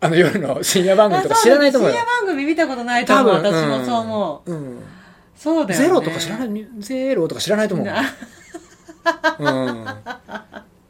[0.00, 1.96] あの夜の深夜番組とか知らないと思うよ。
[1.96, 3.34] 深夜番組見たことないと思う。
[3.34, 4.82] 私もそう思う、う、うん、
[5.36, 5.86] そうだよね。
[5.86, 8.02] ゼロとか知らないゼロとか知らないと思うな。
[9.38, 9.86] うん。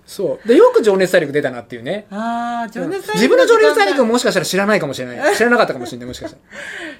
[0.06, 0.48] そう。
[0.48, 2.06] でよく情熱大陸出たなっていうね。
[2.10, 5.36] ああ情熱大陸自分の情熱大陸もももしかしたら知らないかもしれない。
[5.36, 6.42] 知らなかったかもしれないもしかしたら。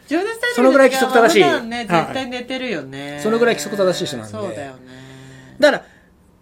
[0.09, 1.41] 情熱大陸そのぐらい規則正しい。
[1.41, 1.87] ねはい。
[1.87, 4.33] 絶対寝てるよね、そのぐらい規則正しい人なんで。
[4.33, 4.79] そうだよね。
[5.59, 5.85] だから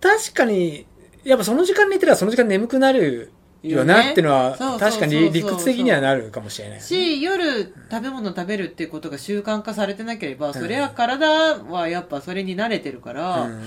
[0.01, 0.87] 確かに
[1.25, 3.33] やっぱその時間寝てたらその時間眠くなる
[3.63, 10.55] よなってのは確かに理屈的にはなるかもしれないし夜食べ物食べるっていうことが習慣化されてなければ、ん。
[10.55, 13.63] それは体はやっぱそれに慣れてるから、うん。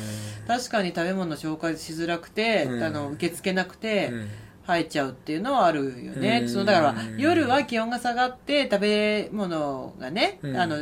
[0.47, 2.83] 確かに食べ物消化しづらくて、うん。
[2.83, 4.27] あの受け付けなくて、うん。
[4.63, 6.49] 吐いちゃうっていうのはあるよね、うん。
[6.49, 10.57] そのだから夜は気温が下がって食べ物がね、うん。
[10.57, 10.77] あの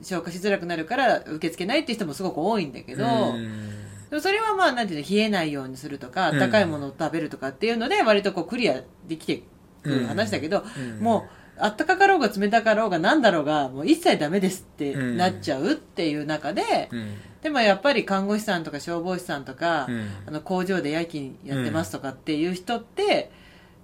[0.00, 6.38] 消化しづらくなるから受け付けないっていう人もすごく多いんだけど、うんでもそれはまあなんていうの冷えないようにするとかうん。
[6.38, 9.42] 高いものを食べるとかっていうので割とこうクリアできて
[9.82, 11.00] くる話だけど、うん。
[11.00, 17.14] もうあったかかろうが冷たかろうが何だろうがもう一切ダメですってなっちゃうっていう中で、うん。
[17.42, 20.08] でもやっぱり看護師さんとか消防士さんとか、うん。
[20.26, 23.30] あの工場で夜勤やってますとかっていう人って、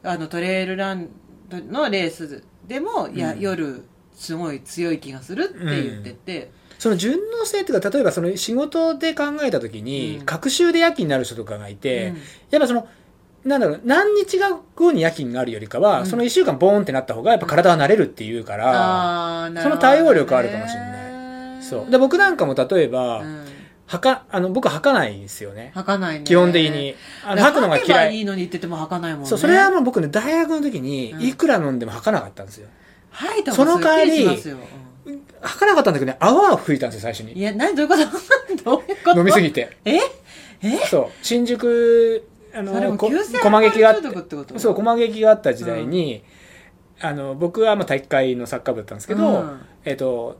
[0.02, 1.10] あのトレイルラン
[1.50, 3.40] のレースでも、いやうん。
[3.40, 3.84] 夜
[4.14, 6.50] すごい強い気がするって言ってて、
[6.80, 10.24] その順応性っていうか例えばその仕事で考えた時にうん。
[10.24, 12.16] 隔週で夜勤になる人とかがいて、うん。
[12.50, 12.88] やっぱその
[13.44, 14.38] なんだろう何日
[14.74, 16.06] 後に夜勤があるよりかは、うん。
[16.06, 21.62] その1週間ボーンってなった方がやっぱ体は慣れるっていうから、あーなその対応力あるかもしれない。
[21.62, 21.90] そう。
[21.90, 23.46] で僕なんかも例えば、うん。
[23.86, 25.72] はかあの僕はかないんですよね。
[25.74, 26.24] 履かないね。
[26.24, 26.94] 基本的に。
[27.26, 28.16] あの履吐くのが嫌い。
[28.16, 29.28] いいのにって言っても履かないもんね。
[29.28, 31.20] そうそれはもう僕ね大学の時にうん。
[31.20, 32.68] いくら飲んでも吐かなかったんですよ、
[33.10, 34.26] 吐いたその代わり
[35.42, 37.32] 吐かなかったんだけどね泡を吹いたんですよ最初に。
[37.32, 38.64] うんいや何どういうこと？
[38.64, 39.18] どういうこと？
[39.20, 39.76] 飲みすぎて。
[39.84, 39.96] え？
[40.62, 40.76] え？
[40.90, 41.06] そう。
[41.22, 43.10] 新宿あのこ
[43.42, 44.58] 駒劇があっアルコール中毒ってこと？
[44.58, 46.22] そう駒劇があった時代に、
[47.00, 49.60] あの僕はまあ体育会のサッカー部だったんですけど、うん。
[49.84, 50.38] えっ、と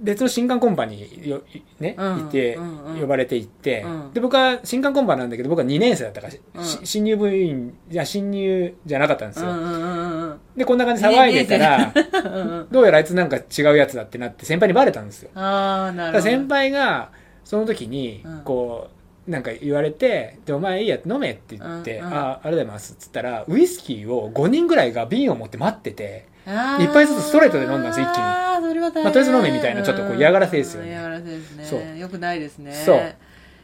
[0.00, 2.58] 別の新刊コンパによいね、うん行って、
[3.00, 4.12] 呼ばれて行って、うん。
[4.12, 6.86] で僕は新刊コンパなんだけど僕は2年生だったから、しうん。
[6.86, 11.92] 新入部員じゃ新入じゃなかったんですよ、でこんな感じで騒いでたら
[12.70, 15.30] どうやらあいつなんか違うやつだってなって先輩にバレたんですよ。
[15.34, 16.24] ああなるほど。
[16.24, 17.10] 先輩が
[17.44, 18.40] その時にうん。
[18.44, 18.88] こ
[19.26, 22.14] うなんか言われて「でお前いいや飲め」って言って「うんうん。
[22.14, 28.22] ああありがとうございます」っつったらウイスキーを5人ぐらいが瓶を持って待ってて一杯ずつストレートで飲んだんですよ一気に。
[28.22, 30.88] ああそれは大変、まあとりあえず飲めみたいなちょっとこう嫌がらせですよね。
[30.88, 31.64] うん嫌がらせですね。
[31.64, 31.98] そう。
[31.98, 32.72] よくないですね。
[32.72, 33.14] そう。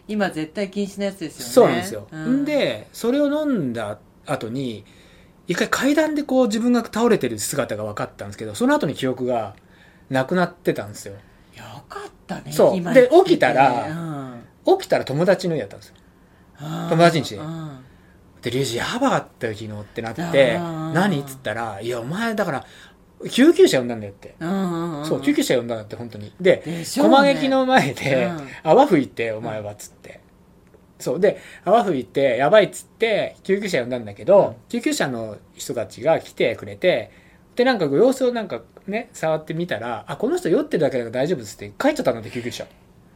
[0.09, 1.53] 今絶対禁止なやつですよね。
[1.53, 2.43] そうなんですよ、うん。
[2.43, 4.85] ん、でそれを飲んだ後に
[5.47, 9.55] 一回階段でこう自分が倒れてる姿が分かったんですけどその後に記憶が
[10.11, 11.15] なくなってたんですよ。
[11.57, 12.77] よかったねそう。
[12.77, 13.89] 今で起きたら
[14.67, 14.79] うん。
[14.79, 15.95] 起きたら友達の家だったんですよ。
[16.91, 17.85] 友達んちでうん
[18.43, 20.59] で、リュウジやばかったよ、昨日ってなって、
[20.93, 22.67] 何っつったら、いや、お前、だから、
[23.31, 24.35] 救急車呼んだんだよって。
[24.41, 26.33] そう、救急車呼んだんだって、本当に。
[26.41, 30.21] で、でね駒劇の前で、うん泡吹いて、お前は、つって。
[30.99, 31.21] そう。
[31.21, 37.11] で、泡吹いて、やばいっつって、救急車呼んだんだけど、うん救急車の人たちが来てくれて、
[37.55, 42.67] で、なんか様子をなんかね、触ってみたら、あ、この人酔ってるだけだから大丈夫っつって帰っちゃったんだって、救急車。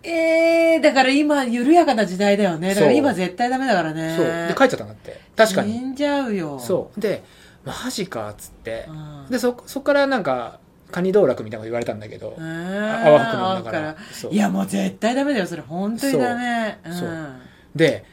[0.09, 2.69] ええー、だから今、緩やかな時代だよね。
[2.69, 4.15] だからそう今絶対ダメだからね。
[4.17, 4.27] そう。
[4.27, 5.21] で、帰っちゃったんだって。
[5.37, 5.73] 確かに。
[5.73, 6.59] 死んじゃうよ。
[6.59, 7.01] そう。
[7.01, 7.23] で、
[7.65, 8.93] マジか、っつってう。
[8.93, 9.31] ん。
[9.31, 10.61] で、そ、そっからなんか、
[10.91, 13.97] カニ道楽みたいなこと言われたんだけど泡吹くのだから
[14.31, 15.47] いや、もう絶対ダメだよ。
[15.47, 16.79] それ本当にダメ。
[16.85, 17.41] そうそうん
[17.75, 18.05] で、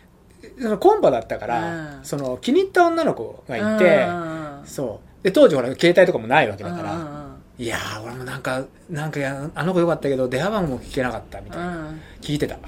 [0.60, 5.24] そのコンパだったから、うんその気に入った女の子がいて、うんそう。
[5.24, 7.23] で、当時ほら、携帯とかもないわけだかうんら、
[7.64, 11.68] いやー、俺もなんか、なんかや、あの子よかったけど、電話番号も聞けなかったみたいな。
[11.68, 12.58] うん聞いてた。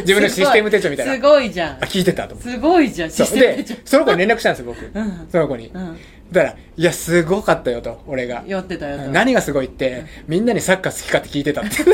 [0.00, 1.12] 自分のシステム手帳みたいな。
[1.12, 1.78] すごいじゃんあ、。
[1.80, 2.42] 聞いてたと思。
[2.42, 3.10] すごいじゃん。
[3.10, 4.90] システム手帳。、その子に連絡したんですよ、僕。
[4.98, 5.28] うん。
[5.30, 5.66] その子に。
[5.68, 5.98] うん。
[6.32, 8.44] だから、いや、すごかったよと、俺が。
[8.46, 9.04] 酔ってたよと。
[9.10, 11.70] 何がすごいって、みんなにサッカー好きかって聞いてたって。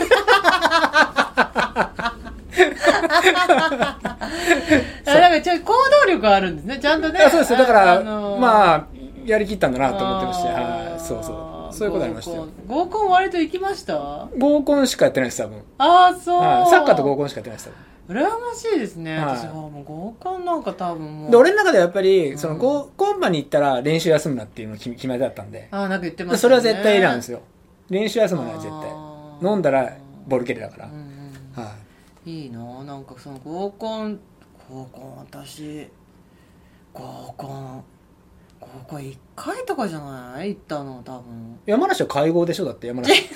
[5.05, 5.73] あなんかちょ行
[6.07, 6.79] 動力があるんですね。
[6.81, 7.19] ちゃんとね。
[7.21, 8.87] あそうですよだから、あのーまあ、
[9.27, 11.33] やりきったんだなと思ってまして、はい、そうそ
[11.71, 11.75] う。
[11.75, 12.47] そういうことありましたよ。
[12.69, 13.11] 合コン。
[13.11, 14.29] 割と行きました？
[14.39, 15.63] 合コンしかやってないです、多分。
[15.79, 16.41] ああ、そう。
[16.41, 17.71] はいサッカーと合コンしかやってないです、
[18.09, 18.21] 多分。
[18.21, 19.17] 羨ましいですね。
[19.17, 21.31] はい私はもう合コンなんか多分もう。
[21.31, 25.69] で、俺の中ではやっぱり、その、うん合コンパに行ったら練習休むなっていうのが決決まりだったんで。
[25.71, 26.55] ああ、なんか言ってまでしたね。
[26.57, 27.41] それは絶対なんですよ。
[27.89, 28.69] 練習休むのは絶
[29.41, 29.51] 対。
[29.51, 29.97] 飲んだら
[30.27, 30.89] ボルケルだからう。
[30.91, 30.97] んう
[31.61, 31.73] んは
[32.25, 34.21] いいななんかその合コン
[34.71, 35.89] 合コン私
[36.95, 37.85] 合コン
[38.67, 40.49] 合コン1回とかじゃない？
[40.51, 41.71] 行ったの多分い。
[41.71, 42.65] 山梨は会合でしょ？
[42.65, 43.13] だって山梨。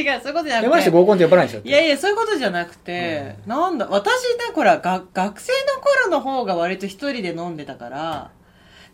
[0.00, 8.30] 違うそういうことじゃなくて山梨合コンって呼ばないでしょいやいやそういうことじゃなくて、なんだ私ねこれが学生の頃の方が割と一人で飲んでたから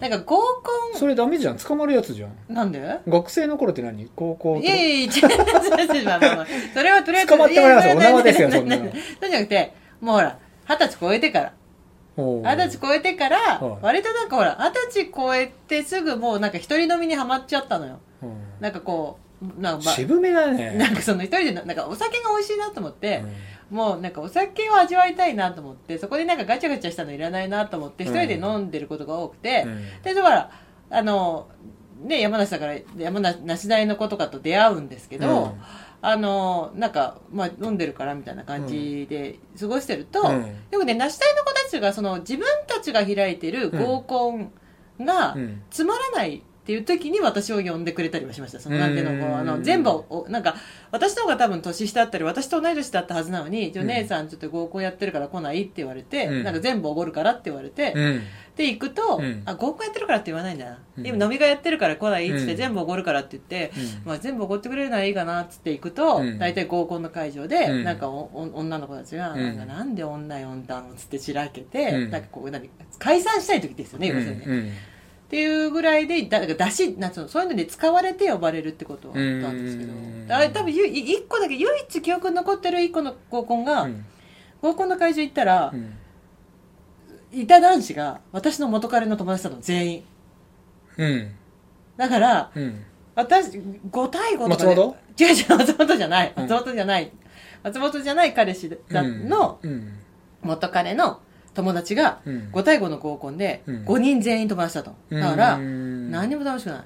[0.01, 1.59] なんか合コそれダメじゃん。
[1.59, 2.31] 捕まるやつじゃん。
[2.51, 2.81] ンなんで？
[3.07, 4.09] 学生の頃って何？
[4.17, 5.13] 高校といやいやいや、
[6.73, 7.29] それはとりあえず。
[7.29, 10.39] 捕まってもらいますお縄ですよそんなのそうじゃなくて、もうほら、
[10.69, 11.53] 二十歳超えてから。
[12.19, 18.01] 二十歳超えてからはい、割となんかほら、二十歳超えてすぐもうなんか一人飲みにはまっちゃったのよ。
[18.23, 18.27] う。
[18.27, 18.31] ん
[18.61, 20.73] なんかこう、なんかば、渋めだね。
[20.73, 23.23] なんかその一人でな、なんかお酒が美味しいなと思って
[23.71, 23.77] う、ん。
[23.77, 30.03] もうなんかお酒を味わいたいなと思って、そこでなんかガチャガチャしたのいらないなと思って、一人で飲んでることが多くて、うん。
[30.03, 30.51] で、だから、
[30.91, 31.49] あの、
[32.03, 35.61] ね、山梨だから、山梨大の子とかと出会うんですけど、うん
[36.01, 40.57] あの、なんか、まあ、飲んでるからみたいな感じで過ごしてると、うん。
[40.71, 44.53] でもね、梨大の子たちが、その、自分たちが開いてる合コン
[45.01, 45.63] がうん。
[45.71, 48.61] つまらないっていう時に私を呼んでくれたりはしました。
[48.61, 50.55] その、なんていうの、こう、あうんの、全部を、なんか、
[50.91, 56.45] 私の方が多分年下だったり、私と同い年だったはずなのに、じゃあうん姉さんちょっと合コンやってるから来ないって言われて、うん。
[56.45, 57.95] なんか全部おごるからって言われて、
[58.63, 58.67] うん。
[58.67, 59.43] で行くと、うん。
[59.45, 61.07] あ合コンやってるからって言わないんだな、うん。
[61.07, 62.57] 今飲み会やってるから来ないっつって、うん。
[62.57, 64.03] 全部おごるからって言って、うん。
[64.05, 66.39] まあ、全部おごってくれるならいいかなっつって行くと、うん。
[66.39, 67.85] 大体合コンの会場で、うん。
[67.85, 69.43] なんかおお女の子たちが、うん。
[69.43, 72.11] なんかなんで女呼んだのっつってしらけて、うん。
[72.11, 72.69] なんかこう何
[72.99, 74.73] 解散したい時ですよね、要するに、っうん。
[75.31, 80.27] ていうぐらいでだだから出しなんつうのそういうので使われて呼ばれるってことはあったんですけど、うん。
[80.31, 84.05] あれ多分ゆい一個だけ唯一記憶に残ってる一個の合コンが、うん。
[84.63, 85.95] 合コンの会場行ったら、うん
[87.33, 90.05] いた男子が私の元彼の友達だったの全員。
[90.97, 91.31] うん。
[91.97, 92.85] だからうん。
[93.15, 94.97] 私5対5とかで松本？
[95.19, 96.33] 違う違う松本じゃない。
[96.37, 96.43] うん。
[96.49, 97.13] 松本じゃない、
[97.63, 99.99] 松本じゃない彼氏だのうん。
[100.43, 101.21] 元彼の
[101.55, 102.51] 友達がうん。
[102.53, 103.85] 5対5の合コンでうん。
[103.85, 104.95] 5人全員友達だと。
[105.11, 106.11] だからうん。
[106.11, 106.85] 何にも楽しくない。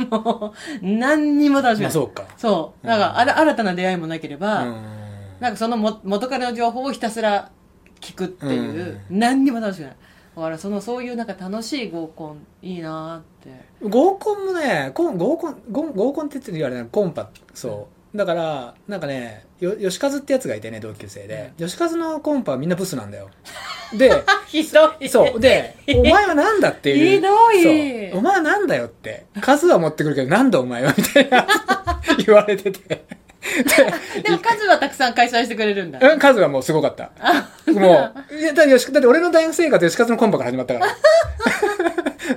[0.08, 1.82] もう何にも楽しくない。
[1.84, 2.24] まあそうか。
[2.36, 2.86] そう。
[2.86, 4.82] だからあら新たな出会いもなければ、うん。
[5.40, 7.50] なんかそのも元彼の情報をひたすら
[8.00, 9.96] 聞くっていう、何にも楽しくない。
[10.36, 13.88] だからそのそういうなんか楽しい合コンいいなーって。
[13.88, 18.16] 合コンもねコン合コン合合コンって言ってるあれなコンパそう。
[18.16, 23.28] だからなんかねよ吉和ってやつがいてね同級生で、吉和のコンパはみんなブスなんだよ。
[23.96, 25.08] で ひどい。
[25.08, 25.40] そう。
[25.40, 27.16] でお前はなんだっていう。
[27.16, 28.10] ひどい。
[28.12, 28.18] そう。
[28.20, 29.26] お前はなんだよって。
[29.40, 31.46] 数は持ってくるけどなんだお前はみたいな。
[32.24, 33.04] 言われてて
[34.22, 35.98] でも数はたくさん開催してくれるんだ。
[36.00, 37.10] うん数はもうすごかった。
[37.72, 40.96] もういやだだって俺の大学生活吉和のコンパから始まったから。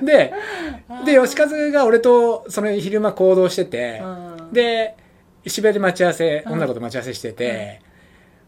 [0.02, 0.32] で
[1.04, 4.06] で吉和が俺とその昼間行動してて、う
[4.50, 4.52] ん。
[4.52, 4.94] で
[5.46, 6.52] 渋谷で待ち合わせうん。
[6.54, 7.80] 女の子と待ち合わせしてて、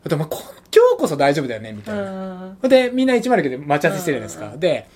[0.08, 0.42] でもこ
[0.74, 2.68] 今日こそ大丈夫だよねみたういな、ん。
[2.68, 4.60] でみんな109で待ち合わせしてるじゃないですか、うん。
[4.60, 4.88] で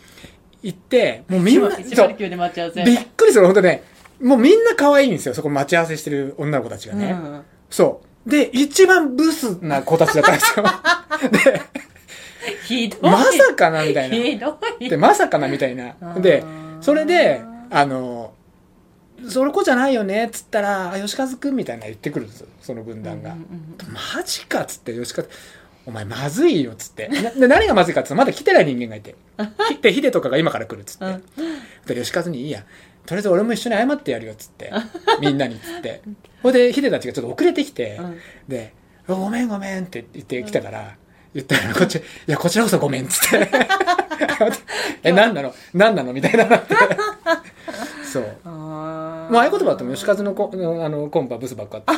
[0.63, 2.85] 行ってもうみんなそう109で待ち合わせ。
[2.85, 3.83] びっくりする本当ね。
[4.23, 8.31] もうみんな可愛いんですよそこ待ち合わせしてる女の子たちがね、うんそう。
[8.31, 10.65] で一番ブスな子たちだったんですよ。
[11.31, 11.63] で
[12.67, 13.01] ひどい。
[13.03, 14.17] まさかなみたいな。
[14.17, 14.89] ひどい。
[14.89, 15.95] でまさかなみたいな。
[16.01, 16.45] うんで
[16.81, 18.33] それであの
[19.29, 25.27] それこじゃないよねっつったらあ吉和くんみたいな言ってくるんですよその軍団が、うんうんマジかっつって吉和
[25.87, 27.09] お前まずいよっつって。
[27.09, 29.15] なで何がまずいかっつってまだ来てない人間がいて。
[29.69, 31.23] ひ でヒデとかが今から来るっつって、うん。
[31.87, 32.65] で吉和に「いいや。
[33.07, 34.73] とりあえず俺も一緒に謝ってやるよ」っつって。
[35.21, 36.03] みんなにっつって
[36.43, 38.19] ほいでヒデたちがちょっと遅れてきて、うん。
[38.49, 38.75] で
[39.07, 40.97] 「ごめんごめん」って言ってきたから、
[41.35, 43.51] 言ったらこっち「いやこちらこそごめん」っつって
[45.03, 45.55] 「え何なの？
[45.75, 46.75] 何なの?」みたいななって。
[48.11, 48.37] そう。
[48.45, 49.33] あー。
[49.33, 50.57] まあ、合言葉だっても吉和のコあ
[50.89, 51.79] のコンパブスばっか。
[51.79, 51.95] ってあ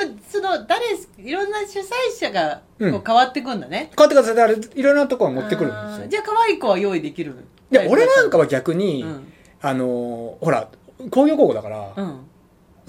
[0.00, 0.84] でもその誰
[1.18, 1.84] いろんな主催
[2.18, 6.08] 者が変わってくんだね、こうやってくださいだからいろんなところ持ってくるんですよ。
[6.08, 7.36] じゃあ可愛い子は用意できる。
[7.70, 9.32] いや俺なんかは逆に、うん。
[9.62, 10.68] あのほら
[11.10, 12.26] 工業高校だから、うん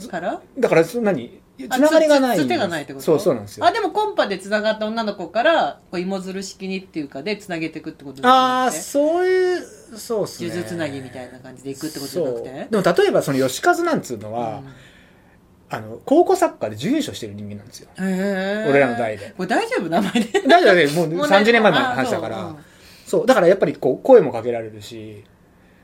[0.08, 0.42] から？
[0.58, 1.42] だからそ何？
[1.60, 3.06] つながりがないあつがないってこと？
[3.06, 3.66] そうそうなんですよ。
[3.66, 9.62] あでもコンパでつながった女の子からこう芋づる式にっていうかでつなげていくってことですああねそういう
[9.96, 10.50] そうっすね。
[10.50, 12.50] 数珠つなぎみたいな感じでいくってことじゃなくて？
[12.50, 12.84] そう。
[12.84, 14.64] でも例えばその吉和なんつうのは、
[15.70, 17.90] あの高校サッカーで準優勝してる人間なんですよ。
[17.98, 19.34] 俺らの代で。
[19.38, 19.90] これ大丈夫？
[19.90, 20.42] 名前で？
[20.48, 22.56] 大丈夫ねもうもう30年前の話だから。
[23.06, 25.24] そうだからやっぱりこう声もかけられるし。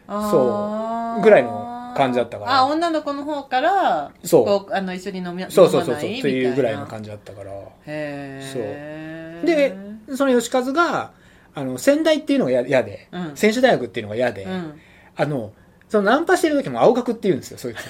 [0.07, 1.21] そう。
[1.21, 2.57] ぐらいの感じだったから。
[2.59, 4.73] あ女の子の方からそう。
[4.73, 7.51] あの一緒に飲みそうそうそうそうっていうぐらいのじ感じだったから。
[7.51, 9.43] へえ
[10.07, 11.11] でその吉和が
[11.53, 13.31] あの仙台っていうのが嫌嫌で、うん。
[13.35, 14.79] 選手大学っていうのが嫌で、うん。
[15.15, 15.51] あの
[15.89, 17.77] そのナンパしてる時も青学って言うんですよそいつ。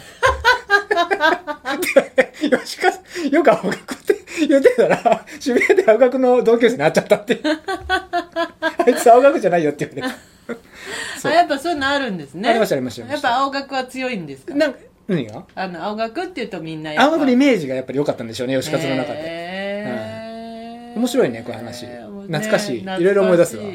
[2.15, 2.91] で吉和
[3.29, 4.15] よく青学って
[4.47, 10.36] 言ってたら渋谷で青学の同級生になっちゃったって あいつ青学じゃないよって言われてそう
[11.23, 12.49] あやっぱそういうのあるんですね。
[12.49, 14.55] ありましたありましたやっぱ青学は強いんですか？
[14.55, 20.97] なんか何があの青学っていうとみんな青学のイメージがやっぱり良かったんでしょうね吉和の中で、へー。
[20.99, 21.83] 面白いねこういう話。
[21.85, 22.79] ね懐かしい。
[22.79, 23.03] 懐い。
[23.05, 23.63] ろいろ思い出すわ。
[23.63, 23.67] う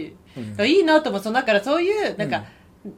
[0.63, 0.67] ん。
[0.67, 1.33] いいなと思う。
[1.33, 2.45] だからそういうなんか、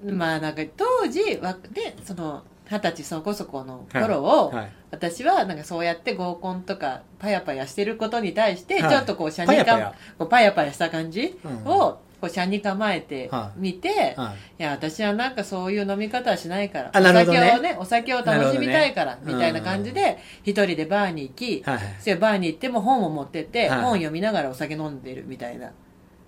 [0.06, 4.68] まあなんか当時わでその二十歳そこそこの頃を、はい。
[4.90, 8.90] 私はなんかそうやって合コンとかパヤパヤしてることに対して、はい。
[8.90, 9.94] ちょっとこうシャニカパヤパヤ？
[10.18, 11.70] こうパヤパヤした感じうん。
[11.70, 13.60] をこうシャニ構えてはい。
[13.60, 14.62] 見て、はい。
[14.62, 16.90] いや私はなんかそういう飲み方はしないから。
[16.94, 19.22] お酒をねお酒を楽しみたいから、ね。
[19.24, 25.70] みたいな感じで一人でバーに行き、はいバーに行っても本を持ってって、はい本を読みながらお酒飲んでるみたいな、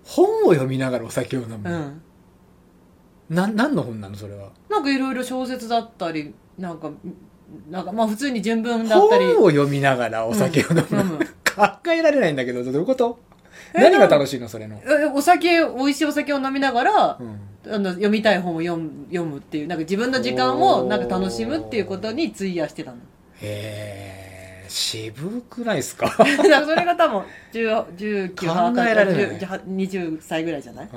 [0.04, 2.02] 本を読みながらお酒を飲む、うん、
[3.34, 4.50] な何の本なのそれは？
[4.68, 6.90] なんかいろいろ小説だったりなんか
[7.70, 9.24] なんかまあ普通に純文だったり。
[9.26, 11.18] 本を読みながらお酒を飲む、うん。
[11.56, 13.18] 考えられないんだけどどういうこと？
[13.20, 13.25] え
[13.82, 17.40] 何が楽しいのそれの、えお酒美味しいお酒を飲みながらう、ん。
[17.68, 22.98] あの読みたい本を読む読むっていうなんか自分の時間をなんか楽しむっていうことに費やしてたの。
[23.42, 26.08] へえ渋くないですか？
[26.16, 26.22] そ
[26.74, 27.22] れが多分
[27.52, 27.86] 10
[28.34, 30.88] 19考えられない20 20歳ぐらいじゃない？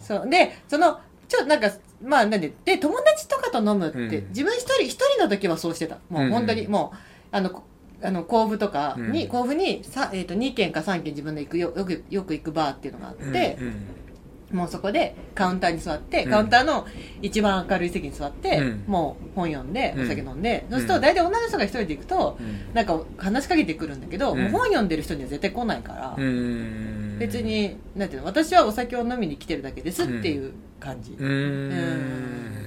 [0.00, 0.28] そう。
[0.28, 1.70] でそのちょっとなんか
[2.02, 4.28] まあなんでで友達とかと飲むって、うん。
[4.30, 5.98] 自分一人一人の時はそうしてた。
[6.10, 6.96] もう本当にうんもう
[7.30, 7.62] あのこ
[8.04, 9.28] あの甲府とかに、うん。
[9.28, 13.86] 甲府にさ、えー、と2軒か3軒自分で行くよよくよく行くバーっていうのがあって、うん
[14.54, 16.30] もうそこでカウンターに座って、うん。
[16.30, 16.86] カウンターの
[17.22, 18.84] 一番明るい席に座って、うん。
[18.86, 20.04] もう本読んでうん。
[20.04, 20.78] お酒飲んで、うん。
[20.78, 22.72] そうすると大体女の人が一人で行くとうん。
[22.72, 24.42] なんか話しかけてくるんだけど、うん。
[24.42, 27.16] もう本読んでる人には絶対来ないから、うん。
[27.18, 31.26] 別になんていうの私はお酒を飲みに来てるだけですっていう感じ、うー
[31.90, 32.64] ん。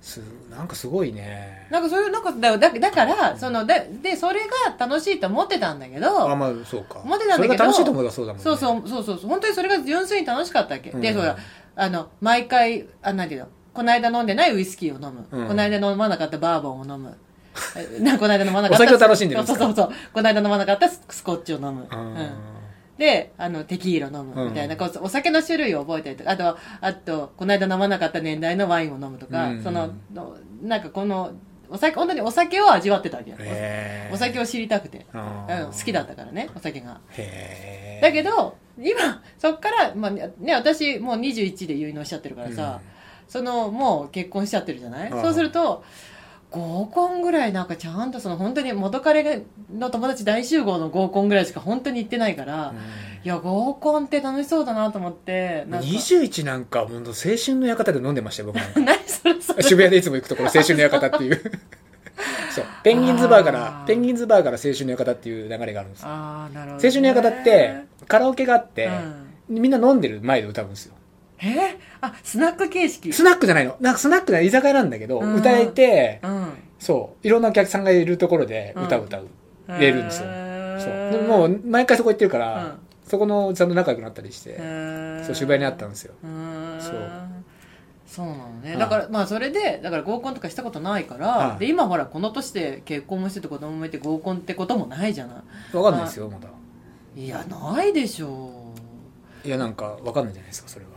[0.00, 0.20] す
[0.56, 1.66] なんかすごいね。
[1.70, 7.00] なんかそういうなんかだだだからそのででそれが楽しいと思ってたんだけどあまあそうか。
[7.04, 8.44] 思ってたんだけどそれが楽しいと思えばそうだもんね。
[8.44, 11.00] そうそうそうそうそう本当にそれが純粋に楽しかったわけ、うん。
[11.00, 11.36] でほら
[11.76, 13.46] あの毎回あなんていうの？
[13.74, 15.48] この間飲んでないウイスキーを飲む、うん。
[15.48, 17.16] この間飲まなかったバーボンを飲む。
[17.76, 19.64] え なこの間飲まなかったお酒を楽しんでるんですか？
[19.66, 22.16] そうそうそうこの間飲まなかったススコッチを飲む、うん
[23.02, 29.62] であのテキーラ飲むみたいな、うんこうお酒の種類を覚えたりとかあとあとこの間飲まなかった年代のワインを飲むとか、うん。
[29.64, 31.32] そののなんかこの
[31.68, 33.30] お酒本当にお酒を味わってたわけ。
[33.30, 33.36] よ、
[34.12, 37.00] お酒を知りたくて、うん、好きだったからねお酒が。
[38.00, 42.80] だけど今そっから、まあね、私もう21で結納しちゃってるからさ、
[43.26, 45.10] そのもう結婚しちゃってるじゃない？
[45.10, 45.82] そうすると
[46.52, 49.42] 合コンぐらいなんかちゃんとその本当に元彼
[49.74, 52.76] の友達大集合の合コンぐらいしか本当に行ってないから、うん。
[53.24, 55.86] いや合コンって楽しそうだなと思ってなんか。
[55.86, 58.80] 21なんか本当青春の館で飲んでましたよ僕なんか。
[58.84, 59.62] 何それそれ。
[59.62, 61.40] 渋谷でいつも行くところ青春の館っていう。
[62.54, 62.64] そう。
[62.82, 66.08] ペンギンズバーからペンギンズバーから青春の館っていう流れがあるんですよ。
[66.08, 67.74] ああなるほど、青春の館って
[68.06, 69.60] カラオケがあって、うん。
[69.60, 70.94] みんな飲んでる前で歌うんですよ
[71.42, 71.46] え？
[71.46, 73.12] ーあスナック形式？
[73.12, 73.76] スナックじゃないの。
[73.80, 75.34] なんかスナックな居酒屋なんだけど、うん。
[75.36, 76.46] 歌えてうん。
[76.78, 77.26] そう。
[77.26, 79.28] いろんなお客さんがいるところで歌を歌う、
[79.68, 80.26] れるんですよ。
[80.78, 81.10] そう。
[81.12, 82.72] でももう毎回そこ行ってるから、うん。
[83.04, 84.56] そこのおじさんと仲良くなったりして、
[85.24, 86.14] そう渋谷にあったんですよ。
[86.80, 87.10] そう。
[88.06, 91.58] そうなのね、はいだからまあそれでだから合コンとかしたことないから、はい。
[91.60, 95.42] で今ほらこの年で結婚もしてて子供もいて合コンってこともないじゃな
[95.72, 96.48] わかんないですよまだ。
[97.16, 98.61] いいやないでしょ
[99.44, 100.90] いやなんかわかんないじゃないですかそれは。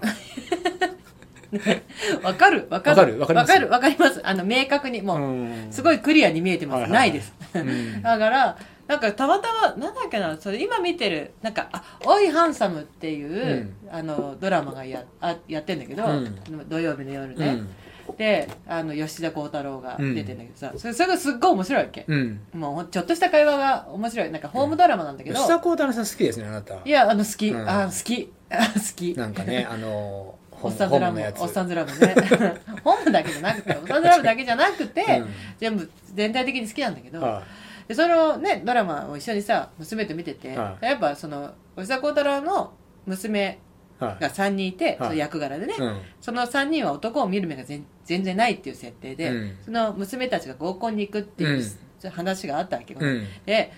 [2.22, 2.98] うわかるわかる。
[2.98, 3.50] わかるわかります？
[3.52, 4.22] わかるわかります。
[4.24, 5.68] あの明確にもう、うん。
[5.72, 7.10] すごいクリアに見えてます、はいはいはい。
[7.10, 7.34] ないです。
[7.56, 8.02] うん。
[8.04, 8.58] だから
[8.88, 16.70] なんかたまたまなんだっけなそれ今見てるなんか「あおいハンサム」っていう、あのドラマがやあやってんだけど、うん。
[16.70, 17.70] 土曜日の夜ね、うん
[18.18, 22.40] であの吉田鋼太郎が出てんだけどさ、それそれがすっごい面白いわけ、うん。
[22.54, 24.32] もうちょっとした会話が面白い。
[24.32, 26.76] なんかホームドラマなんだけど、吉田鋼太郎さん好きですねあなた。
[26.86, 27.70] いやあの好き、うん。
[27.70, 28.32] あ好き。
[28.50, 29.14] あ好き。
[29.16, 32.16] なんかねあの おっさんズラム本のやつおっさんズラムね。
[32.84, 35.30] 本部だけじゃなくておっさんズラムだけじゃなくて、うん。
[35.58, 37.44] 全部全体的に好きなんだけど、は
[37.88, 42.74] でそのねドラマを一緒にさ娘と見てて、はやっぱその吉田鋼太郎の
[43.06, 43.60] 娘
[44.00, 44.98] が3人いて、はい。
[44.98, 46.02] その役柄でね、うん。
[46.22, 49.58] その3人は男を見る目が全全然ないっていう設定で、うん。
[49.64, 51.64] その娘たちが合コンに行くっていう、
[52.04, 52.10] うん。
[52.12, 53.26] 話があったわけよ、うん。
[53.46, 53.72] で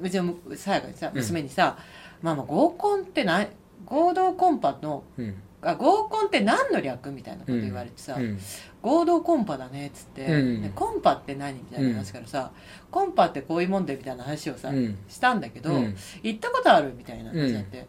[0.00, 1.16] うちのさやかにさうん。
[1.16, 1.76] 娘にさ
[2.22, 3.48] 「ママ合コンってない
[3.84, 5.02] 合同コンパの
[5.60, 8.38] 合コンって何の略?」みたいなこと言われてさ、うん。
[8.82, 10.26] 合同コンパだねっつって、
[10.74, 12.52] コンパって何みたいな話からさ、
[12.90, 14.98] コンパってこういうもんでみたいな話をさ、うん。
[15.08, 15.96] したんだけど、うん。
[16.22, 17.88] 行ったことあるみたいな話になって、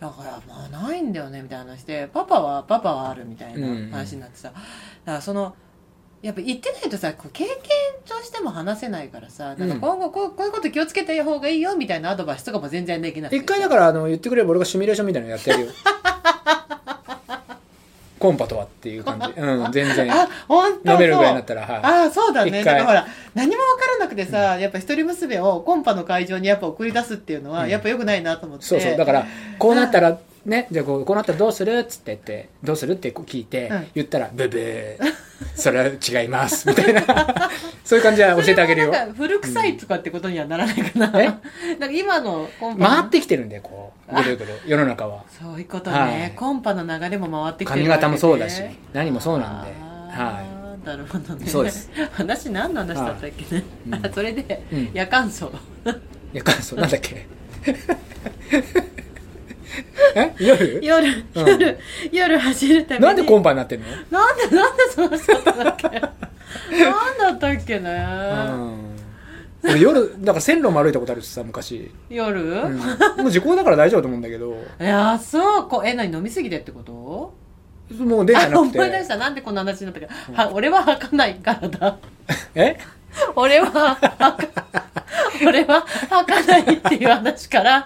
[0.00, 4.60] だからまあないんだよねみたいな話でパパはパパはあるみたいな話になってさ、だか
[5.04, 5.54] らその
[6.22, 7.56] やっぱ行ってないとさこう経験
[8.06, 9.68] としても話せないからさなん。
[9.68, 15.72] か今後こうこういうこと気をつけた方がいいよみたいなアドバイスとかも全然できなくて一回だからあの言ってくれれば俺がシミュレーションみたいなのやってやるよ
[18.20, 19.26] コンパとはっていう感じ。
[19.40, 20.12] うん全然。
[20.12, 21.80] あ本当飲めるぐらいになったらはい。
[21.82, 22.62] ああそうだね。
[22.62, 27.70] だからほら何も分からなくてさ、やっぱ一人娘をコンパの会場にやっぱ送り出すっていうのは、うん。
[27.70, 28.66] やっぱよくないなと思って。
[28.66, 28.96] そうそう。
[28.96, 29.26] だから
[29.58, 33.86] こうなったらねじゃあこうこうなったらどうするっつって言ってどうするってこう聞いて、うん。
[33.94, 34.96] 言ったらブブー。
[35.54, 37.02] それは違いますみたいな。
[37.84, 38.86] そういう感じは教えてあげるよ。
[38.88, 41.26] それはなんか古臭いとかってことにはならないかな、え？
[41.78, 42.96] なんか今のコンパの。
[42.96, 44.60] 回ってきてるんだよこうぐるぐる。
[44.66, 45.24] 世の中は。
[45.40, 46.32] そういうことね、はい。
[46.36, 48.62] コンパの流れも回ってきてる髪型もそうだし
[48.92, 49.74] 何もそうなんで。
[49.80, 51.46] あはーなるほどね。
[51.46, 51.90] そうです。
[52.12, 54.00] 話何の話だったっけね、はい。
[54.04, 54.12] うん。
[54.12, 54.90] それで、うん。
[54.94, 55.52] 夜間奏
[55.86, 57.26] いいやそうなんだっけ？
[60.14, 60.34] え？
[60.38, 60.80] 夜？
[60.82, 61.46] 夜、うん。
[61.46, 61.78] 夜
[62.12, 63.04] 夜走るために。
[63.06, 63.86] なんでコンパになってんの？
[64.10, 68.06] なんでなんでその人だったっけなんだったっけね、
[68.50, 68.96] うん。
[69.70, 74.52] 俺夜だから線路も歩いたことあるしさ昔、夜、うん、もう時効だから大丈夫と思うんだけど。
[74.80, 77.34] いやそうこえ何飲みすぎてってこと？
[78.04, 79.16] もう電車なくあ思い出てした。
[79.16, 81.98] なんでこんな話になったか、は俺は吐かないからだ。
[82.54, 82.78] え？
[83.34, 84.36] 俺は吐か
[85.46, 87.84] 俺は吐かないっていう話から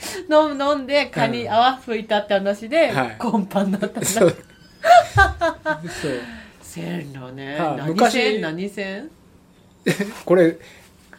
[0.30, 1.52] 飲み飲飲んで蚊にうん。
[1.52, 3.16] 泡吹いたって話で、はい。
[3.18, 4.30] コンパになったんだそう。
[4.30, 4.36] そ
[6.08, 6.20] う
[6.62, 7.88] 線路ね、何はい。
[7.90, 8.12] 昔。
[8.12, 9.10] 線何線
[10.24, 10.56] これ。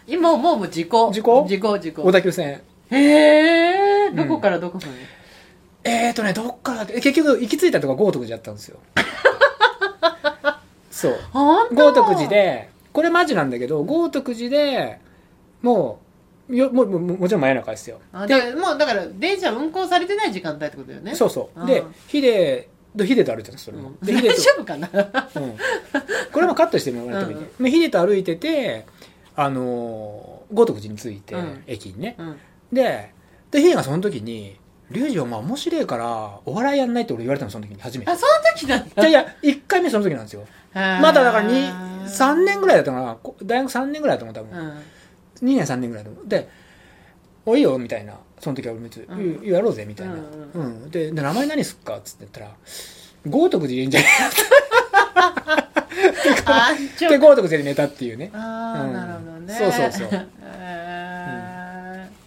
[0.08, 1.12] 今もうもう時効。
[1.12, 1.46] 時効？
[1.48, 2.04] 時効時効。
[2.04, 2.62] 小田急線。
[2.90, 4.90] へえどこからどこまで、
[5.84, 6.86] えーとねどっから？
[6.86, 8.80] で結局行き着いたとこ豪徳寺だったんですよ。
[10.92, 11.20] そう。
[11.74, 15.00] 豪徳寺でこれマジなんだけど豪徳寺で
[15.62, 16.11] もう
[16.52, 18.00] よもうもうもちろん真夜中ですよ。
[18.14, 21.16] あでもうだから電車運行されてない時間帯ってことだよね。
[21.16, 21.66] そうそう。
[21.66, 24.06] でヒデとヒデと歩いてたんですそれも、うん。
[24.06, 24.90] でヒデと大丈夫かな？
[25.36, 25.58] うん、
[26.32, 28.86] これもカットしてもらってもいい、うヒデと歩いてて
[29.36, 31.64] あのー豪徳寺に着いて、うん。
[31.68, 32.16] 駅にね。
[32.18, 32.38] うん。
[32.72, 33.14] で
[33.52, 34.58] でヒデがその時に
[34.92, 38.12] 「リュウジお前面白いからお笑いやんない」って俺言われたのその時に初めて。
[38.12, 39.08] あその時なんだ。
[39.08, 40.46] いやいや1回目その時なんですよ。
[40.74, 43.16] ままだだから3年ぐらいだったかな。
[43.16, 44.82] こ大学3年ぐらいだと思う多分、うん
[45.44, 46.48] 2年3年ぐらいだと思うで
[47.46, 50.18] 「おいいよ」みたいなその時は俺別にうん「やろうぜ」みたいな、う
[50.54, 50.92] うんん。
[50.92, 52.52] でで名前何すっか?」っつって言ったら
[53.28, 54.10] 「豪徳寺いいんじゃない?
[56.46, 58.32] 」あちょで豪徳寺で寝たっていうね。
[58.34, 58.94] ああ、うん。
[58.94, 59.54] なるほどね。
[59.54, 60.28] そうそうそう。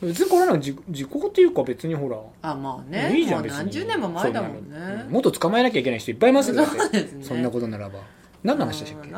[0.03, 3.17] 別にこれなんか時時効っていうか別にほらあまあね。
[3.17, 3.59] いいじゃん別に。
[3.59, 5.05] 何十年も前だもんね。
[5.09, 6.63] もっと捕まえなきゃいけない人いっぱいいますよ
[7.23, 8.01] そんなことならば。
[8.43, 9.09] 何の話でしたっけ？
[9.09, 9.15] で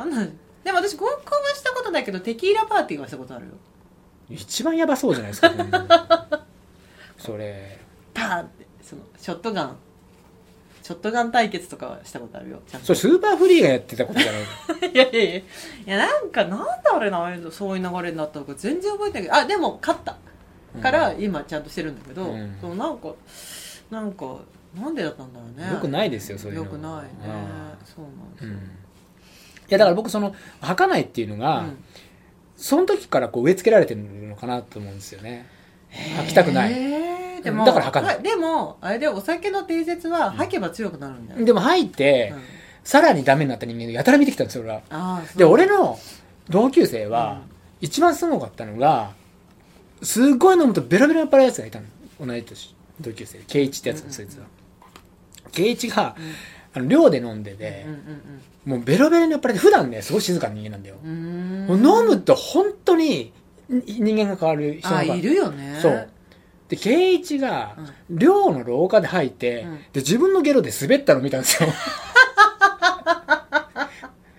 [0.73, 1.19] も私合コンは
[1.55, 3.53] したことないけどテキーラパーティーはしたことあるよ
[4.29, 5.51] 一番やばそうじゃないですか
[7.19, 7.79] それ。
[8.13, 9.77] パーンってそのショットガン。
[10.83, 14.43] ショットガン対決とかはしたことあるよそれスーパーフリーがやってたことじゃない
[14.93, 15.37] いやいやいや。
[15.39, 15.45] い
[15.85, 19.35] やなんかなんであれなそういう流れになったのか全然覚えてないけど。
[19.35, 20.17] あでも勝った。
[20.81, 22.57] から今ちゃんとしてるんだけど、うん。
[22.61, 23.09] そうなんか
[23.91, 24.37] なんか
[24.81, 25.73] なんでだったんだろうね。
[25.73, 26.65] よくないですよそういうの。
[26.65, 27.09] よくないね。
[27.25, 27.85] うん。
[27.85, 28.55] そうなんですよ、うん。
[28.55, 28.59] い
[29.71, 31.85] やだから僕その吐かないっていうのが、うん
[32.57, 35.47] その時からこう植え付けられてるのかなと思うんですよね。
[36.17, 36.75] 吐きたくない。
[37.43, 38.17] でもだから吐かない。
[38.17, 42.43] はでもあれでお酒の定説は吐けば強くなるんだよ、でも吐いて、うん。
[42.83, 45.23] さらにダメになった人間がやたら見てきたんですよ俺は。
[45.37, 45.99] で俺の
[46.49, 47.57] 同級生は、うん。
[47.81, 49.13] 一番すごかったのが
[50.03, 51.87] すごい飲むとベロベロに酔っ払うやつがいたの。
[52.25, 53.39] 同い年同級生。
[53.41, 54.05] 圭一ってやつ、うん。
[54.05, 54.47] うんうんそいつは。
[55.53, 56.33] 圭一がうん
[56.77, 61.67] あの寮で飲んでてうん、うんもうベロベロに酔っ払って普段ねすごい静かな人間なんだよ、うん。
[61.71, 63.33] うもう飲むと本当に
[63.69, 64.99] 人間が変わる人が。
[64.99, 65.79] あいるよね。
[65.81, 66.09] そう。
[66.69, 67.77] で圭一が
[68.11, 69.77] 寮の廊下で吐いて、うん。
[69.77, 71.69] で自分のゲロで滑ったの見たんですよ。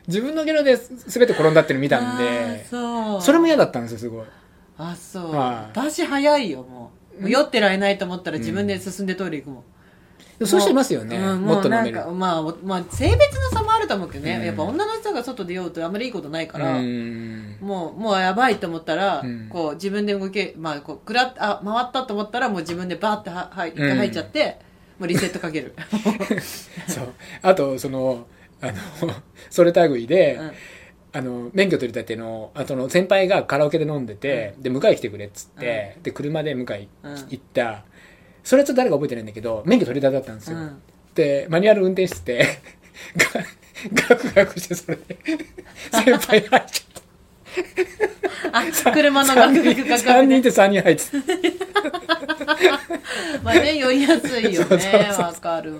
[0.07, 0.87] 自分のゲロで滑
[1.25, 4.25] って転んだっての見たんあでーそれも嫌だったんですよすごい。
[4.77, 5.79] あそう、はい。
[5.79, 6.91] 私早いよも
[7.21, 7.29] う。
[7.29, 9.76] 酔ってられないと思ったら自分で進んでトイレ行くもん、でも
[10.45, 11.97] そういう人いますよね、うんもっと飲める。
[11.97, 14.45] なんか、まあ、おまあ性別の差もあると思うけどね、うん。
[14.45, 17.57] やっぱ女の人が外で酔うとあんまりいいことないかうら、ん。
[17.59, 19.49] もうもうやばいと思ったら、うん。
[19.49, 24.59] こう自分で動け、まあ、こうくらっあ回ったと思ったらもう自分でバーってははい一回入っちゃって、
[24.99, 25.73] もうリセットかける、
[26.87, 27.07] そう。
[27.41, 28.27] あとその
[28.61, 28.73] あの
[29.49, 30.51] それ類で、うん。
[31.13, 37.11] あの免許取りたてのあとの先輩がカラオケで飲んでて、で迎え来てくれっつって、で車で迎えうん。
[37.29, 37.85] 行った、
[38.47, 40.81] それはちょっと誰か覚えてないんだけど免許取りたてだったんですよ、うん。
[41.15, 42.61] でマニュアル運転して
[43.19, 43.25] て
[44.07, 45.17] ガクガクしてそれで
[45.91, 51.03] 先輩入っちゃっあ車のガクガクガたクガ3人って3人入って
[53.43, 54.79] まあね酔いやすいよね。
[55.11, 55.73] そうわかる。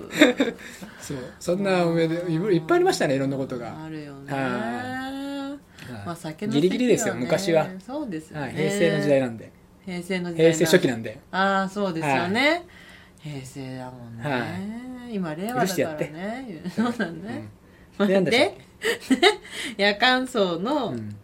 [0.99, 1.17] そう。
[1.39, 4.33] そんな思い出いいっぱいありましたねいろんなことが、あるよね。
[4.33, 5.57] は
[6.05, 7.67] まあ酒のギリギリですよ昔は。
[7.85, 9.51] そうですよね、はい、平成の時代なんで
[9.87, 11.17] 平成の時代平成初期なんで。
[11.31, 12.65] ああそうですよね、
[13.21, 14.39] 平成だもんね、は
[15.09, 15.15] い。
[15.15, 16.61] 今令和だからね。
[16.75, 17.23] そうなん。
[17.23, 17.31] だ
[18.01, 18.57] っけで
[19.77, 21.15] 夜間層のうん。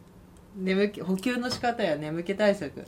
[0.56, 2.86] 眠気補給の仕方や眠気対策。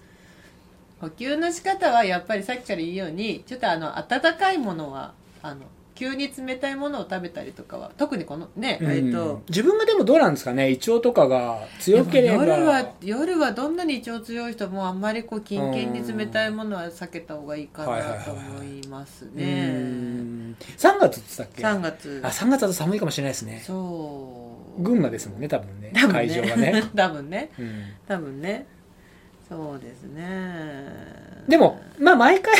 [1.01, 5.61] 補給の仕方はやっぱりさっきから言うようにちょっとあの温かいものはあの
[5.95, 8.91] 急に冷たいものを食べたりとかは特にこのね、うん。
[8.91, 10.69] えっと自分がでもどうなんですかね？
[10.69, 12.45] 胃腸とかが強ければ。
[12.45, 20.55] 夜は夜はどんなに胃腸強い人もあんまりこうキンキンに冷たいものは避けた方がいいかなと思いますうねん。
[20.77, 22.21] 3月って言ってたっけ？3月。
[22.23, 23.63] あ3月だと寒いかもしれないですね。
[23.65, 24.81] そう。
[24.83, 25.91] 群馬ですもんね多分ね。
[25.95, 26.13] 多分ね。
[26.13, 27.49] 会場がね、 多分ね。
[27.57, 27.83] うん。
[28.07, 28.67] 多分ね。
[29.47, 30.25] そうですね。
[31.47, 32.53] でもまあ毎回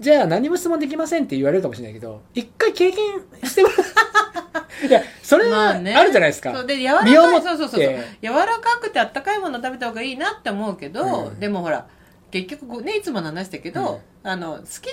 [0.00, 2.98] じゃあ何も質問できませんって言われるかもしれないけど一回経験
[3.44, 3.78] してもらう。
[4.86, 5.92] いやそれはあまあね。
[6.04, 7.80] るじゃないですか、そうで柔らかいそうそうそう
[8.22, 11.38] 柔らかくてあったかいもの食べた方がいいなって思うけど、うん。
[11.38, 11.86] でもほら
[12.30, 14.88] 結局ねいつもの話だけど、あの好き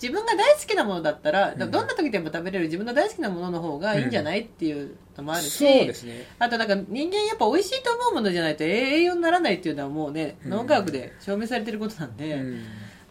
[0.00, 1.58] 自分が大好きなものだったら、うん。
[1.58, 6.26] どんな時でも食べれる自分の大好きなものの方がいいんじゃない、っていうのもあるしそうですね。
[6.40, 10.50] あとなんか人間やっぱ美味しいと思うものじゃないと栄養にならないっていうのはもうねうん。
[10.50, 12.64] 脳科学で証明されてることなんで、うん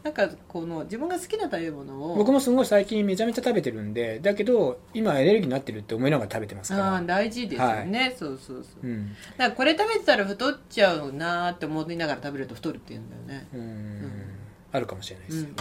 [0.08, 6.94] なんかこの自分が好きな食べ物を僕もすごい最近めちゃめちゃ食べてるんでだけど今エネルギーになってるって思いながら食べてますから。
[6.94, 8.88] ああ大事ですよね、そうそうそう。
[8.88, 9.10] うん。
[9.10, 13.48] だからこれ食べてたら太っちゃうなーって思いながら食べると太るって言うんだよね。
[13.54, 14.12] うん。
[14.72, 15.58] あるかもしれないです、うんうんうん。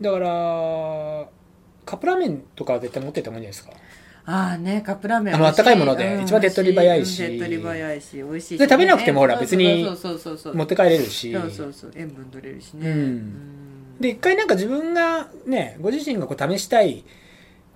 [0.00, 1.28] だから
[1.84, 3.70] カップラーメンとかは絶対持ってったもんじゃないですか
[4.26, 11.32] ああねカップラーメンあの温かいもので一番手っ取り早いしうん手っ取り早いし美味しいしで食べなくてもほら別にそうそうそうそう持って帰れるし。
[11.32, 12.90] そうそうそう塩分取れるしね。
[12.90, 14.00] うん。
[14.00, 17.04] で一回なんか自分がねご自身がこう試したい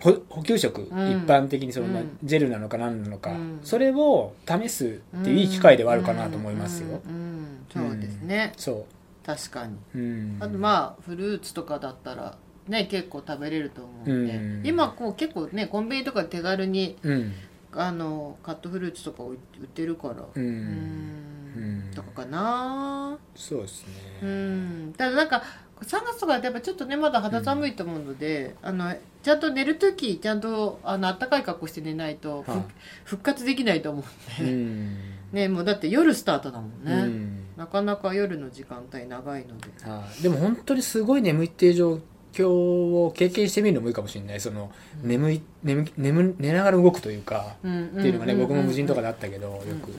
[0.00, 0.84] 補補給食、ん。
[0.84, 0.90] 一
[1.26, 3.60] 般的にその、ジェルなのか何なのか、うん。
[3.62, 7.66] それを試すっていういい機会ではあるかなと思いますよ、うん。
[7.72, 8.52] そうですね。
[8.56, 8.86] そ
[9.24, 9.76] 確かに。
[9.94, 12.38] う、うん、あとまあフルーツとかだったら
[12.70, 14.36] ね結構食べれると思うんで。
[14.36, 14.62] うん。
[14.64, 17.32] 今こう結構ねコンビニとかで手軽にうん。
[17.72, 19.36] あのカットフルーツとか売っ
[19.68, 20.24] てるから。
[20.34, 21.90] うん、ううん。
[21.90, 23.18] んとかかな。
[23.34, 23.92] そうですね、
[24.22, 24.94] うん。
[24.96, 25.42] ただなんか
[25.82, 32.64] 3月とかだとやっぱちょっとねまだ肌寒いと思うので、あのちゃんと寝る時ちゃんとあの暖かい格好して寝ないと、ふはい。
[33.04, 34.04] 復活できないと思
[34.38, 34.98] うんで、うん。
[35.32, 37.44] ねもうだって夜スタートだもんね、うん。
[37.56, 39.68] なかなか夜の時間帯長いので。
[39.88, 40.22] はい。
[40.22, 42.00] でも本当にすごい眠いっていう状
[42.32, 44.40] 況を経験してみるのもいいかもしれない。
[44.40, 49.90] その、眠い眠い眠寝ながら動くというか、ってっていうのがね、僕も無人とかであったけどようんうんく、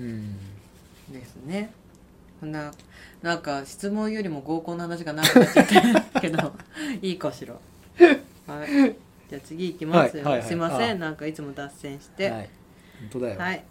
[0.00, 0.06] うん。
[0.06, 0.36] うん。
[1.12, 1.72] ですね。
[2.40, 2.72] こんな
[3.22, 6.52] なんか質問よりも合コンの話が長くなっちゃったけど
[7.00, 7.54] いいかしら。
[7.54, 8.96] はい。
[9.30, 10.48] じゃあ次行きますよ、はいはいはい。
[10.48, 12.30] すいませあんなんかいつも脱線して。
[12.30, 12.50] はい。
[13.00, 13.38] 本当だよ。
[13.38, 13.64] はい。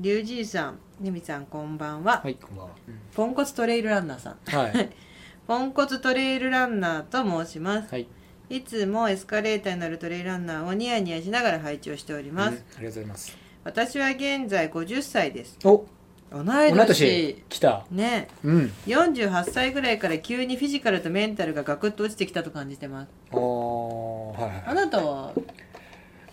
[0.00, 2.72] リュウジーさんネミさんこんばんは、はいこんばんは、
[3.14, 4.36] ポンコツトレイルランナーさん。
[4.46, 4.90] はい
[5.48, 7.90] ポンコツトレイルランナーと申します。
[7.90, 8.06] はい。
[8.50, 13.38] いつもエスカレーターに乗るトレイルランナーをニヤニヤしながら配置をしております、うんありがとうございます。
[13.64, 15.58] 私は現在50歳です。
[15.64, 15.86] お
[16.30, 16.44] 同い
[16.74, 17.02] 同い年。
[17.02, 17.86] 年来た。
[17.90, 18.28] ね。
[18.44, 18.72] うん。
[18.88, 23.08] 48歳ぐらいから急にフィジカルとメンタルがガクッと落ちてきたと感じてます。
[23.32, 24.62] おーはいはい。
[24.66, 25.32] あなたは？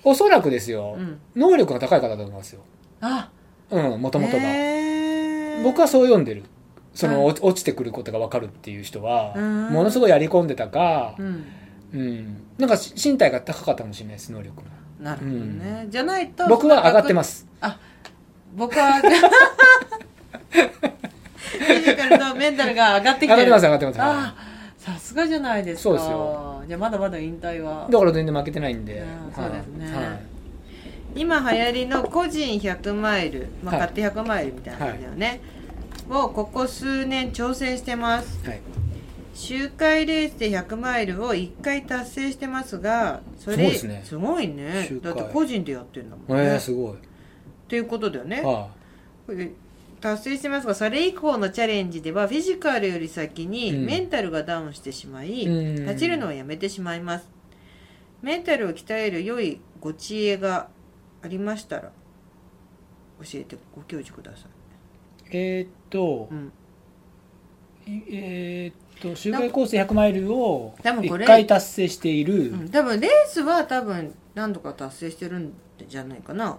[0.03, 1.21] おそらくですよ、うん。
[1.37, 2.59] 能力が高い方だと思いますよ。
[2.99, 3.29] あ。
[3.71, 5.63] うんもともとが、へー。
[5.63, 6.43] 僕はそう読んでる
[6.95, 9.69] その、はい落落ちてくることが分かるっていう人はうん。
[9.69, 11.45] ものすごいやり込んでたかうん。
[11.93, 14.63] うん、なんかし身体が高かったかもしれないです能力が
[14.99, 17.39] なるほどね、じゃないと僕は上がってます。
[17.39, 17.47] す
[18.55, 23.43] 僕は フィジカルとメンタルが上がってきてる。
[23.43, 24.01] 上がってます上がってます。
[24.01, 24.35] あ
[24.77, 25.83] さすがじゃないですか。
[25.83, 26.63] そうですよ。
[26.67, 27.87] じゃあまだまだ引退は。
[27.89, 29.95] だから全然負けてないんで、うんそうですね。
[29.95, 30.19] はい。
[31.15, 33.87] 今流行りの個人100マイル、まあ、はい。
[33.87, 35.41] 勝手100マイルみたいな感じだよね、
[36.09, 38.47] をここ数年挑戦してます。
[38.47, 38.61] はい。
[39.33, 44.01] 周回レースで100マイルを1回達成してますがそれすね。
[44.05, 44.89] すごいね。
[45.01, 46.95] だって個人でやってるんだもんえね、ー、すごい、っ
[47.67, 48.41] ていうことだよね。
[48.41, 48.69] は
[49.25, 49.51] これ
[49.99, 53.85] 達成してますがそれ以降のチャレンジではフィジカルより先にうん。
[53.85, 55.75] メンタルがダウンしてしまい、うん。
[55.85, 57.35] 立ちるのをやめてしまいます。
[58.21, 60.69] メンタルを鍛える良いご知恵が
[61.21, 61.91] ありましたら
[63.21, 64.45] 教えてご教授ください、い、
[65.35, 66.51] えー、っと、うん、
[67.87, 72.69] えー、っと周回コース100マイルを多分これ1回達成している、うん。
[72.69, 75.53] 多分レースは多分何度か達成してるん
[75.87, 76.57] じゃないかな。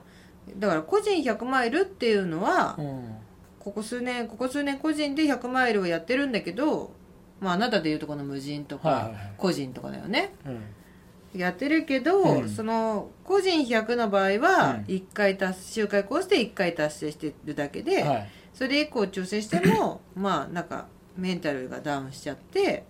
[0.59, 3.17] だから個人100マイルっていうのはうん。
[3.59, 6.93] ここ数年ここ数年個人で100マイルをやってるんだけど
[7.41, 9.33] まああなたでいうとこの無人とかはいはいはい。
[9.39, 10.35] 個人とかだよね。
[10.45, 11.41] うん。
[11.41, 12.49] やってるけど、うん。
[12.49, 14.95] その個人100の場合はうん。
[14.95, 22.85] 1回達周回コースで1回達成してるだけで、はいそれ以降挑戦しても まあなんかメンタルがダウンしちゃって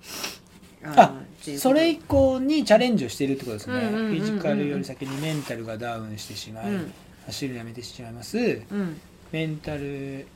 [0.84, 1.20] あ
[1.58, 4.20] それ以降にチャレンジをしているってことですね、うんうんうんうんうん。
[4.20, 6.92] フィジカルより先にメンタルがダウンしてしまい、うん。
[7.26, 8.38] 走るのやめてしまいます。
[8.38, 9.00] うん。
[9.32, 10.26] メンタル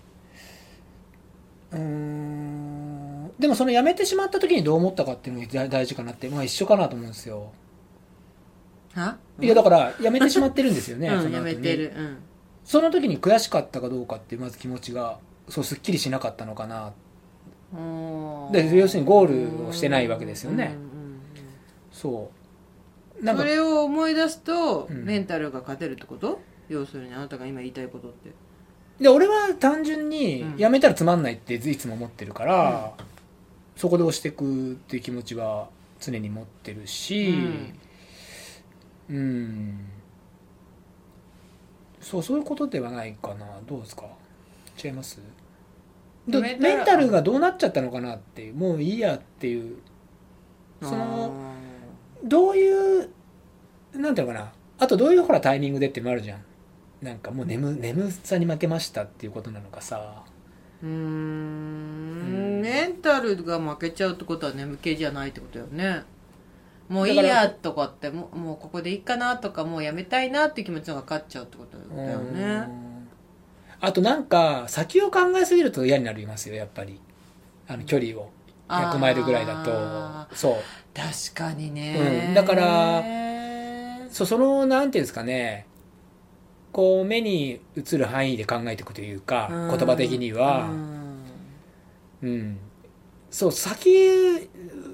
[1.73, 7.53] うーんでもそのやめてしまった時にどう思ったかっていうのが大大事かなってまあ一緒かなと思うんですよ。
[8.95, 9.17] は？
[9.41, 12.19] いやだからやめてしまってるんですよね、やめてる、うん、
[12.65, 15.19] その時に悔しかったかどうかってまず気持ちが
[15.49, 16.93] そうすっきりしなかったのかな。
[18.53, 20.65] で要するにゴールをしてないわけですよね。
[20.65, 21.21] うんうんうん
[21.93, 22.31] そ
[23.21, 23.25] う。
[23.25, 25.05] なんかそれを思い出すと、うん。
[25.05, 26.41] メンタルが勝てるってこと？
[26.69, 28.31] 要するにあなたが今言いたいことって。
[29.01, 30.59] で俺は単純にうん。
[30.59, 32.93] やめたらつまんないっていつも思ってるから、
[33.77, 35.69] そこで押していくっていう気持ちは
[36.01, 37.35] 常に持ってるし
[39.09, 39.87] うん、
[42.01, 43.47] そうそういうことではないかな。
[43.67, 44.07] どうですか？
[44.83, 45.21] 違います？
[46.29, 49.77] どメンタルがどうなっちゃったのかなっていうもういいやっていう。
[50.83, 51.35] その
[52.25, 53.11] どういう
[53.93, 54.53] なんていうのかな？
[54.79, 56.45] あとどういうほらタイミングでってもあるじゃん。
[57.03, 60.23] なんかもう眠眠さに負けましたっていうことなのかさ。
[60.83, 60.93] うーん。
[60.93, 62.61] うん。
[62.63, 66.03] メンタルが負けちゃうってことは眠気じゃないってことよね
[66.91, 73.09] もういいやとかってもうもうここでいいかなとかもうやめたいなっていう気持ちが勝っちゃうってことだようねん。
[73.81, 77.01] あとなんか先を考えすぎると嫌になりますよやっぱり。
[77.69, 78.31] あの距離を。
[78.69, 80.37] 100マイルぐらいだあと。
[80.37, 80.55] そう。
[80.93, 82.35] 確かにね、うん。
[82.35, 83.03] だから
[84.11, 85.67] そうそのなんていうんですかね。
[86.73, 89.69] こう目に映る範囲で考えていくというかうん。
[89.69, 90.71] 言葉的には。
[90.71, 91.23] うん。
[92.23, 92.59] うん。
[93.31, 94.51] そう先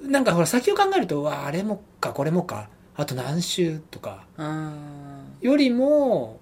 [0.06, 4.72] なんかほら先を考えるとわああれもかこれもかあと何周とかうん
[5.40, 6.40] よりも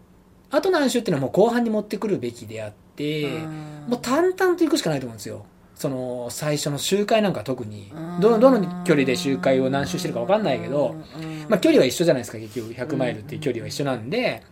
[0.51, 5.45] あと何周っていうのはもう後半に持ってくるべきであって、うんもう淡々といくしかないと思うんですよ。
[5.75, 7.91] その最初の周回なんか特に。
[7.93, 12.73] うんどどの距離で周回を何周してるか分かんないけど、うんまあ、距離は一緒じゃないですか結局。
[12.73, 14.43] 100マイルっていう距離は一緒なんで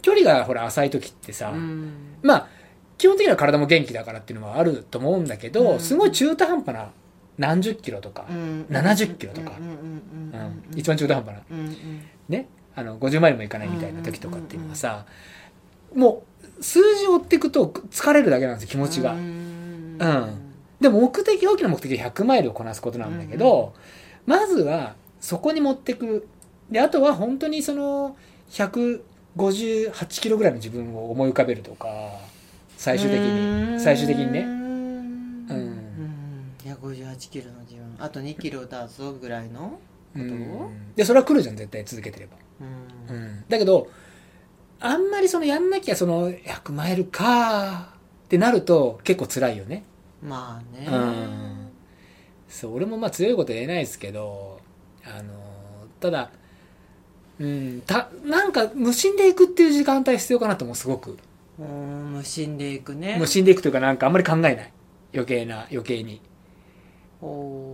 [0.00, 2.16] 距離がほら浅い時ってさ、うん。
[2.22, 2.48] まあ
[2.96, 5.80] 基本的には体も元気だからっていうのはあると思うんだけど、うん。
[5.80, 6.90] すごい中途半端な
[7.38, 8.66] 何十キロとか、うん。
[8.70, 9.52] 70キロとか。
[9.58, 11.42] うんうんうんうん一番中途半端な。
[11.50, 12.02] うんうん。
[12.28, 12.48] ね。
[12.74, 15.06] あの50マイルもいかないみたいな時とかっていうのはさ、
[15.94, 16.24] も
[16.58, 20.42] う数字を追っていくと疲れるだけなんですよ気持ちが、うんうん
[20.78, 23.72] でも目的大きな目的は100マイルをこなすことなんだけど、
[24.26, 26.28] まずはそこに持ってく。
[26.70, 28.14] であとは本当にその
[28.50, 31.88] 158キロぐらいの自分を思い浮かべるとか
[32.76, 33.80] 最終的に。
[33.80, 34.40] 最終的にね。
[34.40, 34.65] うんうん
[37.16, 37.96] 158キロの自分。
[37.98, 39.78] あと2キロ出すぐらいの
[40.14, 40.94] うん。
[40.94, 42.36] でそれは来るじゃん絶対続けてれば、
[43.10, 43.16] うん。
[43.16, 43.44] うん。
[43.48, 43.88] だけど
[44.80, 47.94] あんまりそのやんなきゃその100マイルか
[48.26, 49.84] ってなると結構辛いよね。
[50.22, 50.86] まあね。
[50.86, 51.68] うん。
[52.48, 54.60] そう俺もまあ強いこと言えないですけど
[55.04, 55.32] あの
[56.00, 56.30] ただ
[57.38, 61.18] うんたなんか無心で行くっていう時間帯必要かなと思うすごく。
[61.58, 63.16] うん無心でいくね。
[63.16, 64.72] もう死んでいくというかなんかあんまり考えない。
[65.14, 66.20] 余計な余計に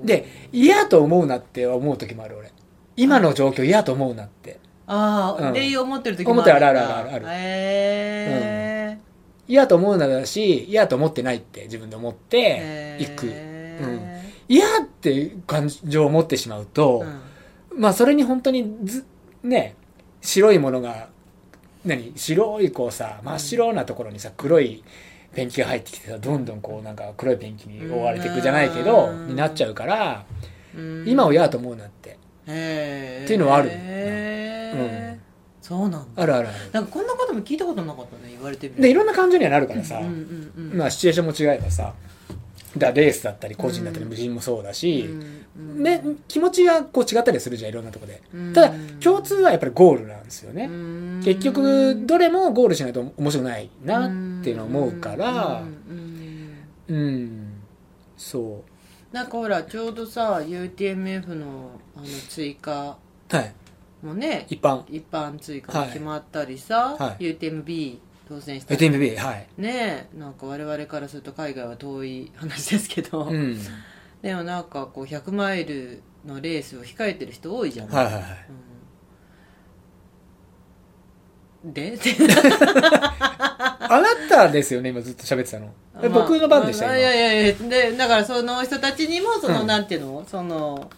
[0.05, 2.52] で嫌と思うなって思う時もある俺。
[2.97, 4.60] 今の状況嫌と思うなって。
[4.86, 5.52] ああ、うん。
[5.52, 7.28] で思ってる時思ってるあるあるあるあるへ
[8.97, 8.98] え
[9.48, 13.32] 嫌と思うなだし嫌と思ってないって自分で思っていく。
[14.48, 17.05] 嫌っていう感情を持ってしまうと、
[17.73, 17.81] うん。
[17.81, 19.05] まあそれに本当にず
[19.43, 19.74] ね
[20.20, 21.09] 白いものが
[21.85, 22.12] 何？
[22.14, 24.85] 白いこうさ真っ白なところにさ黒い
[25.34, 29.28] ペンキが入ってきてさどんどんこうなんか黒いペンキに覆われていくじゃないけどうん。
[29.28, 30.24] になっちゃうから
[30.76, 31.04] うん。
[31.06, 32.18] 今を嫌と思うなって。
[32.44, 32.50] って
[33.30, 35.22] いうのはあるへー。
[35.62, 36.22] そうなんだ。
[36.22, 36.59] あるあるある。
[36.72, 39.98] なんかこんなことも聞いたことなかったね言われてみるでいろんな感情にはなるからさ。
[39.98, 41.94] うんうんうんまあシチュエーションも違えばさ
[42.76, 45.09] だレースだったり個人だったりうん無人もそうだし、
[45.56, 45.82] うん。
[45.82, 48.22] ね、気持ちがこう違ったりするじゃんいろんなとこで。
[48.34, 48.52] うん。
[48.52, 51.20] ただ共通はやっぱりゴールなんですよね、うん。
[51.22, 54.10] 結局どれもゴールしないと面白くないなっ
[54.43, 56.56] ていうのを思うからうん
[56.89, 57.62] うん
[58.62, 62.97] うなんかほらちょうどさ UTMF のあの追加
[63.31, 63.55] うはい。
[64.02, 64.82] もね一般。
[64.89, 67.36] 一般追加も決まったりさ、はい。
[67.36, 67.98] UTMB
[68.28, 68.89] 当選したり。
[68.89, 69.47] UTMB はい。
[69.59, 73.59] ねえなんか我々からすると海外は遠い話ですけど、うん。
[74.23, 78.23] でもなんかこう100マイルのレースを控えてる人多いじゃん、はいはいはい。
[78.23, 78.72] うん
[81.64, 81.98] で？
[82.98, 85.68] あなたですよね今ずっと喋ってたの。
[86.02, 87.55] え僕の番でしたまあいや今いやいや。
[87.68, 89.66] でだからその人たちにもその、うん。
[89.66, 90.24] なんていうの？
[90.26, 90.90] その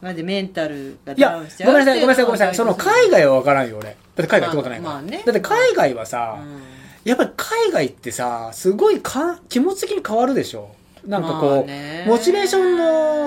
[0.00, 2.54] なんでメンタルがダウンしちゃごうめんなさいごめんなさいごめんなさい。
[2.54, 3.84] その海外外は分からんよ俺。
[3.86, 5.22] だって海外行ったことないから、まあまあね。
[5.24, 6.62] だって海外はさ、うん。
[7.04, 10.74] やっぱり海外ってさすごいか気持ち的に変わるでしょ。
[11.06, 12.04] なんかこう、まあね。
[12.06, 12.76] モチベーション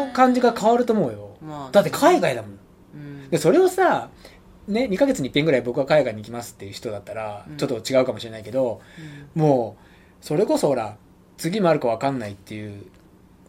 [0.07, 1.69] の感じが変わると思うよ、まあね。
[1.71, 2.59] だって海外だもん。
[2.95, 3.29] うん。
[3.29, 4.09] でそれをさ
[4.67, 7.57] ね、2ヶ月に1遍ぐらい僕は海外に行きますっていう人だったらうん。
[7.57, 8.81] ちょっと違うかもしれないけど、
[9.35, 10.97] もうそれこそほら
[11.37, 12.85] 次もあるか分かんないっていう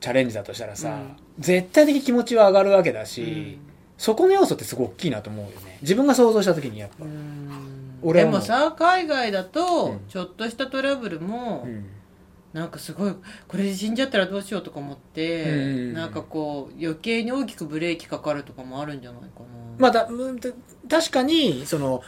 [0.00, 1.16] チャレンジだとしたらさ、うん。
[1.38, 3.58] 絶対的気持ちは上がるわけだうし、ん。
[3.96, 5.78] そこの要素ってすごい大きいなと思うよね。
[5.82, 7.98] 自分が想像した時にやっぱ、うん。
[8.02, 10.00] 俺でもさ海外だとうん。
[10.08, 11.86] ちょっとしたトラブルも、うん。
[12.52, 13.14] なんかすごい
[13.46, 19.46] これで死んじゃったらどうしようとか思って、うんなんかこう余計に大きくブレーキかかるとかもあるんじゃないかな。
[19.78, 20.48] まあだうんた
[20.88, 22.02] 確かにその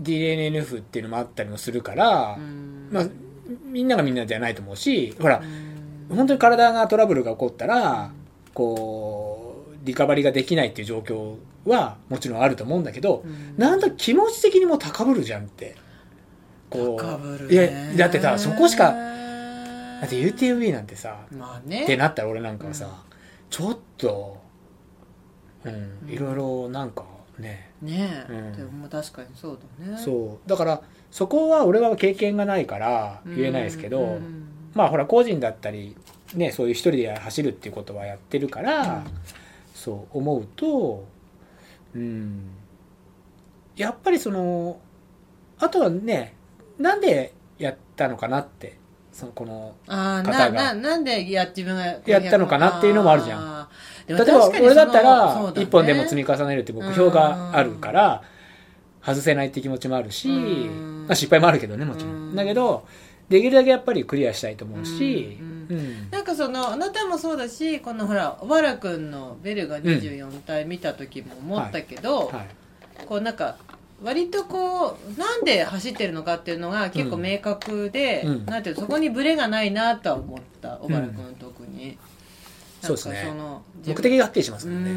[0.00, 2.88] DNF っていうのもあったりもするから、うん。
[2.90, 3.06] まあ、
[3.64, 8.12] みんながみんなじゃないと思うしほらうん本当に体がトラブルが起こったら、
[8.54, 13.54] こうリカバリーができないっていう状況はもちろんあると思うんだけど、うん。
[13.56, 15.74] なんと気持ち的にも高ぶるじゃんって。
[16.70, 21.84] こう高ぶるいねやだってさそこしかだって UTMB なんてさまあね。
[21.84, 22.92] ってなったら俺なんかはさ、うん。
[23.50, 24.40] ちょっと
[25.64, 27.04] うんうんいろいろなんか
[27.38, 28.52] ね、ねえ、うん。
[28.56, 29.98] でも確かにそうだね。
[29.98, 30.48] そう。
[30.48, 35.96] だからそこは俺は経験がないから言えないですけど、うんまあほら個人だったり
[36.34, 39.04] ねそういう一人で走るっていうことはやってるから、
[39.74, 41.06] そう思うと
[41.94, 42.50] うん。
[43.76, 44.78] やっぱりその
[45.58, 46.34] あとはね
[46.78, 48.78] なんでやったのかなって
[49.12, 50.50] そのこのああ方が。
[50.50, 52.58] なななんでや自分がやったのか。
[52.58, 53.62] なっていうのもあるじゃん。
[53.62, 53.68] ん
[54.06, 58.22] 例えば俺だったら一一本でも積み重ねるって目標があるから
[59.02, 61.04] 外せないって気持ちもあるしうん。
[61.06, 62.32] まあ失敗もあるけどねもちろうん。
[62.32, 62.86] んだけど
[63.28, 65.76] できるだけやっぱりクリアしたいと思うしうん。
[65.76, 66.10] うん。
[66.10, 73.06] なんかそのあなたもそうだしこのほら小原君のベルが24体見た時も思ったけど、はい。
[73.06, 73.56] こうなんか
[74.02, 78.46] 割とこうなんで走ってるのかっていうのが結構明確で、うん。
[78.46, 81.45] なんていうのそこにブレがないなとは思った小原君特に、
[82.86, 83.32] そうですね。
[83.86, 84.74] 目的がはっきりしますうん。
[84.74, 84.84] もん。
[84.84, 84.90] ね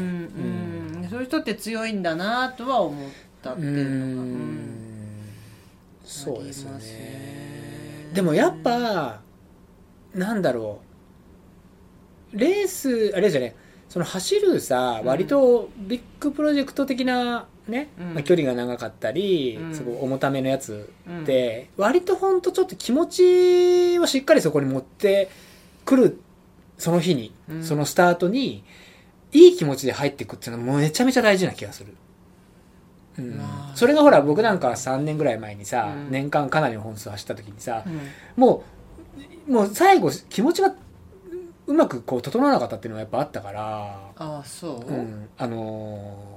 [1.02, 1.08] うん。
[1.10, 3.10] そういう人って強いんだなとは思っ
[3.42, 4.30] たってういうのが、うん。
[4.34, 5.28] ん
[6.04, 8.10] そうですねね。
[8.14, 9.20] でもやっぱ
[10.14, 10.80] なんだろ
[12.32, 12.38] う。
[12.38, 13.54] レースあれじゃね。
[13.88, 15.06] その走るさうん。
[15.08, 18.14] 割とビッグプロジェクト的なね、うん。
[18.14, 19.74] まあ、距離が長かったり、うん。
[19.74, 21.22] すごい重ためのやつうん。
[21.22, 25.28] って、割とほんとちょっと気持ちをしっかりそこに持って
[25.84, 26.20] くる
[26.80, 27.64] その日に、うん。
[27.64, 28.64] そのスタートに
[29.32, 31.94] いい気持ちで入っていくっていうのはもうめちゃめちゃ大事な気がする。
[33.18, 33.36] うん。
[33.36, 33.76] まあ。
[33.76, 36.10] それがほら僕なんか3年ぐらい前にさ、うん。
[36.10, 38.00] 年間かなりの本数走った時にさ、うん。
[38.36, 38.64] も
[39.48, 40.74] うもう最後気持ちが
[41.66, 46.29] うまくこう整わなかったっていうのがやっぱあったから、ああそう、うん、あのー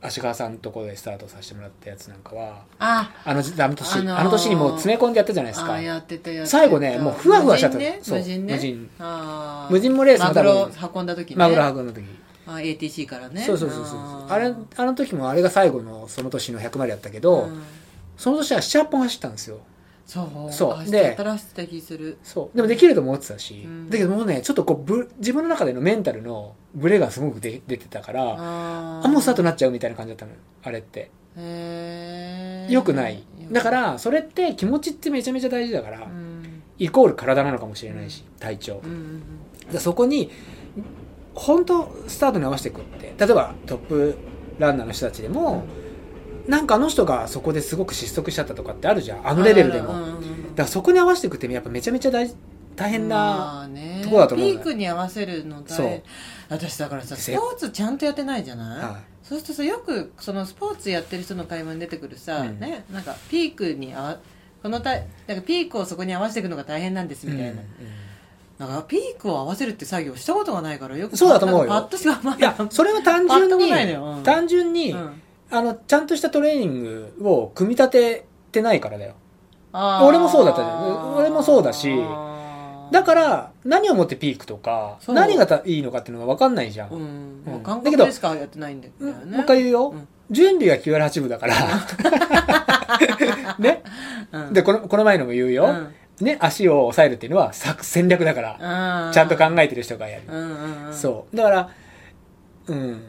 [0.00, 5.80] 足川さんのところでスタートさせてもらったやつなんかはああのあの年、あのーあの年にもう詰め込んでやったじゃないですか。
[5.80, 6.58] やってたやってた。
[6.58, 8.54] 最後ねもうふわふわしちゃった無人ね無人ね。
[8.54, 8.90] 無人。
[9.70, 11.36] 無人もレースもマグ多分ロ運んだ時ね。
[11.36, 12.04] マグロ運んだ時。
[12.46, 13.42] あ ATC からね。
[13.42, 14.32] そうそうそうそうー。
[14.32, 17.62] あれあの時もあれが最後のその年の100マイルやったけど、うん。
[18.16, 19.58] その年は78本走ったんですよ
[20.08, 20.52] そう。
[20.52, 20.72] そう。
[20.72, 22.16] 走でってたら走ってた気する。
[22.22, 22.56] そう。
[22.56, 23.90] でもできると思ってたし、うん。
[23.90, 31.10] だけどもうねちょっとこうぶ自分の中でのメンタルのブレがすごく出出てたからああもうスタートになっちゃうみたいな感じだったのよあれって。
[32.72, 33.22] よくない。
[33.52, 36.62] だからそれって気持ちってめちゃめちゃ大事だから、うん。
[36.78, 39.22] イコール体なのかもしれないし体調、うんうん
[39.70, 40.30] でそこに
[41.34, 43.14] 本当スタートに合わせていくって。
[43.18, 44.16] 例えばトップ
[44.58, 45.64] ランナーの人たちでも、
[46.48, 49.28] なんかあの人がそこですごく失速しちゃったとかってあるじゃん。
[49.28, 52.28] あのレベルでも、うんうんうんだからそこに合わせていくってやっぱめちゃめちゃ大
[52.74, 53.68] 大変な、
[54.02, 55.86] とこだと思うピークに合わせるの大そう。
[55.86, 56.02] 変
[56.48, 62.58] 私だからさスポーツちゃんとやってないじゃない、はそうするとさよくそのスポーツやってる人の会話に出てくるさ、うん。
[62.58, 64.18] ねなんかピークにあわ
[64.62, 67.58] このたなんかピークをそこに合わせていくのが大変なんですいみたいな、うん
[68.58, 71.68] なんかピークを合わせるって作業したことがないからよくそうだと思うよ。
[71.68, 72.40] パッとしかまい。
[72.40, 79.14] やそれは単純に単純に、うんあのちゃんとしたトレーニングを組み立ててないからだよ。
[79.72, 81.16] 俺もそうだったじゃん。
[81.16, 81.90] 俺もそうだし。
[82.90, 90.08] だから何をもってピークとか何がたいいのかっていうのが分かんないじゃん、うん、感覚でしかやってないんだよね、うんもう一回言うよ、うん。
[90.30, 91.54] 準備が9割8分だから。
[93.58, 93.82] ね。
[94.32, 94.52] うん。
[94.52, 96.24] でこのこの前のも言うよ、うん。
[96.24, 99.12] ね足を抑えるっていうのは作戦略だから、うん。
[99.12, 100.94] ちゃんと考えてる人がやる、うんうんうん。
[100.94, 101.36] そう。
[101.36, 101.68] だから
[102.68, 103.02] うん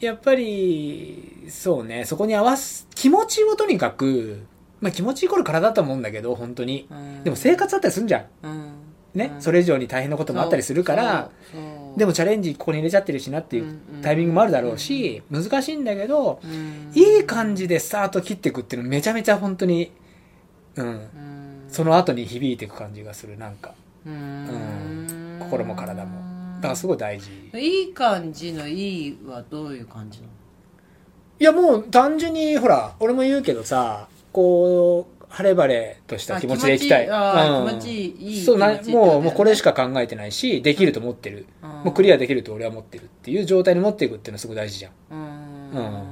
[0.00, 2.04] やっぱりそうね。
[2.04, 4.44] そこに合わす気持ちをとにかく
[4.80, 6.86] まあ気持ちイコール体だと思うんだけど本当に。
[6.90, 7.24] うん。
[7.24, 8.26] でも生活だったりするんじゃん。
[8.42, 8.72] うん。
[9.14, 9.42] ね、うん。
[9.42, 11.30] それ以上に大変なこともあったりするから
[11.96, 16.92] でもチャレンジここに入れちゃってるしなっていうタイミングもあるだろうし、難しいんだけど、うん。
[16.94, 19.92] いい感じでスタート切っていくっていうのめちゃめちゃ本当に、
[20.76, 21.08] うん、うん。
[21.68, 23.72] その後に響いていく感じがするなんか。
[24.04, 25.38] うん。
[25.40, 26.20] 心も体も。
[26.20, 26.25] だ
[26.66, 27.30] からすごい大事。
[27.54, 30.32] いい感じのいいはどういう感じなの？
[31.38, 37.06] いやもう単純にほら俺も言うけどさこう晴れ晴れとした気持ちでいきたい。
[37.06, 37.12] うん。
[37.12, 39.16] あ気持ちいいいいそうな気持ちいいってことだよね。
[39.16, 41.46] もうもうこれしか考えてないしできると思ってる、
[41.84, 44.92] もうクリアできると俺は思ってるっていう状態に持っていくっていうのはすごい大事じゃん。
[45.10, 45.70] うん。
[45.72, 46.02] うん。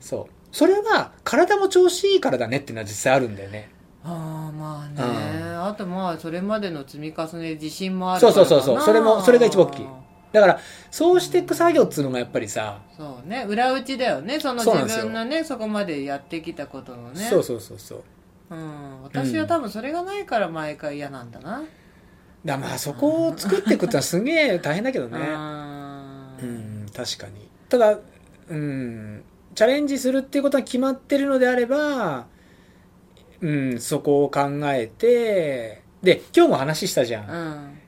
[0.00, 0.34] そう。
[0.50, 3.70] それは体も調子いいからだねっていうのは実際あるんだよね
[4.06, 5.02] ああまあね、
[5.40, 8.80] うあとまあそれまでの積み重ね自信もあるそうそうそうそう。
[8.82, 9.86] それもそれが一番大きい。
[10.32, 10.60] だから
[10.90, 13.46] そうしていく作業っつうのがやっぱりさ、そうね。
[13.48, 14.38] 裏打ちだよね。
[14.40, 15.04] そのそうなんですよ。
[15.04, 17.24] 自分のねそこまでやってきたことのね。
[17.30, 18.02] そうそうそうそう。
[18.50, 21.66] うん、私は多分それがないから毎回嫌なんだな、だか
[22.44, 25.18] らまあそこを作っていくってのはすげえ大変だけどね。
[25.18, 26.36] うん。
[26.42, 27.48] うん確かに。
[27.70, 27.98] ただ
[28.48, 29.24] うん。
[29.54, 32.26] チャレンジするっていうことが決まってるのであれば
[33.40, 37.78] うんそこを考えてで今日も話したじゃん、うん。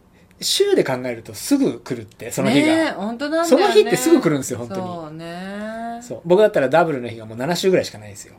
[0.40, 4.80] 週で考えるとすぐ来るってその日が、ねえ本当なんだその日ってすぐ来るんですよ本当に。
[4.80, 6.00] そうね。
[6.02, 6.20] そう。
[6.24, 8.34] 僕だったらダブルの日がもう7週ぐらいしかないですよ。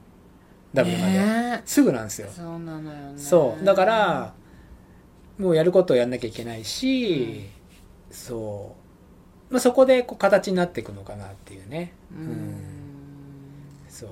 [0.74, 2.28] ダブルまで、ねすぐなんですよ。
[2.30, 3.14] えそうなのよね。
[3.18, 3.66] そう。
[3.66, 4.34] だから
[5.38, 7.46] もうやることをやんなきゃいけないし、
[8.12, 8.76] そ
[9.50, 11.94] う、まあ、そこでこう形になっていくのかなっていうね。
[12.12, 12.56] うん、
[13.90, 14.10] そう。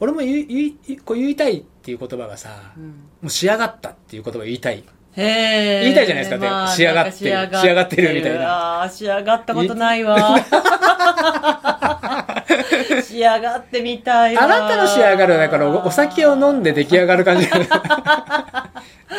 [0.00, 2.82] 俺も言い言いこう言いたいっていう言葉がさ、うん。
[2.82, 2.92] も
[3.22, 4.82] う仕上がったっていう言葉を言いたい。
[5.12, 8.02] へえ言いたいじゃないですかで仕上がってる仕上がって。
[8.02, 8.48] るみたいな。
[8.48, 10.36] ああ仕上がったことないわ。
[13.02, 17.46] 仕上がってみたいわあなたの仕上がるはだからおお酒を飲んで出来上がる感じ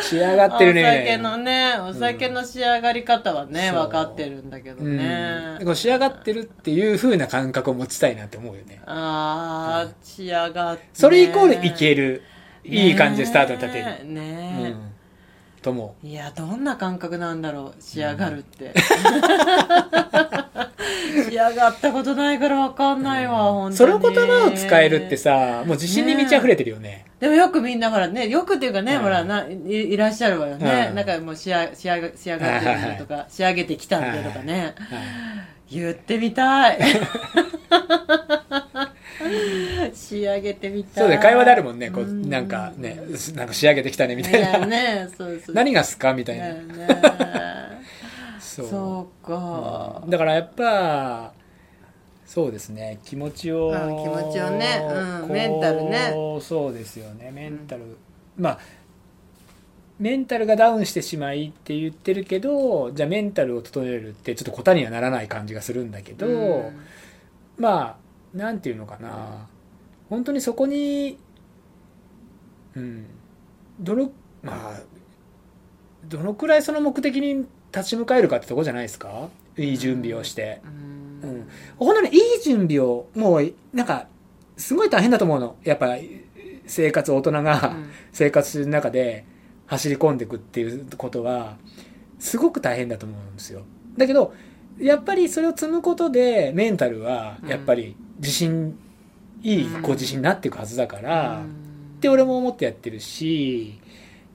[0.02, 0.82] 仕上がってるね。
[0.82, 3.86] お酒なのねお酒の仕上がり方はね、そう。
[3.86, 4.96] 分かってるんだけどうん。
[4.96, 8.80] ね、こう仕上がってるっていう風な感覚を持ちたいなって思うよね。
[8.86, 12.22] ああ、仕上がって、ね、それイコールいける、
[12.68, 14.62] いい感じでスタートに立てる、ねえ。
[14.62, 14.92] ねうん、
[15.62, 18.72] と思えいやどんな感覚なんだろう仕上がるって、
[21.28, 23.94] 仕上がったことないから分かんないわ、本当に。
[23.94, 27.06] うその言葉を使えるってさもう自信に満ち溢れてるよね。
[27.20, 29.02] でもよくみんなほらねよくっていうかね、うん。
[29.02, 30.94] ほらないいらっしゃるわよね、うん。
[30.94, 34.96] なんかもう仕上仕上が仕上がってるんだとか、仕上げてきたんだとかね、は
[35.70, 35.78] い。
[35.78, 36.78] 言ってみたい
[39.94, 41.02] 仕上げてみたい。
[41.02, 41.90] そうだよ会話であるもんね。
[41.90, 42.28] こううん。
[42.28, 43.00] なんかね
[43.34, 46.44] なんか仕上げてきたねみたいな、ねそうそう何がすかみたいな、
[48.40, 49.26] そう。
[49.26, 51.32] か、だからやっぱ
[52.26, 52.98] そうですね。
[53.04, 54.82] 気持ちを、うん気持ちをね
[55.22, 56.12] うんメンタルね。
[56.40, 57.30] そうですよね。
[57.32, 57.82] メンタル、
[58.36, 58.58] まあ
[59.98, 66.30] メンタルがダウンしてしまいって言ってるけどじゃあメンタルを整えるってちょっと答えにはならない感じがするんだけど、う
[66.70, 66.80] ん。
[67.58, 69.46] まあなんていうのかな。
[70.08, 71.18] 本当にそこに
[72.74, 73.06] うん
[73.80, 74.10] どの
[74.42, 74.80] まあ
[76.06, 79.28] どのくらいその目的に立ち向かえるかってとこじゃないですか。
[79.56, 80.60] いい準備をして、
[81.22, 81.30] うん。
[81.30, 84.06] うん、本当にいい準備をもうなんか
[84.56, 85.56] すごい大変だと思うの。
[85.64, 85.96] やっぱ
[86.66, 87.90] 生活大人が、うん。
[88.12, 89.24] 生活する中で
[89.66, 91.56] 走り込んでいくっていうことは
[92.18, 93.62] すごく大変だと思うんですよ。
[93.96, 94.32] だけど
[94.78, 98.78] やっぱりそれを積むことでメンタルはやっぱり自信、
[99.42, 101.42] いいこう自信になっていくはずだから、
[101.96, 103.80] って俺も思ってやってるし、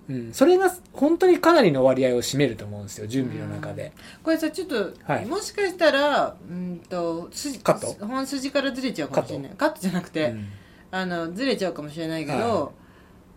[0.09, 5.25] うん、それが本当にかなりの割合を占めると思うんですよ準備の中で、これさちょっと、はい。
[5.25, 8.05] もしかしたらうんと筋カット？
[8.05, 9.51] 本筋からずれちゃうかもしれない。
[9.57, 9.79] カット。
[9.79, 10.47] じゃなくて、うん。
[10.91, 12.71] あのずれちゃうかもしれないけど、は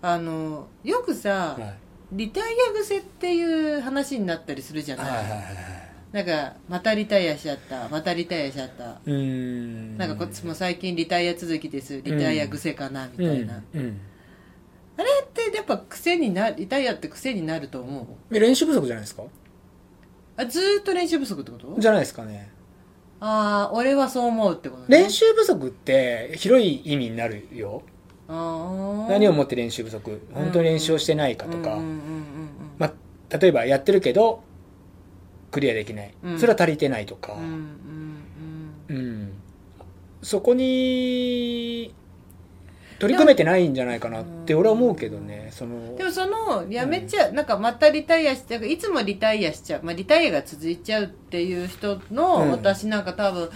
[0.03, 1.75] あのよくさ、はい。
[2.13, 5.86] リタイア癖っていう話になったりするじゃない、はいはいはい
[6.17, 7.91] なんかまたリタイアしちゃった。
[7.91, 9.99] またリタイアしちゃった、うーん。
[9.99, 12.01] なんかこっちも最近リタイア続きです。
[12.01, 13.81] リタイア癖かなみたいな、うん。
[13.81, 14.01] うん。
[14.97, 18.35] あれってやっぱ癖になリタイアって癖になると思う？
[18.35, 19.25] え練習不足じゃないですか？
[20.39, 21.77] あずーっと練習不足ってこと？
[21.79, 22.51] じゃないですかね。
[23.21, 24.87] ああ俺はそう思うってことね。
[24.89, 27.83] 練習不足って広い意味になるよ。
[28.27, 29.11] あー。
[29.11, 30.23] 何をもって練習不足？
[30.33, 32.01] 本当に練習をしてないかとか、うんうんうんうん。
[32.79, 34.46] まあ、例えばやってるけど
[35.51, 36.39] クリアできない、うん。
[36.39, 37.35] それは足りてないとか。
[37.35, 37.47] うんうん
[38.91, 38.97] うん。
[38.97, 39.33] うん。
[40.23, 41.95] そこに
[42.99, 45.51] 取り組めてないんじゃないかなって俺は思うけどね。
[45.53, 48.67] そのでもそのやめちゃう、なんかまたリタイアしちゃう。
[48.67, 52.51] いつもリタイアしちゃう、まあ、リタイアが続いちゃうっていう人の、うん。
[52.53, 53.51] 私なんか多分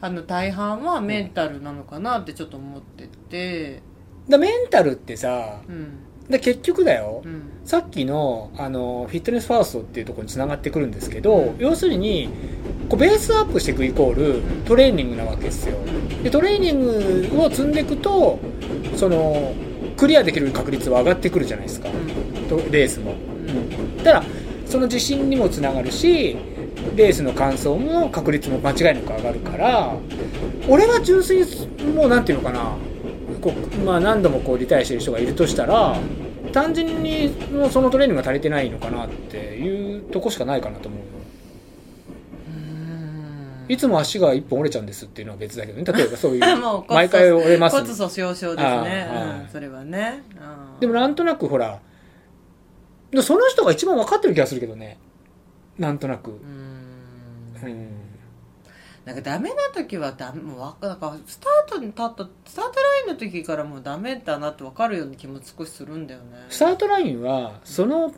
[0.00, 3.82] あの大半はメンタルなのかなってちょっと思ってて。
[4.28, 5.98] だメンタルってさうん
[6.30, 7.42] だ結局だよ、うん。
[7.64, 12.28] さっきのあのフィットネスファーストっていうところにつながってくるんですけど、要するに
[12.88, 15.78] こうベースアップしていくイコールトレーニングなわけですよ。
[16.22, 18.38] でトレーニングを積んでいくと
[18.96, 19.52] その
[19.96, 21.88] クリアできる確率は上がってくるじゃないですか。
[22.48, 23.14] とレースも。
[23.98, 24.24] だから
[24.66, 26.36] その自信にもつながるし
[26.96, 29.94] レースの完走も確率も間違いなく上がるから
[30.68, 32.76] 俺は純粋にもうなんていうのかな
[33.42, 35.96] こう、まあ、何度もこうリタイアしてる人がいるとしたら
[36.52, 41.00] 単純にもうそのトレーニングが足りてないのかなっていうとこしかないかなと思う。
[43.68, 45.84] いつも足が一本折れちゃうんですっていうのは別だけどね。
[45.84, 46.40] 例えばそういう
[46.88, 47.76] 毎回折れます。
[47.76, 49.08] 骨粗鬆症ですね、
[49.44, 51.78] うん、それはね、うんでもなんとなくほら
[53.12, 54.98] でその人が一番分かってる気がするけどね。
[55.78, 56.32] なんとなく。
[56.32, 56.36] うん。
[57.62, 58.01] うん
[59.04, 66.46] なんかダメな時はダメもうわなんかスタートに立ったスタートラインの時からもうダメだなって分かるような気も少しするんだよね。
[66.48, 68.14] スタートラインはその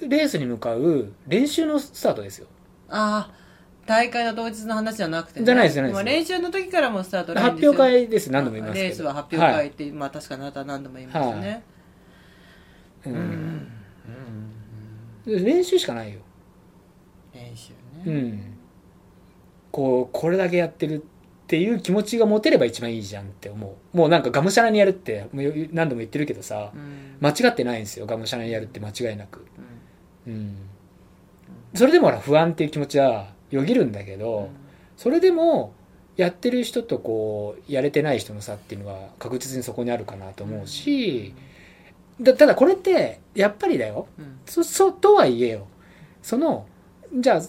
[0.00, 2.48] レースに向かう練習のスタートですよ。
[2.88, 3.34] ああ
[3.86, 5.94] 大会の当日の話じゃなくて、ね、じゃないですじゃないです。
[5.94, 7.70] まあ練習の時からもうスタートライン発ですよ。
[7.70, 8.32] 表会です。
[8.32, 8.84] 何度も言いますけど。
[8.86, 11.62] レースは発表会って、まあ確かにあなたは何度も言いますよね、
[13.04, 13.14] はい。
[13.14, 13.68] うん。
[15.26, 15.44] うん。
[15.44, 16.20] 練習しかないよ。
[17.32, 18.57] 練習ね、うん
[19.70, 23.96] こうこれだけやってるっていう気持ちが持てれば一番いいじゃんって思う。
[23.96, 25.28] もうなんかがむしゃらにやるって
[25.72, 27.16] 何度も言ってるけどさうん。
[27.20, 28.06] 間違ってないんですよ。
[28.06, 29.46] がむしゃらにやるって間違いなく。
[30.26, 30.32] うん。
[30.34, 30.56] うん。
[31.74, 34.50] それでもほら不安っていう気持ちはよぎるんだけど、
[34.96, 35.72] それでも
[36.16, 41.34] やってる人とこうやれてない人の差っていうのは確実にそこにあるかなと思うし、
[42.20, 44.06] だただこれってやっぱりだよ。
[44.18, 44.40] うん。
[44.44, 45.66] そそとはいえよ。
[46.22, 46.66] その
[47.14, 47.42] じゃあ、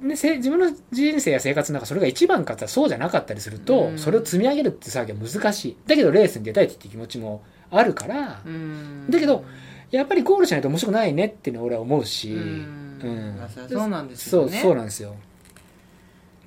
[0.00, 3.98] ね、せ自分の人生や生活の中それが一番かってそうじゃなかったりすると、うん。
[3.98, 5.76] それを積み上げるって作業は難しい。
[5.86, 9.06] だけどレースに出たいっていう気持ちもあるから、うん。
[9.10, 9.44] だけど
[9.90, 13.40] やっぱりゴールしないと面白くないねっていうのは俺は思うし、うん。
[13.68, 14.60] そうなんですそうよね。
[14.60, 15.16] そうなんですよ、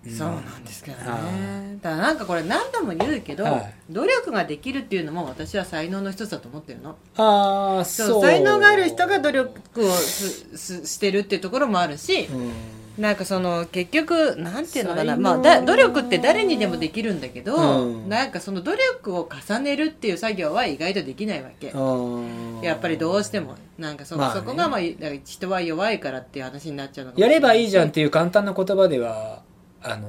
[0.08, 3.74] そうなんですけどはねだからなんかこれ何度も言うけど、はい。
[3.90, 6.96] 努力ができるっていうのも私は才能の一つだと思ってるの。
[7.18, 12.52] ああそうそう才能がある人が努力をすすしてるっていうところもあるし、うん
[12.98, 18.10] なんかその結局なんていうのかな、まあ、だ努力って誰にでもできるんだけど、うん。
[18.10, 24.40] なんかその努力を重ねるっていう作業は意外とできないわけ、うんやっぱりどうしてもなんかそ,、まあね。
[24.40, 24.80] そこがまあ
[25.26, 29.42] 人は弱いからっていう話になっちゃうのかやればいいじゃんっていう簡単な言葉では
[29.82, 30.08] あの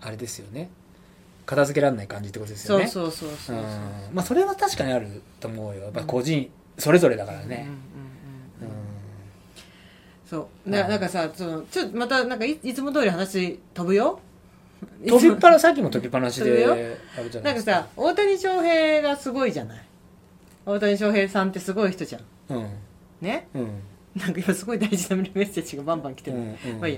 [0.00, 0.70] あれですよね。
[1.46, 2.86] 片付けられない感じってことですよね。
[2.86, 3.56] そうそうそうそう
[4.12, 5.84] まあそれは確かにあると思うよ。
[5.84, 7.66] やっぱ個人それぞれだからね。
[7.88, 7.93] うん
[10.34, 10.70] そう。
[10.70, 14.20] ななんかさそのちょっとまたなんかいいつも通り話飛ぶよ。
[15.06, 16.96] 飛びっぱなさっきも飛びっぱなしであれ
[17.30, 19.78] じゃなんかさ大谷翔平がすごいじゃない？
[20.66, 22.22] 大谷翔平さんってすごい人じゃん。
[22.56, 22.66] うん。
[23.20, 23.46] ね？
[23.54, 23.68] うん。
[24.16, 26.80] なんか今すごい大事なメッセージがバンバン来てる、うんうん。
[26.80, 26.94] まあいい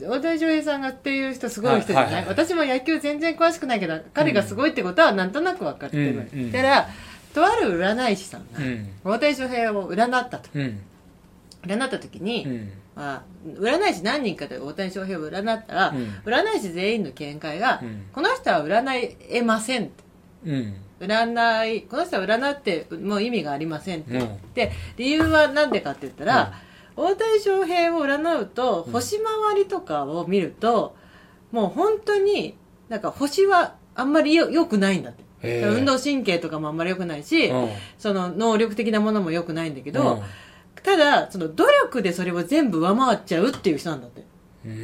[0.00, 0.08] や。
[0.08, 2.46] 大谷翔平さんがっていう人すごい人じゃない,、はいはいはい。
[2.46, 6.52] 私も野球全然詳しくないけど彼がすごいってことはなんとなく分かってる、うんうん。
[6.52, 6.88] だから
[7.34, 8.88] とある占い師さんがうん。
[9.04, 10.48] 大谷翔平を占ったと。
[10.54, 10.80] うん
[11.62, 12.72] 占った時に、うん。
[12.94, 16.20] まあ、占い師何人かで大谷翔平を占ったら、うん。
[16.24, 18.06] 占い師全員の見解が、うん。
[18.12, 20.04] この人は占えませんって。
[20.46, 20.74] うん。
[21.00, 24.12] 占いこの人は占ってもう意味がありませんって。
[24.12, 24.18] うん。
[24.18, 26.54] 言って、理由は何でかって言ったら、
[26.96, 28.92] 大谷翔平を占うとうん。
[28.92, 30.96] 星回りとかを見ると、
[31.52, 32.56] もう本当に
[32.88, 35.24] なんか星はあんまりよ良くないんだって。
[35.42, 37.68] 運動神経とかもあんまり良くないし、うん。
[37.98, 40.22] その能力的なものも良くないんだけど、うん
[40.82, 44.24] ただその努力でそれを全部上回っちゃうっていう人なんだって。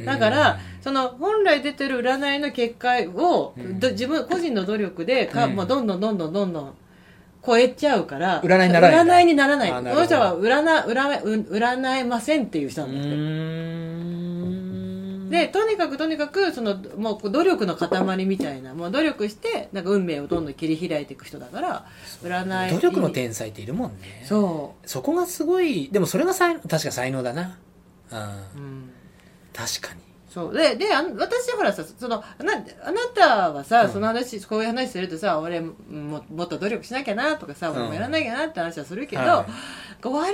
[0.05, 3.79] だから、その本来出てる占いの結果を、うん。
[3.79, 5.55] ど自分個人の努力でか、うん。
[5.55, 6.73] もうどんどんどんどんどんどん
[7.45, 9.69] 超えちゃうから占いにならない占いにならない。
[9.69, 10.01] こあなるほど。
[10.01, 14.36] の人は占占う占えませんっていう人うなんだって、ん
[15.29, 18.73] でとにかくとにかくそのもう努力の塊みたいな。
[18.73, 21.85] もう努力してなんか運命をどんどん切り開いていく人だから
[22.23, 24.23] 占い努力の天才っているもんね。
[24.25, 27.57] そそこがすごいでもそれが才確か才能だな。
[28.11, 28.19] うん。
[28.19, 28.89] う、うん、
[29.53, 30.53] 確かにそう。
[30.53, 33.91] でであん私ほらさそのあなあなたはさ、うん。
[33.91, 37.77] その話こういう話するとさ俺ももっと努力しなきゃなとかさ、うん。
[37.77, 39.45] 俺もやらなきゃなって話はするけど、は
[40.03, 40.29] 割と努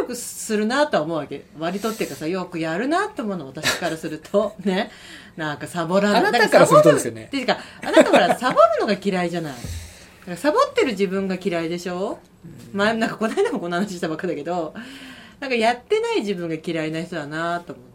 [0.00, 1.44] 力するなとは思うわけ。
[1.58, 4.54] 割とっていうかさよくやるなと思うの私からすると。
[4.64, 4.90] ね。
[5.36, 6.20] なんかサボらない。
[6.20, 7.24] あなたからするとですよね。
[7.24, 9.52] っていうかあなたほらサボるのが嫌いじゃない。
[9.52, 12.18] だからサボってる自分が嫌いでしょ、
[12.72, 14.74] 前なんかこの間もこの話したばっかだけど
[15.38, 17.90] なんかやってない自分が嫌いな人だなと思ってう。
[17.90, 17.93] ん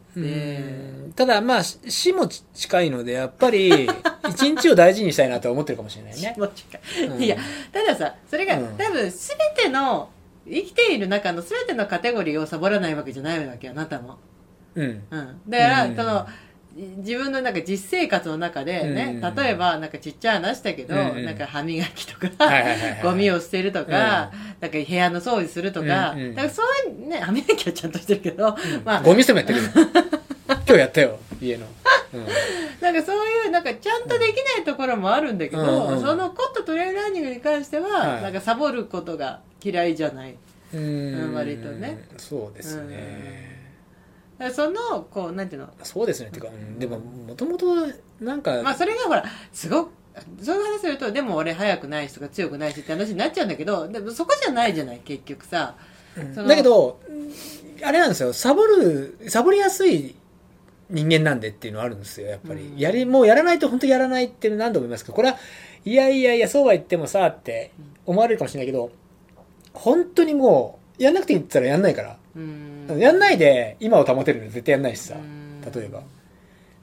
[1.15, 3.89] ただまあし死もち近いのでやっぱり
[4.29, 6.35] 一日を大事にしたいなとは思ってるかもしれないね。
[6.37, 7.21] も近い、うん。
[7.21, 7.37] いや
[7.71, 8.77] たださそれが、うん。
[8.77, 9.11] 多分全
[9.55, 10.09] ての
[10.47, 14.17] 生きている中の全てのカテゴリーをサボらないわけじゃないわけよあなたも、
[14.75, 15.03] うん。
[15.11, 15.95] うん、だから、うん。
[15.95, 16.27] その
[16.97, 19.35] 自分のなんか実生活の中でね、うん。
[19.35, 21.25] 例えばなんかちっちゃい話だけど、うん。
[21.25, 23.03] なんか歯磨きとか、はいはいはいはい。
[23.03, 29.01] ゴミを捨てるとか、なんか部屋の掃除するとか、うんうんだからそういうね歯磨きはちゃんとしてるけど、まあ。
[29.01, 29.61] ゴミ捨てもやってる。
[29.61, 29.69] よ
[30.47, 31.65] 今日やったよ家の、
[32.13, 32.27] うん。
[32.81, 38.21] なんかそういうなんかちゃんとできないところもあるんだけど、うんうんそのコットトレイルランニングに関しては、はい。
[38.23, 40.35] なんかサボることが嫌いじゃない。
[40.73, 41.33] うん。
[41.33, 42.07] 割とね。
[42.17, 43.48] そうですね、
[44.53, 45.69] そのこうなんていうの？
[45.83, 46.29] そうですね。
[46.29, 46.79] っていうか、うん。
[46.79, 47.75] でももともと
[48.21, 49.91] なんか、まあそれがほらすごく
[50.41, 55.75] そういう話するとでも俺速くないしとか強くないしって話になっちゃうんだけどでもそこじゃないじゃない結局さ。
[56.17, 56.33] うん。
[56.47, 57.31] だけどうん
[57.85, 58.33] あれなんですよ。
[58.33, 60.15] サボるサボりやすい
[60.89, 62.77] 人間なんでっていうのはあるんですよやっぱり、うん。
[62.77, 65.03] やりもうやらないと本当やらないって何度も言います。
[65.03, 65.37] けどこれは
[65.85, 67.71] いやいやいやそうは言ってもさって
[68.05, 68.91] 思われるかもしれないけど
[69.73, 72.97] 本当にもうやんなくていいって言ったらやんないから、うん。
[72.97, 75.61] やんないで今を保てるの絶対やんないしさ、うん。
[75.61, 76.03] 例えば。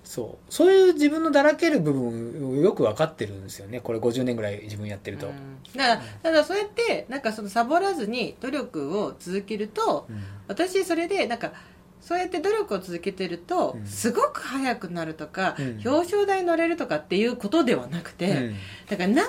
[0.05, 0.53] そう。
[0.53, 3.81] そういう自分のだらける部分をよく分かってるんですよね。
[3.81, 5.35] これ50年ぐらい自分やってると、うん。
[5.77, 10.23] だからただそうやってなんかそのサボらずに努力を続けるとうん。
[10.49, 11.53] 私それでなんか
[12.01, 13.87] そうやって努力を続けてると、うん。
[13.87, 15.83] すごく速くなるとか、うん。
[15.85, 18.55] 表彰台に乗れるとかっていうことではなくて、うん。
[18.89, 19.27] だから長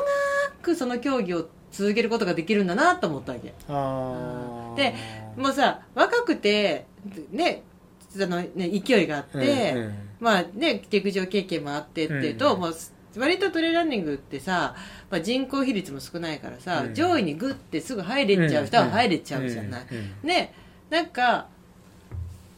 [0.61, 3.53] くその競技を続けることができるんだなと思ったわけ。
[3.67, 4.95] あーで
[5.35, 6.85] もうさ若くて
[7.31, 7.63] ね
[8.15, 9.89] あのね勢いがあって、
[10.19, 12.61] まあね陸上経験もあってっていうと、うん。
[12.61, 12.73] もう
[13.17, 14.75] 割とトレーランニングってさ、
[15.09, 16.93] まあ、人口比率も少ないからさ、うん。
[16.93, 19.85] 上位にグッてすぐ入れちゃう人は入れちゃうじゃない、
[20.23, 20.53] ね
[20.89, 21.47] なんか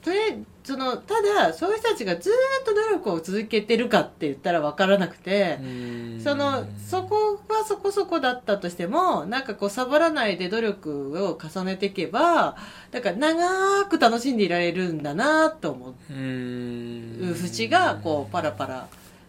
[0.01, 0.31] とりあえ
[0.63, 6.21] ずそのただそういう人たちがずーっと努力を続けてるかって言ったら分からなくて、うん。
[6.21, 12.57] そのそこはそこそこだったとしてもなんかこうサボらないで努力を重ねていけば
[12.91, 16.13] だから長く楽しんでいられるんだなと思う。
[16.13, 17.33] うん。
[17.35, 18.87] 節がこうパラパラ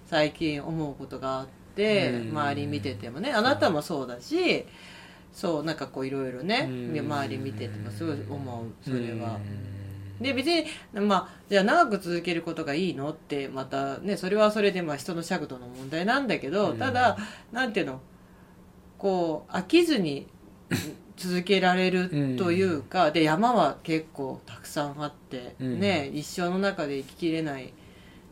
[0.08, 2.30] 最近思うことがあってうん。
[2.30, 3.32] 周り見ててもね。
[3.32, 4.66] あなたもそうだし
[5.32, 6.98] そうなんかこういろいろねうん。
[6.98, 8.66] 周り見ててもすごい思う。
[8.84, 9.38] それは。
[10.20, 16.78] うんで別に、まあ、じゃあ長く続けることがいいのってまたねそれはそれでまあ人の尺度の問題なんだけど、うん。
[16.78, 17.16] ただ
[17.52, 18.00] なんていうの
[18.98, 20.26] こう飽きずに
[21.16, 25.80] 続けられるというか、で山は結構たくさんあって、うん。
[25.80, 27.72] ね一生の中で生ききれない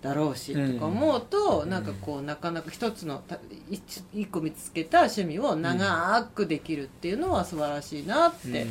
[0.03, 0.75] だろうし、うん。
[0.75, 1.71] とか思うとうん。
[1.71, 3.39] なんかこうなかなか一つのた
[3.71, 8.67] 一一個見つけた趣味を長くできるっていうのは素晴らしいなって。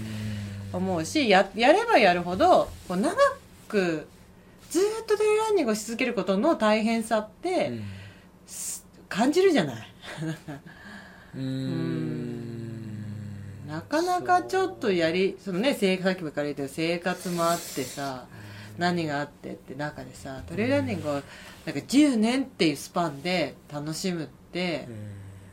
[0.74, 3.16] 思うしややればやるほどこう長
[3.70, 4.06] く
[4.70, 7.84] ずーっとトレーランニングをし続けることの大変さって、うん。
[8.45, 9.88] す感じるじゃない。
[11.36, 12.58] うん。
[13.68, 18.26] なかなかちょっとやりそのね生さっきもから言ったように生活もあってさ
[18.78, 21.24] 何があってって中でさトレーランニングをなんか
[21.66, 24.88] 10年っていうスパンで楽しむって、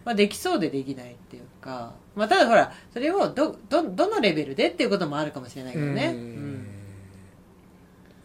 [0.04, 6.66] まあ、できそうでできないっていうか、まあ、ただほらそれをどどどのレベルでっていうこともあるかもしれないけどね、うん。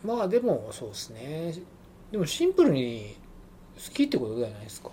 [0.03, 0.17] うん。
[0.17, 1.53] まあでもそうですね。
[2.11, 3.15] でもシンプルに
[3.75, 4.89] 好きってことじゃないですか？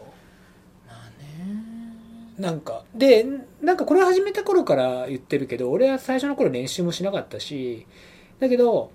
[0.86, 1.76] まあね。
[2.38, 3.26] なんかで
[3.62, 7.86] なんかこれ始めた頃から言ってるけど俺は最初の頃練習もしなかったし
[8.38, 8.92] だけど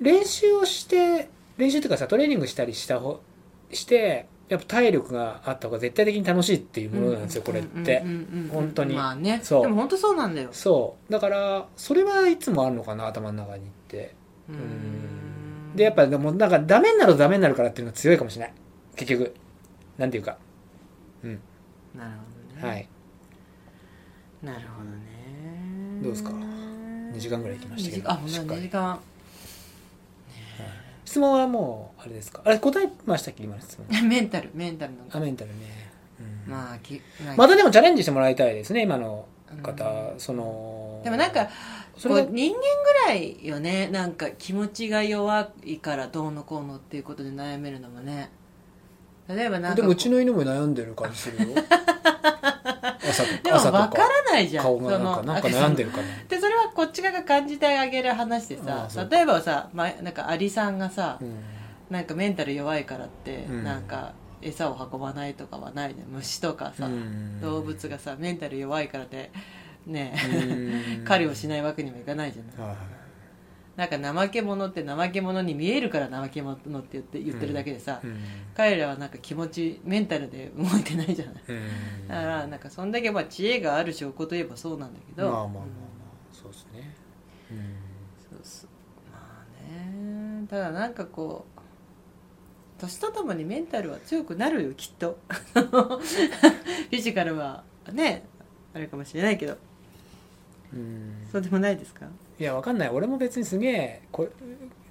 [0.00, 3.20] 練習をして練習っていうかさトレーニングしたりしたほ
[3.72, 14.14] してやっぱ体力があった方が絶対的に楽しいっていうものなんですよ、これって、うんうんうんうん本当にまあねそうでも本当そうなんだよそうだからそれはいつもあるのかな頭の中にって
[14.48, 18.54] うんでやっぱでもなんかダメになるとダメになるからっていうのが強いかもしれない
[18.96, 19.34] 結局
[19.98, 20.38] なんていうか
[21.22, 21.40] うん
[21.94, 22.88] なるほどねはい
[24.42, 29.00] なるほどねどうですか2時間ぐらい行きましたけどあほんと2時間
[31.08, 32.42] 質問はもうあれですか？
[32.44, 33.86] あれ答えましたっけ今の質問。
[34.06, 34.98] メンタルメンタルの。
[35.10, 35.90] あメンタルね、
[36.46, 36.52] うん。
[36.52, 37.00] まあき
[37.34, 39.26] またでもチャレンジしてもらいたいですね今の
[39.62, 40.20] 方、うん。
[40.20, 41.48] そのでもなんか
[41.96, 48.30] それ人間ぐらいよねなんか気持ちが弱いからどうのこうのっていうことで悩めるのもね。
[49.28, 51.54] 例えばなんかでもうちの犬も悩んでる感じするよ
[53.42, 53.78] でも分か。
[53.80, 53.98] らか
[54.32, 54.64] ないじゃん。
[54.64, 56.02] 顔がなんかそのなんか悩んでるかな。
[56.28, 61.38] でそれはこっち側が感じてあげる話でさ例えばさ、ま、なんかアリさんがさ、うん。
[61.90, 63.64] なんかメンタル弱いからって、うん。
[63.64, 64.12] なんか
[64.42, 67.40] 餌を運ばないとかはないね虫とかさ、うん。
[67.40, 69.30] 動物がさメンタル弱いからって
[69.86, 70.14] ね
[70.98, 71.04] うん。
[71.06, 72.97] 狩りをしないわけにもいかないじゃないはい
[73.78, 78.18] なんか怠け者って怠け者に見えるから怠け者って言って言ってるだけでさ、うん。
[78.52, 81.34] 彼らはなんか気持ちメンタルで動いてないじゃない。
[81.46, 82.08] うん。
[82.08, 85.30] だからなんかそんだけまあ知恵がある証拠といえばそうなんだけど。
[85.30, 86.92] まあまあまあまあうんそうですね。
[87.52, 87.58] うん
[88.18, 88.70] そうそう
[89.12, 90.44] まあね。
[90.50, 91.60] ただなんかこう
[92.80, 95.20] 年とともにメンタルは強くなるよきっと。
[95.30, 98.24] フィジカルはね
[98.74, 99.56] あれかもしれないけど
[100.72, 101.26] うん。
[101.30, 102.06] そうでもないですか？
[102.38, 102.88] いやわかんない。
[102.90, 104.30] 俺も別にすげえこれ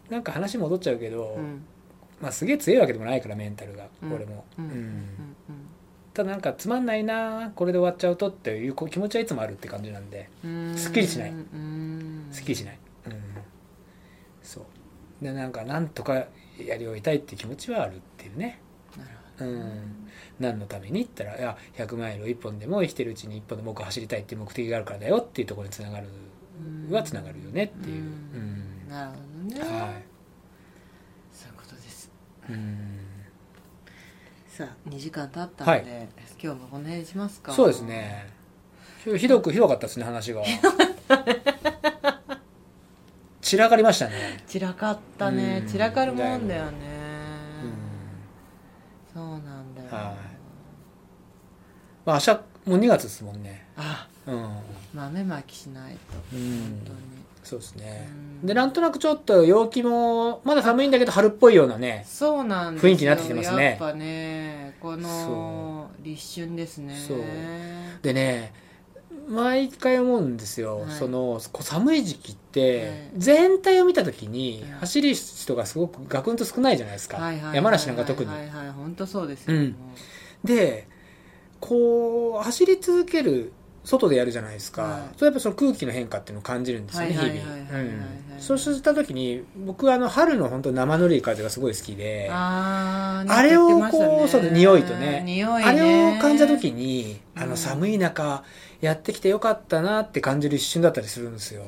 [0.09, 1.63] なんか話戻っちゃうけど、うん。
[2.21, 4.13] まあすげえ強いわけでもないからメンタルが、うん。
[4.13, 4.65] 俺も、うん。
[4.65, 5.05] うん。
[6.13, 10.75] ただなんかつまんないなこれで終わっちゃうとっていうこう気持ちはいつもあるって感じなんでうん。
[10.75, 11.29] すっきりしない。
[11.31, 12.27] うん。
[12.31, 13.13] すっきりしない、うん、
[14.41, 15.23] そう。
[15.23, 18.59] でなんかなんとかやり終えたいっていう気持ちはあるっていうね
[19.39, 20.07] うん。
[20.39, 26.07] 何のためにって言ったらいや100マイルを1本でも生きてるうちに1本でも多く走りたいっていう目的があるからだよっていうところにつながる
[26.87, 26.93] うん。
[26.93, 28.85] はつながるよねっていう、ううん。
[28.87, 29.15] んなるほ
[29.49, 29.65] どね、は
[31.31, 32.09] そういうことです。
[32.49, 32.99] い、うん。
[34.47, 36.07] さあ2時間経ったので、はい。
[36.41, 37.51] 今日もこの辺にしますか？
[37.51, 38.27] そうですね。
[39.03, 40.41] ひひどくひどかったですね話が。
[43.41, 44.43] 散らかりましたね。
[44.47, 45.59] 散らかったね。
[45.61, 46.96] うん散らかるもんだよね、うん
[49.17, 49.81] そうなんだ。
[49.81, 50.15] よ、はい。
[52.05, 53.65] まあ明日もう2月ですもんね。
[53.75, 54.57] あうん、
[54.93, 55.99] 豆まきしないと
[56.33, 56.39] うん。
[56.39, 56.99] 本当に。
[57.43, 58.07] そうですね。
[58.41, 58.45] うん。
[58.45, 62.91] でなんとなくちょっと陽気もまだ寒いんだけど春っぽいようなねそうなんですよ。
[62.91, 63.63] 雰囲気になってきてますね。
[63.65, 66.95] やっぱねこの立春ですね。
[66.95, 67.17] そう。
[68.03, 68.53] でね
[69.27, 70.91] 毎回思うんですよ、はい。
[70.91, 73.11] その寒い時期ってはい。
[73.17, 74.71] 全体を見た時にはい。
[74.81, 79.75] 走る人がすごくガクンと少ないじゃないですか、山梨なんか特に、はいはい本当そうですよ、うん。
[80.43, 80.87] で
[81.59, 83.51] こう走り続ける
[83.83, 85.01] 外でやるじゃないですか、はい。
[85.17, 87.31] それやっぱその空気の変化っていうのを感じるんですよね日々。
[88.39, 95.23] そうした時に僕はあの春の本当生ぬるい風がすごい好きであーあれをこうそう匂いとね。
[95.25, 95.67] 匂いね。
[95.67, 97.49] あれを感じた時にあうん。
[97.51, 98.43] の寒い中
[98.81, 101.63] やってきてよかったなって感じる一瞬だったりするんですよ。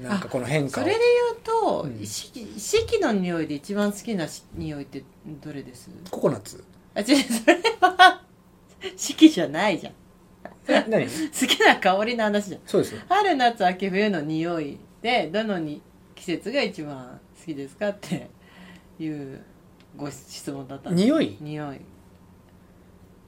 [0.00, 0.84] なんかこの変化を。
[0.84, 2.04] それで言うと、うん。
[2.06, 5.02] 四季四季の匂いで一番好きなし匂いって
[5.42, 5.90] どれです？
[6.10, 6.62] ココナッツ。
[6.94, 8.22] あ違うそれは
[8.96, 9.92] 四季じゃないじゃん。
[10.68, 11.06] え何？
[11.08, 12.60] 好きな香りの話じゃん。
[12.66, 13.00] そうですよ。
[13.08, 15.82] 春夏秋冬の匂いでどのに
[16.14, 18.28] 季節が一番好きですかって
[18.98, 19.40] いう
[19.96, 21.36] ご質問だった匂い？
[21.40, 21.80] 匂い。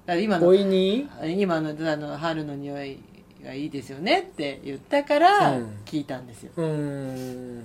[0.06, 2.98] だ今の今のあの春の匂い
[3.42, 5.76] がいいですよねって言ったからうん。
[5.84, 7.62] 聞いたんですよ、うーん。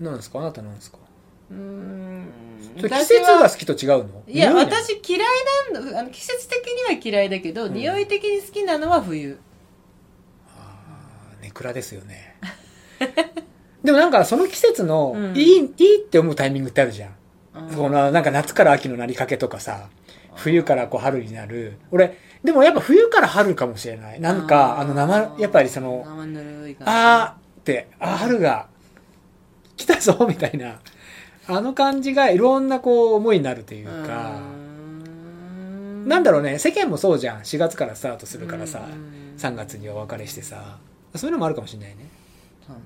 [0.00, 0.40] 何ですか？
[0.40, 0.98] あなたなんですか？
[1.50, 2.26] うーん。
[2.76, 4.22] それ季私は節が好きと違うの？
[4.26, 4.70] いや匂なの？
[4.70, 5.20] 私嫌い
[5.72, 7.74] なんだあの季節的には嫌いだけど、うん。
[7.74, 9.38] 匂い的に好きなのは冬。
[10.56, 12.36] あーネクラですよね。
[13.84, 15.36] でもなんかその季節のうん。
[15.36, 17.14] いい、いいって思うタイミングってあるじゃん、
[17.68, 17.76] うん。
[17.76, 19.88] このなんか夏から秋のなりかけとかさ
[20.34, 21.78] 冬からこう春になる。
[21.90, 24.20] 俺でもやっぱ冬から春かもしれない。
[24.20, 26.04] なんかあの生やっぱりその
[26.84, 28.68] あーってあー春が
[29.76, 30.78] 来たぞみたいな。
[31.48, 34.40] あの感じがいろんなこう思いになるというか。
[36.06, 37.40] なんだろうね世間もそうじゃん。
[37.40, 38.86] 4月からスタートするからさ
[39.38, 40.78] 3月にはお別れしてさ。
[41.14, 42.10] そういうのもあるかもしれないね、
[42.66, 42.76] そう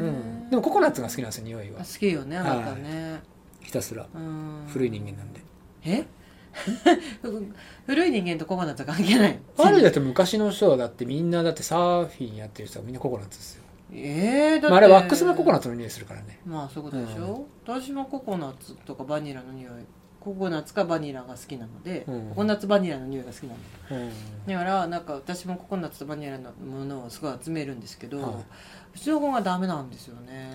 [0.00, 1.80] うね、ん、でもココナッツが好きなんですよ匂いは。
[1.80, 3.20] 好きよねあなたね、
[3.62, 4.06] ひたすら。
[4.14, 4.68] うん。
[4.68, 5.40] 古い人間なんで。
[5.84, 6.06] え？
[7.86, 9.38] 古い人間とココナッツは関係ない。
[9.58, 16.40] あるだって昔の人はだってみんなだってサーフィンやってる人はみんなココナッツですよ、えー、だって、まあ、あれワックスがココナッツの匂いするからね。
[16.44, 19.72] まあそういうことでしょ、私もココナッツとかバニラの匂い。
[20.20, 22.28] ココナッツかバニラが好きなので、うん。
[22.30, 23.54] ココナッツバニラの匂いが好きな
[23.96, 24.12] のうん。
[24.46, 28.32] だからなんか私もココナッツとバニラのものをすごい集めるんですけど、はい。
[28.96, 30.50] うちの子がダメなんですよね。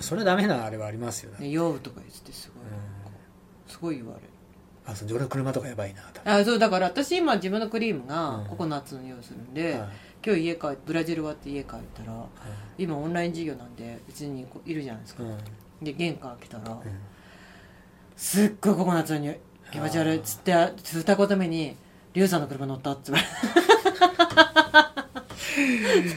[0.00, 3.72] それダメなあれはありますよ、ね酔うとか言ってすごい、うん。
[3.72, 4.28] すごい言われる
[4.86, 6.32] あそう俺の車とかやばいな多分。
[6.32, 8.46] あそうだから私今自分のクリームがうん。
[8.46, 9.88] ココナッツの匂いするんで、はい。
[10.24, 12.24] 今日家帰ってブラジル終わって家帰ったら
[12.78, 15.38] 今オンライン授業なんでうちにこういるじゃないですか、うん。
[15.82, 16.80] で玄関開けたら、うん。
[18.16, 19.36] すっごいココナッツの匂い
[19.72, 21.76] 気持ち悪いっつって二言目に
[22.14, 23.30] 「リュウさんの車乗った?」って言われて。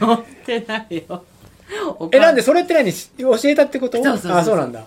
[0.00, 1.24] 乗ってないよ。
[2.12, 2.90] えなんでそれって何？
[2.92, 4.02] し教えたってこと？
[4.02, 4.36] そうそうそう。
[4.36, 4.84] あそうなんだ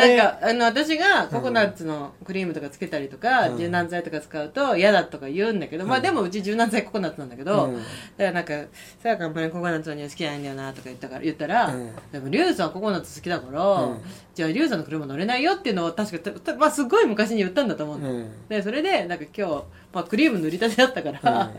[0.00, 3.58] なんかあの私がココナッツのクリームとかつけたりとか、うん。
[3.58, 7.74] 柔軟剤とか使うと嫌だとか言うんだけど、まあでもうち柔軟剤ココナッツなんだけど、うん。
[7.76, 7.86] だか
[8.18, 8.54] らなんか
[9.02, 11.92] 「さやかんこれココナッツの匂い好きなんだよな」とか言ったから言ったら、うん。
[12.12, 14.00] でもリュウさんココナッツ好きだから、うん。
[14.34, 18.48] じゃあリュウさんの車乗れないよっていうのを確かたまあすごい昔に言ったんだと思うんだ、うん。
[18.48, 21.28] でそれでなんか今日、まあ、クリーム塗りたてだったから「うん。
[21.38, 21.50] は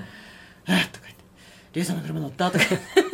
[0.67, 1.23] ぁとか言って
[1.73, 2.65] 「リュウさんの車乗った?」とか。
[2.69, 3.04] 言って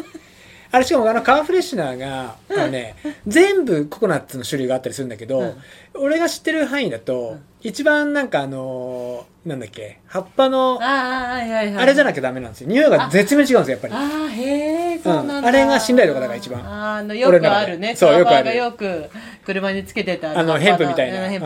[0.74, 2.96] あれしかもあのカーフレッシュナーが、あのね、
[3.28, 5.58] 全部ココナッツの種類があったりするんだけど、うん。
[5.96, 7.44] 俺が知ってる範囲だと、うん。
[7.62, 12.70] 一番なんかあのーなんだっけ、葉っぱの、あいはいはいあれじゃなきゃダメなんですよ。
[12.70, 13.94] 匂いが絶妙に違うんですよ、やっぱり。
[13.94, 15.46] ああへえそうなんだ、うん。
[15.46, 16.62] あれが信頼度が高い一番。
[16.62, 17.96] あーあのよくあるね。
[17.96, 18.46] そうよくある。
[18.46, 19.10] がよく
[19.46, 21.26] 車につけてたあの、ヘンプみたいな。
[21.26, 21.38] うんヘ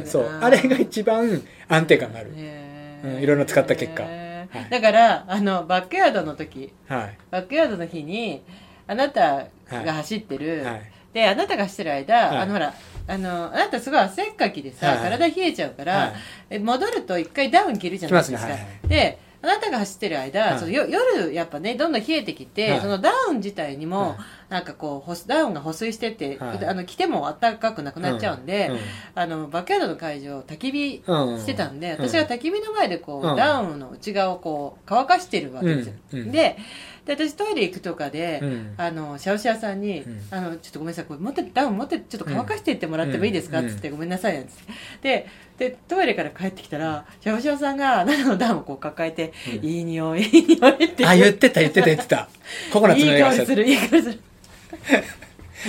[0.00, 0.38] ンプそう。
[0.40, 2.30] あれが一番安定感がある。
[3.20, 4.02] いろいろ使った結果。
[4.02, 4.24] はい
[4.70, 6.72] だからあのバックヤードの時。
[6.88, 7.18] はい。
[7.30, 8.42] バックヤードの日に
[8.86, 10.90] あなたが走ってる、はい。
[11.12, 12.36] であなたが走ってる間、はい。
[12.38, 12.74] あのほら
[13.06, 14.98] あのあなたすごい汗っかきでさ、はい。
[14.98, 16.12] 体冷えちゃうから、
[16.60, 18.80] 戻ると一回ダウン着るじゃないですか、すね。
[18.86, 20.58] であなたが走ってる間、はい。
[20.58, 22.80] そのよ夜やっぱねどんどん冷えてきて、はい。
[22.80, 24.18] そのダウン自体にも、はい。
[24.48, 26.66] なんかこうほダウンが保水してて、はい。
[26.66, 28.78] あの着ても暖かくなくなっちゃうんで、うん。
[29.14, 32.08] あのバックヤードの会場焚き火うんしてたんで、うん。
[32.08, 35.94] 私が焚き火の前でこう、うんダウンの内側をこう乾かしてるわけですよ、
[36.32, 36.56] で
[37.04, 44.52] で私トイレ行くとかで、うんあのシャオシャオさんに、うんあのちょっとごめんなさいこれ持ってダウン持ってちょっと乾かしていってもらってもいいですか、うんつってごめんなさいなんつっ
[45.02, 45.28] て
[45.58, 49.32] ででトイレから帰ってきたらシャオシャオさんが中のダウンをこう抱えて、
[49.62, 52.28] うんいい匂いいい匂いってあ、言ってた、言ってた、言ってた。
[52.72, 53.46] ココナッツいいの匂いがした。
[53.46, 54.20] 香りするいい香りする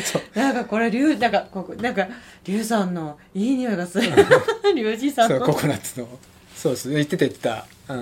[0.04, 0.40] そう。
[0.40, 2.08] なんかこれリュウなんかここなんか
[2.46, 6.08] リュウさんのいい匂いがするリュウジさんそう、のココナッツの。
[6.56, 6.90] そうです。
[6.90, 7.66] 言ってた、言ってた。
[7.90, 8.00] うん。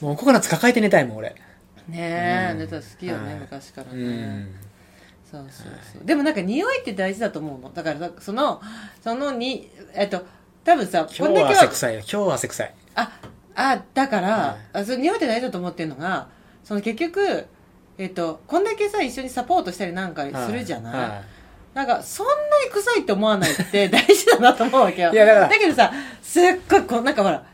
[0.00, 1.34] もうココナッツ抱えて寝たいもん、俺。
[1.90, 2.58] ねえ、うん。
[2.58, 3.40] ネタ好きよね、はい。
[3.40, 4.48] 昔からうね、ん。
[5.30, 6.04] そうそうそう。
[6.04, 7.72] でもなんか匂いって大事だと思うの。
[7.72, 8.60] だからその
[9.02, 10.24] そのにえっと
[10.64, 12.00] 多分さ今日は汗臭いよ。
[12.00, 12.74] 今日は汗臭い。
[12.94, 13.12] あ
[13.54, 14.78] あだから、はい。
[14.78, 16.28] あその匂いって大事だと思ってるのが
[16.64, 17.46] その結局
[17.98, 21.22] えっとこんだけさ一緒にサポートしたりなんかするじゃない、は
[21.74, 22.32] なんかそんな
[22.64, 25.12] に臭いって思わないって大事だなと思うわけよ。
[25.12, 25.92] いやだからけどさ
[26.22, 27.44] すっごいこうなんかほら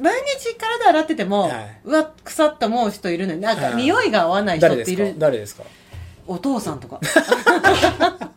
[0.00, 1.80] 毎日体洗ってても、はい。
[1.84, 3.74] うわ臭って思う人いるのになんかはい。
[3.76, 4.60] 匂いが合わないい。
[4.60, 4.92] 人誰ですか？
[4.92, 5.64] っている誰ですか？
[6.26, 7.00] お父さんとか。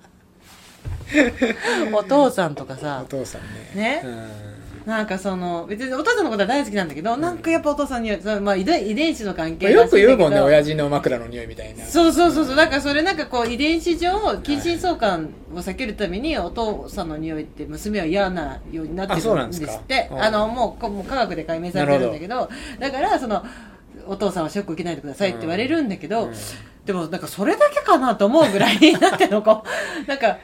[1.94, 3.72] お父さんとかおさ父さんね。
[3.76, 4.02] ね。
[4.04, 4.47] うん。
[4.88, 11.84] なんかその別にお父さんのことは大好きなんだけど、なんかやっぱお父さんにはその、まあ、遺伝遺伝子の関係よく言うもんね、親父の枕の匂いみたいな。
[11.84, 12.46] そうそうそう。
[12.46, 20.08] そうだからそれなんかこう遺伝子上近親相関を避けるためにお父さんの匂いって娘は嫌なようになってるんですって。
[20.10, 22.50] うんあのもうこもう科学で解明されてるんだけど
[22.80, 23.46] だからその
[24.08, 26.34] お父さんはショック受けないでくださいって言われるんだけど、うん。
[26.86, 29.66] でもなんかそれだけかなと思うぐらいになってんのこ
[30.06, 30.08] う。
[30.08, 30.38] なんか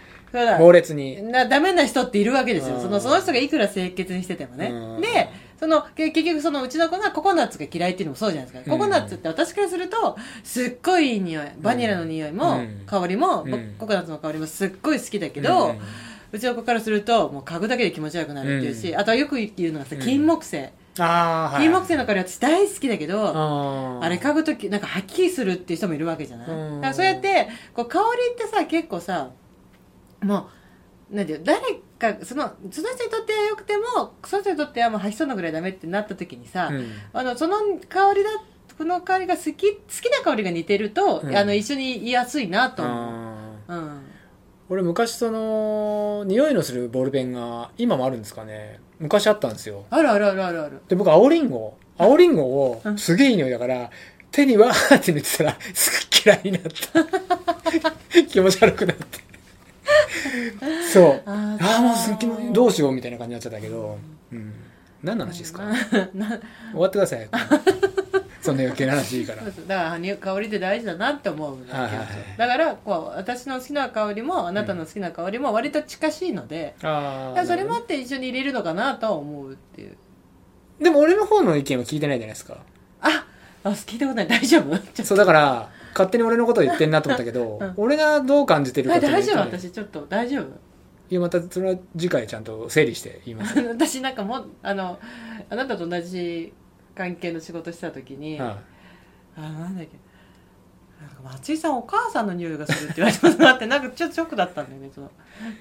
[0.60, 1.22] 猛烈に。
[1.22, 2.82] なダメな人っているわけですよ、うん。
[2.82, 5.02] そのその人がいくら清潔にしててもね、うん。
[5.02, 5.30] で
[5.60, 8.80] そのけ結局そのうちの子がココナッツが嫌いっていうのもそうじゃないですか、うん。
[8.80, 11.20] ココナッツって私からするとすっごいいい。
[11.20, 12.84] 匂いバニラの匂いも、うん。
[12.86, 13.76] 香りも、うん。
[13.78, 19.00] ココナッツの香りもすっごい好きだけど、ううんちの子からするともう嗅ぐだけで気持ち悪くなるっていうし、うん。
[19.00, 20.02] あとはよく言うのがさうん。
[20.02, 21.64] 金木犀、ああ、はい。
[21.64, 26.82] 金木犀の香り私大好きだけど、あれ嗅ぐときなんか吐き気するっていう人もいるわけじゃない、うん。
[26.82, 29.30] だからそうやってこう香りってさ結構さ
[30.24, 30.48] も
[31.12, 31.60] うなんていう誰
[32.00, 36.92] かそのその人にとってはよくてもその人にとってはもう吐きそうなぐらいダメってなった時にさ、うん。
[37.14, 38.30] あのその香りだ
[38.78, 41.36] この香りが好き好きな香りが似てると、うん。
[41.36, 43.12] あの一緒に言いやすいなと思
[43.68, 44.02] う、うん、
[44.70, 48.80] 俺昔その匂いのするボールペンが今もあるんですかね。
[49.00, 49.86] 昔あったんですよ。
[49.92, 50.82] あるあるあるあるある。
[50.88, 51.78] で僕青リンゴ。
[51.98, 52.98] 青リンゴをうん。
[52.98, 53.92] すげえいい匂いだから
[54.32, 57.92] 手にわーって塗ってたらすぐ嫌いになった。
[58.26, 59.33] 気持ち悪くなって
[60.94, 61.22] そう。
[61.26, 63.98] あああもうすっきりどうしようみたいな感じになっちゃったけど、
[64.32, 64.54] うん、
[65.04, 65.64] 何の話ですか？
[65.92, 67.28] 終わってください。
[68.42, 69.44] そんな余計な話いいから。
[69.44, 72.08] だからに香りって大事だなって思うはいはいはい。
[72.38, 79.96] だからこう私の好きな香りもあなたの好きな香りも割と近しいので、あだからそれもあって一緒に入れるのかなとは思うっていう。
[80.82, 82.58] でも俺の方の意見は聞いてないじゃないですか。
[83.02, 83.26] あ
[83.64, 84.28] あ聞いたことない。
[84.28, 85.04] 大丈夫？
[85.06, 87.74] そうだから勝手に俺のことを言ってんなと思ったけど、うん。
[87.78, 89.40] 俺がどう感じてるかあっていうのを大丈夫？
[89.60, 90.44] 私ちょっと大丈夫？
[91.10, 94.98] いやまたそれは次回ちゃんと整理して言います、 私なんかもうあの
[95.50, 96.54] あなたと同じ
[96.96, 98.58] 関係の仕事してた時に、は
[99.36, 99.92] あなんだっけ？
[101.02, 105.12] なんか松井さんお母さんの匂いがするって言われたことがあってなんかちょっとショックだったんだよねその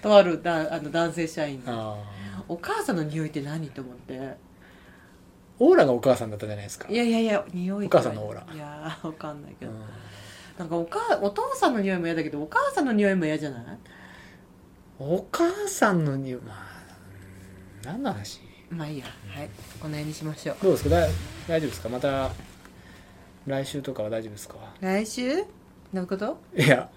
[0.00, 1.96] とあるだあの男性社員い、のあ
[2.38, 2.44] あ。
[2.48, 3.68] お母さんの匂いって何？
[3.70, 4.36] と思って。
[5.58, 6.88] オーラがお母さんだったじゃないですか。
[6.88, 8.46] いやいやいや匂いお母さんのオーラ。
[8.54, 9.78] いやわかんないけど、うん
[10.62, 13.62] なんかおかお父さんの匂いも嫌だけどお母さんの匂いも嫌じゃない？
[15.00, 16.56] お母さんの匂いまあ
[17.84, 18.40] うん何の話？
[18.70, 19.06] まあいいや。
[19.34, 19.48] はい。
[19.80, 20.56] この辺にしましょう。
[20.62, 20.90] どうですか？
[20.90, 21.08] だ
[21.48, 21.88] 大丈夫ですか？
[21.88, 22.30] また
[23.46, 24.54] 来週とかは大丈夫ですか？
[24.80, 25.34] 来週？
[25.38, 25.42] ど
[25.94, 26.38] ういうこと？
[26.56, 26.88] いや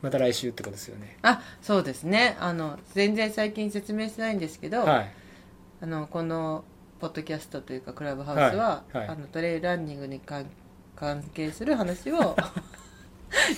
[0.00, 1.18] また来週ってことですよね。
[1.20, 2.38] あそうですね。
[2.40, 5.12] あの全然最近説明してないんですけど、はい。
[5.82, 6.64] あのこの
[7.00, 8.98] ポッドキャストというかクラブハウスは、はい。
[8.98, 9.08] はい。
[9.08, 10.46] あのトレイランニングに関
[10.96, 12.36] 関係する話を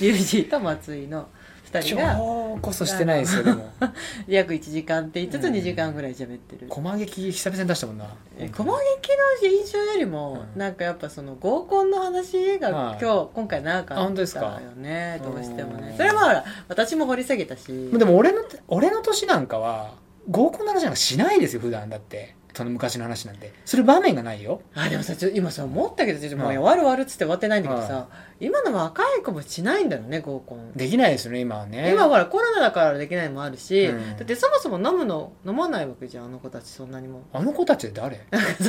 [0.01, 1.29] ユージーと松井の
[1.73, 2.03] 2人が。
[2.17, 3.71] 今日こそしてないですよでも。
[4.27, 5.55] 約1時間って言いつつうん。
[5.55, 8.07] 2時間ぐらい喋ってる、駒劇久々に出したもんな。
[8.39, 9.11] え小茂劇
[9.43, 10.59] の印象よりも、うん。
[10.61, 12.99] なんかやっぱその合コンの話がはい。
[13.03, 14.61] 今日、今回長かあ本当ですったか？
[14.61, 15.89] よねどうしてもね。
[15.91, 15.97] うん。
[15.97, 17.91] それはほら私も掘り下げたし。
[17.93, 19.95] でも俺の俺の年なんかは
[20.31, 24.63] 合コンの話なんかしないですよ普段だってその昔の話なんてする場面がないよ。
[24.75, 28.09] あでもさちょ今さ思ったけどちょっともうはい終わる終わるっつって終わってないんだけどさ、は
[28.41, 30.73] 今の若い子もしないんだよね合コン。
[30.73, 31.93] できないですよね今はね。
[31.93, 34.17] 今ほらコロナだからできないのもあるし、うん。
[34.17, 37.25] だってそもそも飲むの飲まないわけじゃんあの子たちそんなにも。
[37.35, 38.17] あの子たちって誰？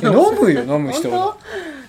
[0.03, 1.37] 飲むよ飲む人本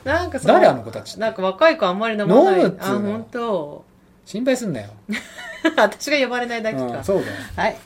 [0.04, 0.08] 当？
[0.08, 1.20] なんかその誰あの子たちって？
[1.20, 2.60] なんか若い子あんまり飲まない。
[2.60, 2.84] 飲むっつうの。
[2.84, 3.84] あ本当。
[4.24, 4.90] 心配すんなよ、
[5.78, 7.32] 私が呼ばれないだけか、うん、そうだよ。
[7.56, 7.76] はい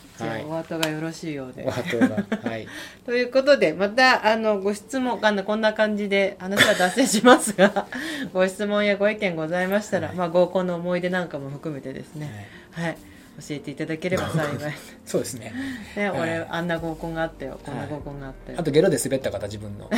[0.49, 1.65] お後がよろしいようで。
[1.65, 2.69] はい。
[3.05, 7.87] ということでまたあのご質問あのこんな感じで話は脱線しますが
[8.33, 10.17] ご質問やご意見ございましたら、はい。
[10.17, 12.49] まあ、合コンの思い出なんかも含めてですね。
[12.73, 12.97] はい。
[13.41, 14.73] 教えていただければ幸い。
[15.07, 15.53] そうですね。
[15.97, 16.21] ね、はい。
[16.21, 17.59] 俺あんな合コンがあったよ。
[17.65, 19.91] こんな合コンがあったよ、あとゲロで滑った方自分の。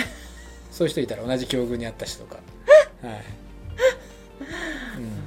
[0.71, 2.41] そういう人いたら同じ境遇にあった人とか。
[3.03, 3.23] はい、
[4.99, 5.24] うん、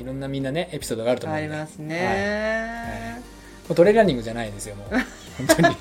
[0.00, 1.46] いろんなみんなねエピソードがあると思うんで。
[1.46, 3.20] ありますね、はい。
[3.20, 3.22] も
[3.70, 4.88] うトレーランニングじゃないんですよもう。
[5.38, 5.76] 本当に。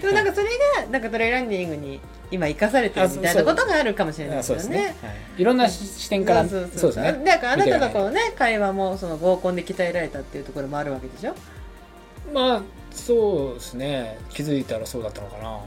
[0.00, 0.48] でもなんかそれ
[0.82, 4.62] がなんかトレイランニングに今生かされてるみたいなことがあるかもしれないあですよね。
[4.62, 7.24] そうですね、はい、いろんなし視点からそうそうですね。
[7.24, 11.34] だからあなたのこ見てのね会話もその合コンで鍛えられたっていうところもあるわけでしょ？
[12.32, 14.18] まあそうですね。
[14.30, 15.60] 気づいたらそうだったのかなやっ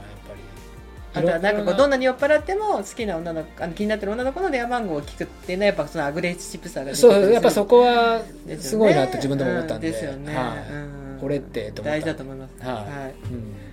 [1.16, 10.72] あとはなんかこうどんななに酔っ払っても好きな女の子あの気になってる女の子の電話番号を聞くっていうのはやっぱそのアグレッシブさがそうやっぱそこはですごいなって自分でも思ったんで,、うですよね、はい。
[10.72, 11.18] うん。
[11.20, 12.66] これってと思大事だと思います。
[12.66, 12.74] はい。
[12.74, 12.84] はい。
[12.84, 13.66] うん。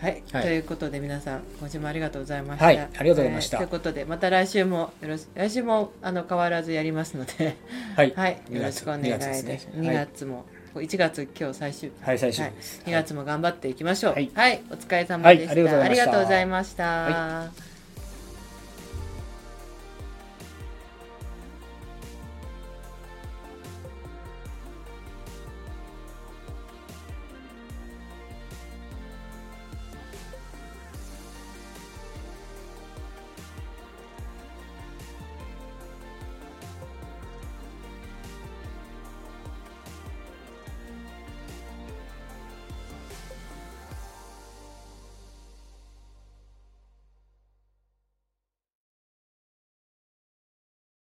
[0.00, 0.42] はい、はい。
[0.42, 2.66] ということで皆さん今週もありがとうございました。
[2.66, 2.78] はい。
[2.78, 3.56] ありがとうございました。
[3.58, 7.56] ということでまた来週もよろし来週もあの変わらずやりますので、
[7.96, 9.46] はい、はい、2よろ月しくお願いで2月す。
[9.46, 9.88] ですね。
[9.88, 10.44] 2月も、
[10.80, 12.04] 1月今日最終日。
[12.04, 14.12] はい最終日です、2月も頑張っていきましょう。
[14.14, 15.54] はいはい、お疲れ様でした。
[15.54, 17.73] はいありがとうございました